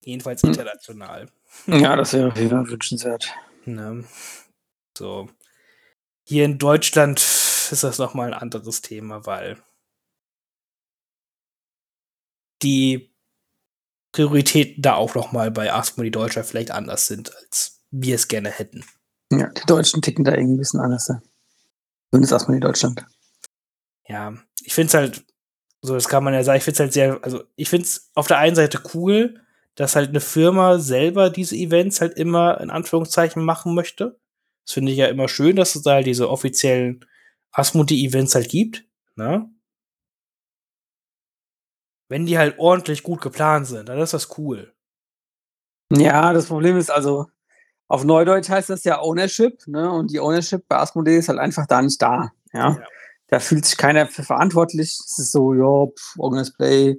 [0.04, 0.50] Jedenfalls Hm.
[0.50, 1.30] international.
[1.68, 3.32] Ja, das wäre auf jeden Fall wünschenswert.
[3.64, 4.04] Ne?
[4.98, 5.30] So.
[6.24, 9.62] Hier in Deutschland ist das nochmal ein anderes Thema, weil
[12.62, 13.14] die
[14.12, 18.86] Prioritäten da auch nochmal bei Asmodi Deutschland vielleicht anders sind, als wir es gerne hätten.
[19.32, 21.12] Ja, die Deutschen ticken da irgendwie ein bisschen anders.
[22.12, 23.06] Zumindest in Deutschland.
[24.08, 25.26] Ja, ich finde es halt,
[25.82, 28.12] so das kann man ja sagen, ich finde es halt sehr, also ich finde es
[28.14, 29.42] auf der einen Seite cool,
[29.76, 34.20] dass halt eine Firma selber diese Events halt immer in Anführungszeichen machen möchte.
[34.66, 37.06] Das finde ich ja immer schön, dass es da halt diese offiziellen
[37.52, 38.86] Asmodi-Events halt gibt.
[39.16, 39.50] Ne?
[42.10, 44.74] Wenn die halt ordentlich gut geplant sind, dann ist das cool.
[45.92, 47.28] Ja, das Problem ist also,
[47.88, 49.92] auf Neudeutsch heißt das ja Ownership, ne?
[49.92, 52.32] Und die Ownership bei Asmodee ist halt einfach da nicht da.
[52.54, 52.72] Ja.
[52.72, 52.88] Ja.
[53.28, 54.98] Da fühlt sich keiner für verantwortlich.
[55.00, 56.98] Es ist so, ja, pff, Organized Play,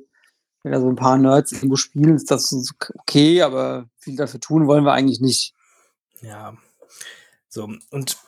[0.63, 2.53] wenn da so ein paar Nerds irgendwo spielen, ist das
[2.99, 5.55] okay, aber viel dafür tun wollen wir eigentlich nicht.
[6.23, 6.57] Ja.
[7.55, 8.19] So, und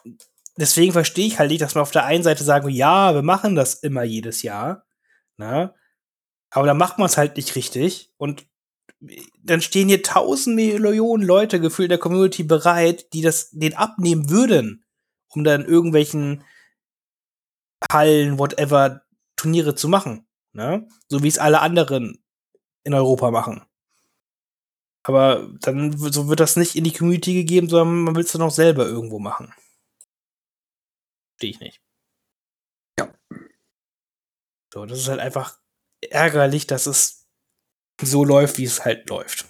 [0.56, 3.56] deswegen verstehe ich halt nicht, dass man auf der einen Seite sagen, ja, wir machen
[3.56, 4.86] das immer jedes Jahr,
[5.36, 5.74] ne?
[6.50, 8.46] Aber dann macht man es halt nicht richtig und
[9.42, 14.30] dann stehen hier tausend Millionen Leute gefühlt in der Community bereit, die das den abnehmen
[14.30, 14.84] würden,
[15.30, 16.44] um dann irgendwelchen
[17.90, 19.02] Hallen, whatever,
[19.34, 20.28] Turniere zu machen.
[20.52, 20.86] Ne?
[21.08, 22.24] So wie es alle anderen
[22.84, 23.66] in Europa machen.
[25.06, 28.42] Aber dann so wird das nicht in die Community gegeben, sondern man will es dann
[28.42, 29.54] auch selber irgendwo machen.
[31.38, 31.80] Verstehe ich nicht.
[32.98, 33.14] Ja.
[34.74, 35.60] So, das ist halt einfach
[36.10, 37.24] ärgerlich, dass es
[38.02, 39.46] so läuft, wie es halt läuft.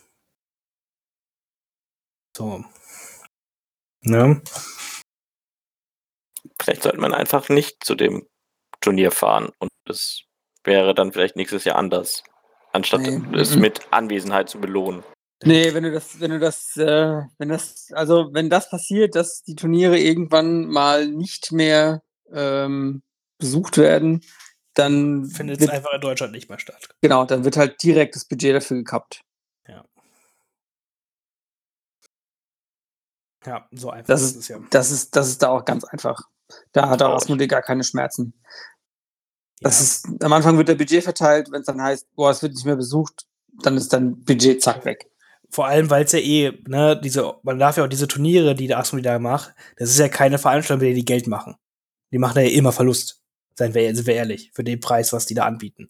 [2.37, 2.62] So.
[4.03, 4.43] Ne?
[6.61, 8.28] Vielleicht sollte man einfach nicht zu dem
[8.83, 10.24] Turnier fahren und es
[10.65, 12.24] wäre dann vielleicht nächstes Jahr anders,
[12.74, 13.62] anstatt Nee, es mhm.
[13.62, 15.03] mit Anwesenheit zu belohnen.
[15.45, 19.43] Nee, wenn du das, wenn du das, äh, wenn das, also wenn das passiert, dass
[19.43, 22.03] die Turniere irgendwann mal nicht mehr
[22.33, 23.03] ähm,
[23.39, 24.23] besucht werden,
[24.75, 26.89] dann Findet es einfach in Deutschland nicht mehr statt.
[27.03, 29.21] genau, dann wird halt direkt das Budget dafür gekappt.
[33.45, 34.59] Ja, so einfach Das ist ist- es ja.
[34.71, 36.21] Das ist, das ist da auch ganz einfach.
[36.73, 37.15] Da hat auch.
[37.15, 38.33] Asmodee gar keine Schmerzen.
[39.61, 39.85] Das ja.
[40.15, 42.67] ist, am Anfang wird der Budget verteilt, wenn es dann heißt, boah, es wird nicht
[42.67, 43.25] mehr besucht,
[43.63, 45.09] dann ist dann Budget zack weg.
[45.51, 48.66] Vor allem, weil es ja eh, ne, diese, man darf ja auch diese Turniere, die
[48.66, 51.56] der Asmodi da macht, das ist ja keine Veranstaltung, bei der die Geld machen.
[52.12, 53.23] Die machen da ja immer Verlust.
[53.55, 55.89] Seien wir, sind wir ehrlich, für den Preis, was die da anbieten.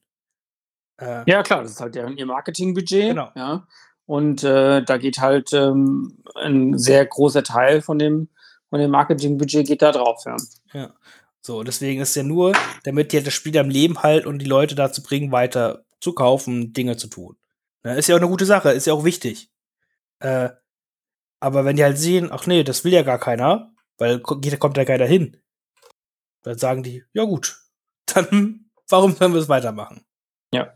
[1.00, 3.10] Äh, Ja, klar, das ist halt deren, ihr Marketingbudget.
[3.10, 3.30] Genau.
[3.34, 3.66] Ja.
[4.06, 8.28] Und äh, da geht halt ähm, ein sehr großer Teil von dem,
[8.70, 10.22] von dem Marketingbudget geht da drauf.
[10.24, 10.36] Ja.
[10.72, 10.94] Ja.
[11.40, 12.52] So, deswegen ist ja nur,
[12.84, 16.12] damit die halt das Spiel am Leben halten und die Leute dazu bringen, weiter zu
[16.12, 17.36] kaufen, Dinge zu tun.
[17.86, 19.48] Ne, ist ja auch eine gute Sache, ist ja auch wichtig.
[20.18, 20.48] Äh,
[21.38, 24.84] aber wenn die halt sehen, ach nee, das will ja gar keiner, weil kommt ja
[24.84, 25.40] keiner hin,
[26.42, 27.56] dann sagen die, ja gut,
[28.06, 30.04] dann warum sollen wir es weitermachen?
[30.52, 30.74] Ja.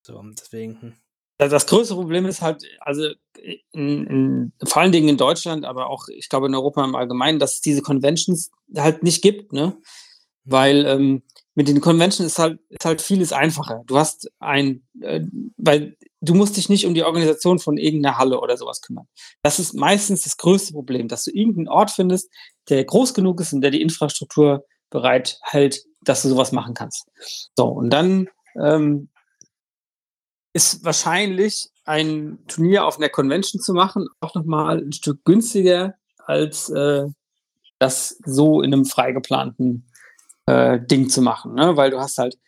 [0.00, 0.94] So, deswegen, hm.
[1.36, 3.10] Das, das größte Problem ist halt, also
[3.72, 7.38] in, in, vor allen Dingen in Deutschland, aber auch, ich glaube, in Europa im Allgemeinen,
[7.38, 9.76] dass es diese Conventions halt nicht gibt, ne?
[10.44, 11.22] Weil ähm,
[11.54, 13.82] mit den Conventions ist halt, ist halt vieles einfacher.
[13.86, 15.20] Du hast ein, äh,
[15.56, 19.06] weil du musst dich nicht um die Organisation von irgendeiner Halle oder sowas kümmern.
[19.42, 22.30] Das ist meistens das größte Problem, dass du irgendeinen Ort findest,
[22.68, 27.06] der groß genug ist und der die Infrastruktur bereit hält, dass du sowas machen kannst.
[27.56, 28.28] So, und dann
[28.60, 29.10] ähm,
[30.52, 35.94] ist wahrscheinlich ein Turnier auf einer Convention zu machen auch nochmal ein Stück günstiger
[36.26, 37.04] als äh,
[37.78, 39.86] das so in einem frei geplanten
[40.46, 41.76] äh, Ding zu machen, ne?
[41.76, 42.38] weil du hast halt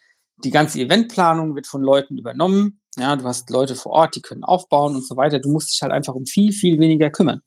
[0.45, 2.81] die ganze Eventplanung wird von Leuten übernommen.
[2.97, 5.39] Ja, du hast Leute vor Ort, die können aufbauen und so weiter.
[5.39, 7.43] Du musst dich halt einfach um viel, viel weniger kümmern.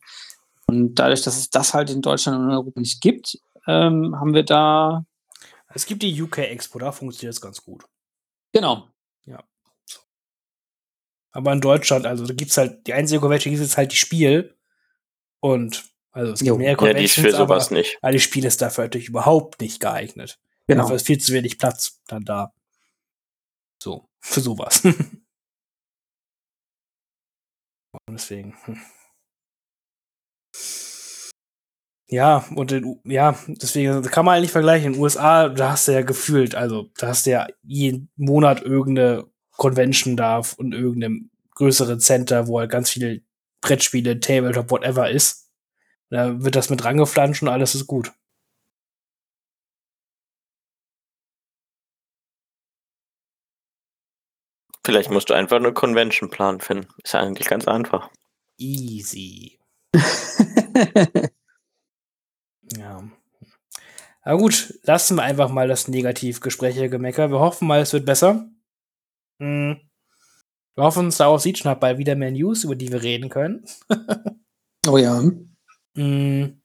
[0.67, 4.33] Und dadurch, dass es das halt in Deutschland und in Europa nicht gibt, ähm, haben
[4.33, 5.05] wir da.
[5.73, 7.85] Es gibt die UK Expo, da funktioniert es ganz gut.
[8.53, 8.87] Genau.
[9.25, 9.43] Ja.
[11.31, 13.97] Aber in Deutschland, also da gibt es halt, die einzige Convention ist jetzt halt die
[13.97, 14.55] Spiel.
[15.41, 16.57] Und also es gibt Jo.
[16.57, 17.97] mehr Ja, die ist Conventions, für sowas aber, nicht.
[18.01, 20.39] aber die Spiel ist dafür natürlich überhaupt nicht geeignet.
[20.67, 20.83] Genau.
[20.83, 22.53] Dafür ist viel zu wenig Platz dann da.
[23.81, 24.83] So, für sowas.
[24.83, 24.95] Und
[28.09, 28.55] deswegen.
[28.65, 28.79] hm.
[32.11, 34.87] Ja, und in, ja, deswegen kann man halt nicht vergleichen.
[34.87, 38.63] In den USA, da hast du ja gefühlt, also da hast du ja jeden Monat
[38.63, 43.21] irgendeine Convention da und irgendeinem größeren Center, wo halt ganz viele
[43.61, 45.48] Brettspiele, Tabletop, whatever ist.
[46.09, 48.11] Da wird das mit rangeflanscht und alles ist gut.
[54.85, 56.87] Vielleicht musst du einfach eine Convention planen finden.
[57.03, 58.09] Ist ja eigentlich ganz einfach.
[58.57, 59.59] Easy.
[62.77, 63.03] Ja.
[64.21, 67.31] Aber gut, lassen wir einfach mal das Negativgespräche-Gemecker.
[67.31, 68.49] Wir hoffen mal, es wird besser.
[69.39, 69.79] Hm.
[70.75, 73.65] Wir hoffen, Star Wars Siege hat bald wieder mehr News, über die wir reden können.
[74.87, 75.21] oh ja.
[75.99, 76.61] Hm.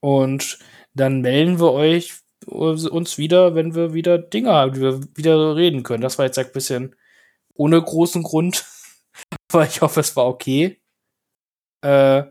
[0.00, 0.58] Und
[0.92, 5.82] dann melden wir euch uns wieder, wenn wir wieder Dinge haben, die wir wieder reden
[5.82, 6.02] können.
[6.02, 6.94] Das war jetzt ein bisschen
[7.54, 8.66] ohne großen Grund,
[9.52, 10.82] aber ich hoffe, es war okay.
[11.82, 12.24] Äh,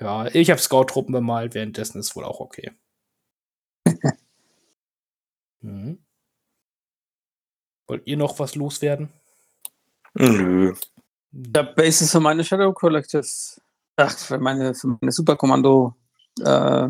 [0.00, 2.72] ja, ich habe Scout-Truppen bemalt, währenddessen ist wohl auch okay.
[5.60, 6.04] mhm.
[7.86, 9.10] Wollt ihr noch was loswerden?
[10.14, 10.74] Nö.
[11.30, 13.60] Der Basis für meine Shadow Collectors.
[13.96, 15.94] Ach, für meine, für meine Superkommando
[16.44, 16.88] äh,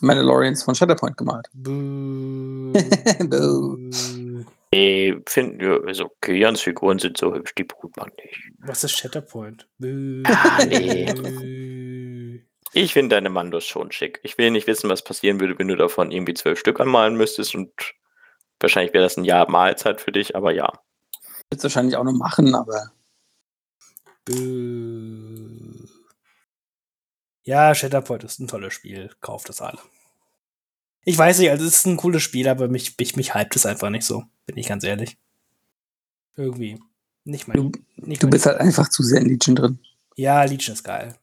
[0.00, 1.48] Mandalorians von Shatterpoint gemalt.
[1.52, 2.72] Boo.
[4.72, 6.38] Nee, finden wir, okay.
[6.38, 8.50] Jans Figuren sind so hübsch, die brut man nicht.
[8.58, 9.66] Was ist Shatterpoint?
[9.78, 10.22] Boo.
[10.26, 12.42] Ah, nee.
[12.72, 14.20] Ich finde deine Mandos schon schick.
[14.22, 17.54] Ich will nicht wissen, was passieren würde, wenn du davon irgendwie zwölf Stück anmalen müsstest
[17.54, 17.72] und
[18.60, 20.70] wahrscheinlich wäre das ein Jahr Mahlzeit für dich, aber ja.
[21.48, 22.90] Wird es wahrscheinlich auch noch machen, aber
[24.26, 25.86] Boo.
[27.46, 29.10] Ja, Shatterpoint ist ein tolles Spiel.
[29.20, 29.78] Kauft es alle.
[31.04, 33.64] Ich weiß nicht, also es ist ein cooles Spiel, aber mich, mich, mich hypt es
[33.66, 35.16] einfach nicht so, bin ich ganz ehrlich.
[36.34, 36.82] Irgendwie.
[37.24, 37.56] Nicht mein.
[37.56, 39.78] du, nicht du mein- bist halt einfach zu sehr in Legion drin.
[40.16, 41.16] Ja, Legion ist geil.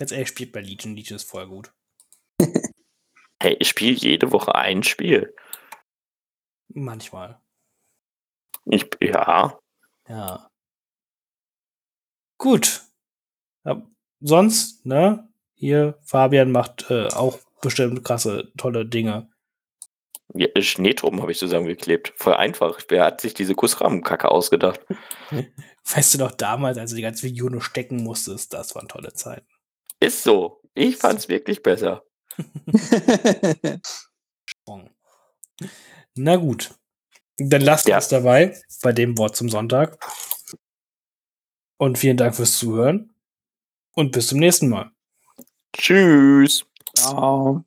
[0.00, 0.96] Jetzt ehrlich, spielt bei Legion.
[0.96, 1.72] Legion ist voll gut.
[3.40, 5.34] Hey, ich spiele jede Woche ein Spiel.
[6.68, 7.40] Manchmal.
[8.66, 9.58] Ich, ja,
[10.08, 10.48] Ja.
[12.38, 12.82] Gut.
[13.64, 13.82] Ja,
[14.20, 15.28] sonst, ne?
[15.62, 19.30] Hier, Fabian macht äh, auch bestimmt krasse, tolle Dinge.
[20.34, 22.12] ja Schneetruppen habe ich zusammengeklebt.
[22.16, 22.80] Voll einfach.
[22.88, 24.80] Wer hat sich diese Kussrahmenkacke ausgedacht?
[25.84, 29.12] Weißt du noch damals, als du die ganze Video nur stecken musstest, das waren tolle
[29.12, 29.46] Zeiten.
[30.00, 30.60] Ist so.
[30.74, 32.02] Ich fand's wirklich besser.
[34.44, 34.90] Sprung.
[36.16, 36.74] Na gut.
[37.38, 37.98] Dann lasst Ja.
[37.98, 39.96] es dabei bei dem Wort zum Sonntag.
[41.78, 43.14] Und vielen Dank fürs Zuhören.
[43.94, 44.90] Und bis zum nächsten Mal.
[45.72, 46.64] Tschüss.
[46.94, 47.64] Ciao.